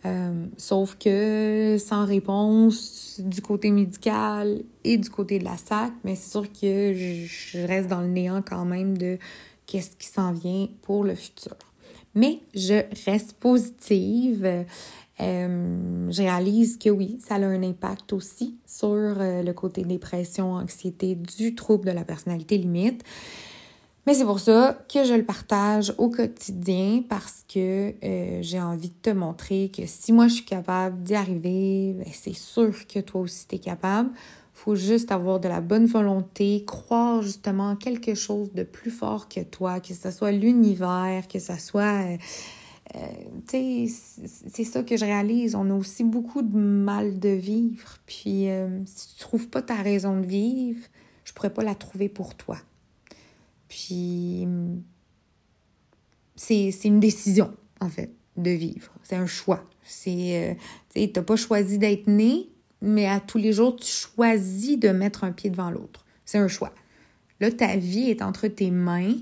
Euh, 0.05 0.47
sauf 0.57 0.97
que 0.97 1.77
sans 1.79 2.05
réponse 2.05 3.21
du 3.23 3.41
côté 3.41 3.71
médical 3.71 4.61
et 4.83 4.97
du 4.97 5.09
côté 5.09 5.39
de 5.39 5.45
la 5.45 5.55
SAC, 5.55 5.93
mais 6.03 6.15
c'est 6.15 6.29
sûr 6.29 6.43
que 6.51 6.93
je 6.93 7.65
reste 7.65 7.87
dans 7.87 8.01
le 8.01 8.07
néant 8.07 8.41
quand 8.41 8.65
même 8.65 8.97
de 8.97 9.17
qu'est-ce 9.65 9.95
qui 9.95 10.07
s'en 10.07 10.33
vient 10.33 10.67
pour 10.81 11.05
le 11.05 11.15
futur. 11.15 11.55
Mais 12.15 12.41
je 12.53 12.83
reste 13.05 13.33
positive. 13.33 14.65
Euh, 15.21 16.11
je 16.11 16.21
réalise 16.21 16.77
que 16.77 16.89
oui, 16.89 17.19
ça 17.25 17.35
a 17.35 17.39
un 17.39 17.63
impact 17.63 18.11
aussi 18.11 18.57
sur 18.65 18.89
euh, 18.89 19.41
le 19.41 19.53
côté 19.53 19.83
dépression, 19.83 20.53
anxiété, 20.53 21.15
du 21.15 21.55
trouble 21.55 21.85
de 21.85 21.91
la 21.91 22.03
personnalité 22.03 22.57
limite. 22.57 23.03
Mais 24.05 24.13
c'est 24.13 24.25
pour 24.25 24.41
ça 24.41 24.77
que 24.93 25.05
je 25.05 25.13
le 25.13 25.23
partage 25.23 25.93
au 25.97 26.09
quotidien 26.09 27.03
parce 27.07 27.45
que 27.47 27.93
euh, 28.03 28.39
j'ai 28.41 28.59
envie 28.59 28.89
de 28.89 29.01
te 29.01 29.09
montrer 29.11 29.71
que 29.75 29.85
si 29.85 30.11
moi 30.11 30.27
je 30.27 30.35
suis 30.35 30.45
capable 30.45 31.01
d'y 31.03 31.15
arriver, 31.15 31.93
ben, 31.93 32.05
c'est 32.11 32.33
sûr 32.33 32.85
que 32.87 32.99
toi 32.99 33.21
aussi 33.21 33.47
tu 33.47 33.55
es 33.55 33.59
capable. 33.59 34.09
faut 34.53 34.75
juste 34.75 35.09
avoir 35.13 35.39
de 35.39 35.47
la 35.47 35.61
bonne 35.61 35.85
volonté, 35.85 36.65
croire 36.65 37.21
justement 37.21 37.69
en 37.69 37.75
quelque 37.77 38.13
chose 38.13 38.51
de 38.53 38.63
plus 38.63 38.91
fort 38.91 39.29
que 39.29 39.39
toi, 39.39 39.79
que 39.79 39.93
ce 39.93 40.11
soit 40.11 40.31
l'univers, 40.31 41.27
que 41.29 41.39
ce 41.39 41.57
soit... 41.57 42.03
Euh, 42.03 42.17
euh, 42.95 42.99
tu 43.47 43.87
sais, 43.87 44.27
c'est 44.49 44.65
ça 44.65 44.83
que 44.83 44.97
je 44.97 45.05
réalise. 45.05 45.55
On 45.55 45.69
a 45.69 45.73
aussi 45.73 46.03
beaucoup 46.03 46.41
de 46.41 46.57
mal 46.57 47.19
de 47.19 47.29
vivre. 47.29 47.97
Puis, 48.05 48.49
si 48.85 49.15
tu 49.15 49.19
trouves 49.19 49.47
pas 49.47 49.61
ta 49.61 49.75
raison 49.75 50.19
de 50.19 50.25
vivre, 50.25 50.85
je 51.23 51.31
pourrais 51.33 51.53
pas 51.53 51.63
la 51.63 51.73
trouver 51.73 52.09
pour 52.09 52.35
toi. 52.35 52.57
Puis, 53.73 54.47
c'est 56.35 56.69
une 56.83 56.99
décision, 56.99 57.55
en 57.81 57.89
fait, 57.89 58.11
de 58.37 58.51
vivre. 58.51 58.91
C'est 59.01 59.15
un 59.15 59.25
choix. 59.25 59.63
C'est, 59.81 60.51
euh, 60.51 60.53
tu 60.93 61.01
sais, 61.01 61.07
pas 61.07 61.35
choisi 61.35 61.79
d'être 61.79 62.05
né, 62.05 62.49
mais 62.83 63.07
à 63.07 63.19
tous 63.19 63.39
les 63.39 63.51
jours, 63.51 63.75
tu 63.75 63.87
choisis 63.87 64.77
de 64.77 64.89
mettre 64.89 65.23
un 65.23 65.31
pied 65.31 65.49
devant 65.49 65.71
l'autre. 65.71 66.05
C'est 66.23 66.37
un 66.37 66.47
choix. 66.47 66.71
Là, 67.39 67.51
ta 67.51 67.75
vie 67.75 68.11
est 68.11 68.21
entre 68.21 68.47
tes 68.47 68.69
mains. 68.69 69.15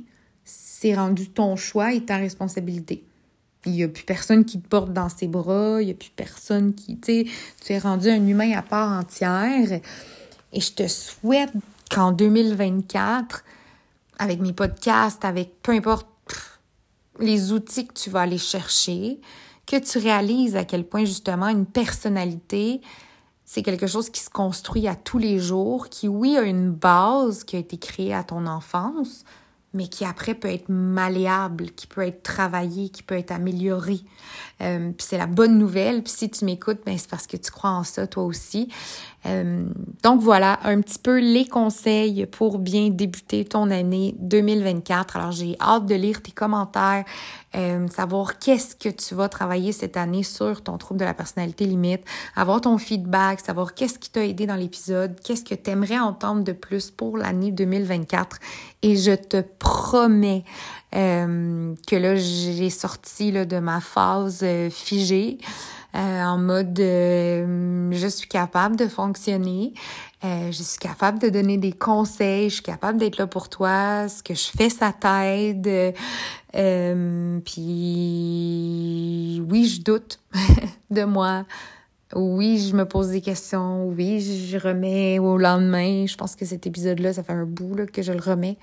C'est 0.43 0.95
rendu 0.95 1.30
ton 1.30 1.56
choix 1.56 1.93
et 1.93 2.04
ta 2.04 2.18
responsabilité. 2.18 3.06
Il 3.66 3.72
n'y 3.72 3.84
a 3.84 3.88
plus 3.88 4.04
personne 4.04 4.43
qui 4.43 4.60
te 4.60 4.68
porte 4.68 4.91
dans 4.91 5.08
ses 5.08 5.28
bras, 5.28 5.82
il 5.82 5.86
n'y 5.86 5.91
a 5.91 5.95
plus 5.95 6.12
personne 6.14 6.74
qui, 6.74 6.99
tu 6.99 7.26
tu 7.64 7.74
es 7.74 7.80
rendu 7.80 8.10
un 8.10 8.28
humain 8.28 8.52
à 8.52 8.64
part 8.64 8.99
entière. 8.99 9.80
Et 10.52 10.60
je 10.60 10.74
te 10.74 10.88
souhaite 10.89 11.52
qu'en 11.89 12.12
2024, 12.12 13.45
avec 14.22 14.39
mes 14.39 14.53
podcasts, 14.53 15.26
avec 15.26 15.63
peu 15.63 15.72
importe 15.72 16.07
les 17.19 17.51
outils 17.51 17.88
que 17.88 17.93
tu 17.93 18.11
vas 18.11 18.22
aller 18.22 18.38
chercher, 18.38 19.19
que 19.65 19.78
tu 19.78 19.97
réalises 19.97 20.55
à 20.55 20.63
quel 20.63 20.88
point 20.88 21.05
justement 21.05 21.47
une 21.47 21.65
personnalité, 21.65 22.82
c'est 23.45 23.63
quelque 23.63 23.88
chose 23.88 24.11
qui 24.11 24.22
se 24.22 24.30
construit 24.30 24.88
à 24.88 24.95
tous 24.95 25.17
les 25.17 25.39
jours, 25.39 25.89
qui 25.89 26.07
oui 26.07 26.38
a 26.38 26.43
une 26.43 26.69
base 26.72 27.43
qui 27.43 27.55
a 27.55 27.59
été 27.59 27.78
créée 27.78 28.13
à 28.13 28.24
ton 28.24 28.45
enfance, 28.45 29.26
mais 29.74 29.88
qui 29.88 30.05
après 30.05 30.36
peut 30.36 30.49
être 30.49 30.69
malléable, 30.69 31.72
qui 31.72 31.88
peut 31.88 32.05
être 32.05 32.22
travaillé, 32.22 32.89
qui 32.89 33.01
peut 33.01 33.17
être 33.17 33.32
amélioré. 33.32 34.01
Euh, 34.61 34.91
puis 34.91 35.07
c'est 35.09 35.17
la 35.17 35.28
bonne 35.28 35.57
nouvelle. 35.57 36.03
Puis 36.03 36.13
si 36.13 36.30
tu 36.30 36.45
m'écoutes, 36.45 36.82
ben 36.86 36.95
c'est 36.95 37.09
parce 37.09 37.26
que 37.26 37.38
tu 37.38 37.49
crois 37.49 37.72
en 37.72 37.84
ça 37.84 38.05
toi 38.05 38.24
aussi. 38.24 38.69
Euh, 39.28 39.65
donc 40.01 40.22
voilà, 40.22 40.59
un 40.63 40.82
petit 40.82 40.97
peu 40.97 41.19
les 41.19 41.45
conseils 41.45 42.26
pour 42.26 42.57
bien 42.57 42.89
débuter 42.89 43.45
ton 43.45 43.69
année 43.69 44.15
2024. 44.19 45.15
Alors 45.17 45.32
j'ai 45.32 45.55
hâte 45.61 45.86
de 45.86 45.95
lire 45.95 46.22
tes 46.22 46.32
commentaires, 46.32 47.05
euh, 47.55 47.88
savoir 47.88 48.39
qu'est-ce 48.39 48.76
que 48.76 48.89
tu 48.89 49.13
vas 49.13 49.30
travailler 49.30 49.74
cette 49.74 49.95
année 49.95 50.24
sur 50.24 50.63
ton 50.63 50.78
trouble 50.78 50.99
de 50.99 51.05
la 51.05 51.13
personnalité 51.13 51.65
limite, 51.65 52.01
avoir 52.36 52.61
ton 52.61 52.78
feedback, 52.78 53.41
savoir 53.41 53.76
qu'est-ce 53.76 53.99
qui 53.99 54.09
t'a 54.09 54.26
aidé 54.26 54.47
dans 54.47 54.55
l'épisode, 54.55 55.19
qu'est-ce 55.24 55.43
que 55.43 55.55
tu 55.55 55.69
aimerais 55.69 55.99
entendre 55.99 56.43
de 56.43 56.53
plus 56.53 56.89
pour 56.89 57.17
l'année 57.17 57.51
2024. 57.51 58.38
Et 58.82 58.95
je 58.95 59.11
te 59.11 59.41
promets 59.59 60.43
euh, 60.95 61.76
que 61.88 61.95
là, 61.95 62.15
j'ai 62.15 62.72
sorti 62.72 63.32
là, 63.32 63.45
de 63.45 63.59
ma 63.59 63.82
phase 63.82 64.43
figée. 64.72 65.38
Euh, 65.94 66.24
en 66.24 66.38
mode 66.38 66.80
euh, 66.80 67.92
je 67.92 68.08
suis 68.08 68.30
capable 68.30 68.78
de 68.78 68.88
fonctionner, 68.88 69.74
euh, 70.24 70.50
je 70.50 70.64
suis 70.64 70.80
capable 70.80 71.20
de 71.20 71.28
donner 71.28 71.58
des 71.58 71.74
conseils, 71.74 72.50
je 72.50 72.56
suis 72.56 72.64
capable 72.64 72.98
d'être 72.98 73.18
là 73.18 73.28
pour 73.28 73.50
toi, 73.50 74.08
ce 74.08 74.24
que 74.24 74.34
je 74.34 74.50
fais 74.56 74.70
ça 74.70 74.94
t'aide. 74.94 75.94
puis 77.44 77.62
oui, 79.50 79.66
je 79.66 79.82
doute 79.82 80.20
de 80.89 81.04
moi. 81.04 81.46
Oui, 82.14 82.60
je 82.60 82.76
me 82.76 82.84
pose 82.86 83.10
des 83.10 83.22
questions. 83.22 83.86
Oui, 83.88 84.20
je 84.20 84.58
remets 84.58 85.18
au 85.20 85.38
lendemain. 85.38 86.06
Je 86.06 86.18
pense 86.18 86.36
que 86.36 86.46
cet 86.46 86.68
épisode-là, 86.68 87.14
ça 87.14 87.24
fait 87.24 87.32
un 87.32 87.46
bout 87.46 87.74
là, 87.74 87.86
que 87.86 88.02
je 88.02 88.12
le 88.12 88.20
remets. 88.20 88.58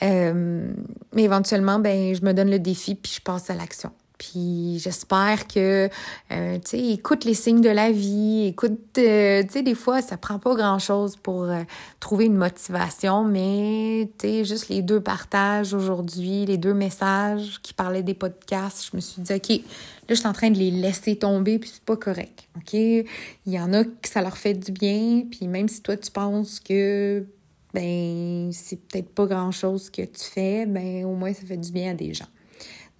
mais 0.00 1.22
éventuellement, 1.22 1.78
ben, 1.78 2.14
je 2.14 2.22
me 2.22 2.32
donne 2.32 2.50
le 2.50 2.58
défi 2.58 2.94
puis 2.94 3.12
je 3.16 3.20
passe 3.20 3.50
à 3.50 3.54
l'action. 3.54 3.90
Puis 4.18 4.80
j'espère 4.80 5.46
que, 5.46 5.88
euh, 6.32 6.58
tu 6.58 6.70
sais, 6.70 6.86
écoute 6.88 7.24
les 7.24 7.34
signes 7.34 7.60
de 7.60 7.68
la 7.68 7.92
vie, 7.92 8.46
écoute, 8.48 8.98
euh, 8.98 9.44
tu 9.44 9.48
sais, 9.50 9.62
des 9.62 9.76
fois, 9.76 10.02
ça 10.02 10.16
prend 10.16 10.40
pas 10.40 10.56
grand-chose 10.56 11.16
pour 11.16 11.44
euh, 11.44 11.62
trouver 12.00 12.24
une 12.26 12.36
motivation, 12.36 13.24
mais, 13.24 14.10
tu 14.18 14.26
sais, 14.26 14.44
juste 14.44 14.68
les 14.68 14.82
deux 14.82 15.00
partages 15.00 15.72
aujourd'hui, 15.72 16.46
les 16.46 16.58
deux 16.58 16.74
messages 16.74 17.60
qui 17.62 17.72
parlaient 17.72 18.02
des 18.02 18.14
podcasts, 18.14 18.88
je 18.90 18.96
me 18.96 19.00
suis 19.00 19.22
dit, 19.22 19.32
OK, 19.32 19.48
là, 19.50 19.60
je 20.08 20.14
suis 20.14 20.26
en 20.26 20.32
train 20.32 20.50
de 20.50 20.58
les 20.58 20.72
laisser 20.72 21.16
tomber, 21.16 21.60
puis 21.60 21.70
c'est 21.72 21.84
pas 21.84 21.96
correct, 21.96 22.48
OK? 22.56 22.74
Il 22.74 23.06
y 23.46 23.60
en 23.60 23.72
a 23.72 23.84
que 23.84 24.08
ça 24.08 24.20
leur 24.20 24.36
fait 24.36 24.54
du 24.54 24.72
bien, 24.72 25.22
puis 25.30 25.46
même 25.46 25.68
si 25.68 25.80
toi, 25.80 25.96
tu 25.96 26.10
penses 26.10 26.58
que, 26.58 27.24
ben, 27.72 28.50
c'est 28.52 28.80
peut-être 28.88 29.10
pas 29.10 29.26
grand-chose 29.26 29.90
que 29.90 30.02
tu 30.02 30.24
fais, 30.24 30.66
ben, 30.66 31.04
au 31.04 31.14
moins, 31.14 31.32
ça 31.32 31.46
fait 31.46 31.56
du 31.56 31.70
bien 31.70 31.92
à 31.92 31.94
des 31.94 32.14
gens. 32.14 32.26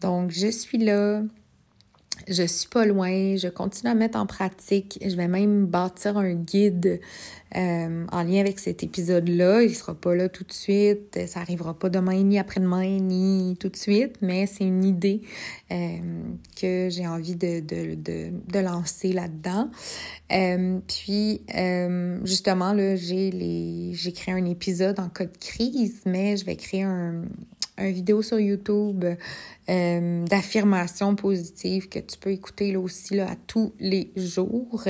Donc, 0.00 0.30
je 0.30 0.48
suis 0.48 0.78
là. 0.78 1.22
Je 2.26 2.42
suis 2.42 2.68
pas 2.68 2.84
loin, 2.84 3.36
je 3.36 3.48
continue 3.48 3.90
à 3.90 3.94
mettre 3.94 4.18
en 4.18 4.26
pratique. 4.26 4.98
Je 5.06 5.14
vais 5.14 5.28
même 5.28 5.66
bâtir 5.66 6.18
un 6.18 6.34
guide 6.34 7.00
euh, 7.56 8.06
en 8.12 8.22
lien 8.24 8.40
avec 8.40 8.58
cet 8.58 8.82
épisode-là. 8.82 9.62
Il 9.62 9.74
sera 9.74 9.94
pas 9.94 10.14
là 10.14 10.28
tout 10.28 10.44
de 10.44 10.52
suite, 10.52 11.18
ça 11.26 11.40
arrivera 11.40 11.78
pas 11.78 11.88
demain, 11.88 12.22
ni 12.22 12.38
après-demain, 12.38 12.98
ni 13.00 13.56
tout 13.58 13.70
de 13.70 13.76
suite, 13.76 14.16
mais 14.20 14.46
c'est 14.46 14.64
une 14.64 14.84
idée 14.84 15.22
euh, 15.70 15.98
que 16.60 16.88
j'ai 16.90 17.06
envie 17.06 17.36
de, 17.36 17.60
de, 17.60 17.94
de, 17.94 18.58
lancer 18.58 19.12
là-dedans. 19.12 19.70
Euh, 20.32 20.80
puis, 20.86 21.40
justement, 22.24 22.74
là, 22.74 22.96
j'ai 22.96 24.12
créé 24.14 24.34
un 24.34 24.44
épisode 24.44 25.00
en 25.00 25.08
cas 25.08 25.24
de 25.24 25.38
crise, 25.38 26.02
mais 26.04 26.36
je 26.36 26.44
vais 26.44 26.56
créer 26.56 26.82
un, 26.82 27.22
un 27.78 27.90
vidéo 27.90 28.22
sur 28.22 28.38
YouTube 28.38 29.04
euh, 29.68 30.24
d'affirmations 30.24 31.14
positives 31.14 31.88
que 31.88 31.98
tu 31.98 32.18
peux 32.18 32.30
écouter 32.30 32.72
là 32.72 32.80
aussi 32.80 33.14
là, 33.14 33.30
à 33.30 33.36
tous 33.46 33.72
les 33.78 34.10
jours. 34.16 34.84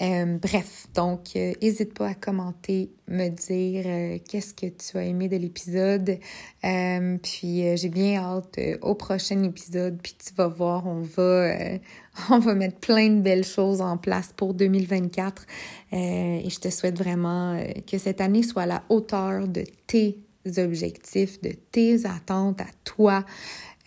Euh, 0.00 0.38
bref, 0.40 0.86
donc 0.94 1.34
n'hésite 1.34 1.92
pas 1.92 2.08
à 2.08 2.14
commenter, 2.14 2.90
me 3.08 3.28
dire 3.28 4.20
qu'est-ce 4.28 4.54
que 4.54 4.66
tu 4.66 4.96
as 4.96 5.04
aimé 5.04 5.28
de 5.28 5.36
l'épisode. 5.36 6.18
puis 6.62 7.76
j'ai 7.76 7.88
bien 7.88 8.20
hâte 8.20 8.60
au 8.80 8.94
prochain 8.94 9.42
épisode. 9.42 9.98
Puis 10.00 10.14
tu 10.24 10.34
vas 10.34 10.46
voir, 10.46 10.86
on 10.86 11.00
va 11.00 11.52
on 12.30 12.38
va 12.38 12.54
mettre 12.54 12.78
plein 12.78 13.08
de 13.10 13.20
belles 13.20 13.44
choses 13.44 13.80
en 13.80 13.96
place 13.96 14.32
pour 14.36 14.54
2024. 14.54 15.46
et 15.92 16.48
je 16.48 16.60
te 16.60 16.70
souhaite 16.70 16.96
vraiment 16.96 17.60
que 17.90 17.98
cette 17.98 18.20
année 18.20 18.44
soit 18.44 18.62
à 18.62 18.66
la 18.66 18.84
hauteur 18.88 19.48
de 19.48 19.64
tes 19.88 20.16
objectifs, 20.56 21.40
de 21.40 21.52
tes 21.70 22.06
attentes 22.06 22.60
à 22.60 22.66
toi, 22.84 23.24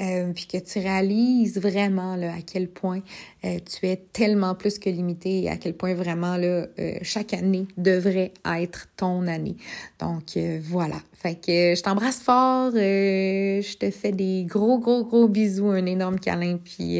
euh, 0.01 0.31
puis 0.33 0.47
que 0.47 0.57
tu 0.57 0.79
réalises 0.79 1.59
vraiment 1.59 2.13
à 2.13 2.41
quel 2.45 2.67
point 2.67 3.01
euh, 3.45 3.59
tu 3.59 3.87
es 3.87 3.97
tellement 3.97 4.55
plus 4.55 4.79
que 4.79 4.89
limité 4.89 5.43
et 5.43 5.49
à 5.49 5.57
quel 5.57 5.75
point 5.75 5.93
vraiment 5.93 6.37
euh, 6.39 6.65
chaque 7.03 7.33
année 7.33 7.67
devrait 7.77 8.33
être 8.45 8.87
ton 8.97 9.27
année. 9.27 9.57
Donc 9.99 10.37
voilà. 10.61 10.95
Fait 11.13 11.35
que 11.35 11.75
je 11.75 11.83
t'embrasse 11.83 12.19
fort, 12.19 12.71
je 12.71 13.77
te 13.77 13.91
fais 13.91 14.11
des 14.11 14.45
gros, 14.45 14.79
gros, 14.79 15.05
gros 15.05 15.27
bisous, 15.27 15.69
un 15.69 15.85
énorme 15.85 16.19
câlin, 16.19 16.57
puis 16.57 16.99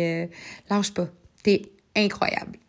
lâche 0.70 0.94
pas. 0.94 1.08
T'es 1.44 1.64
incroyable. 1.96 2.61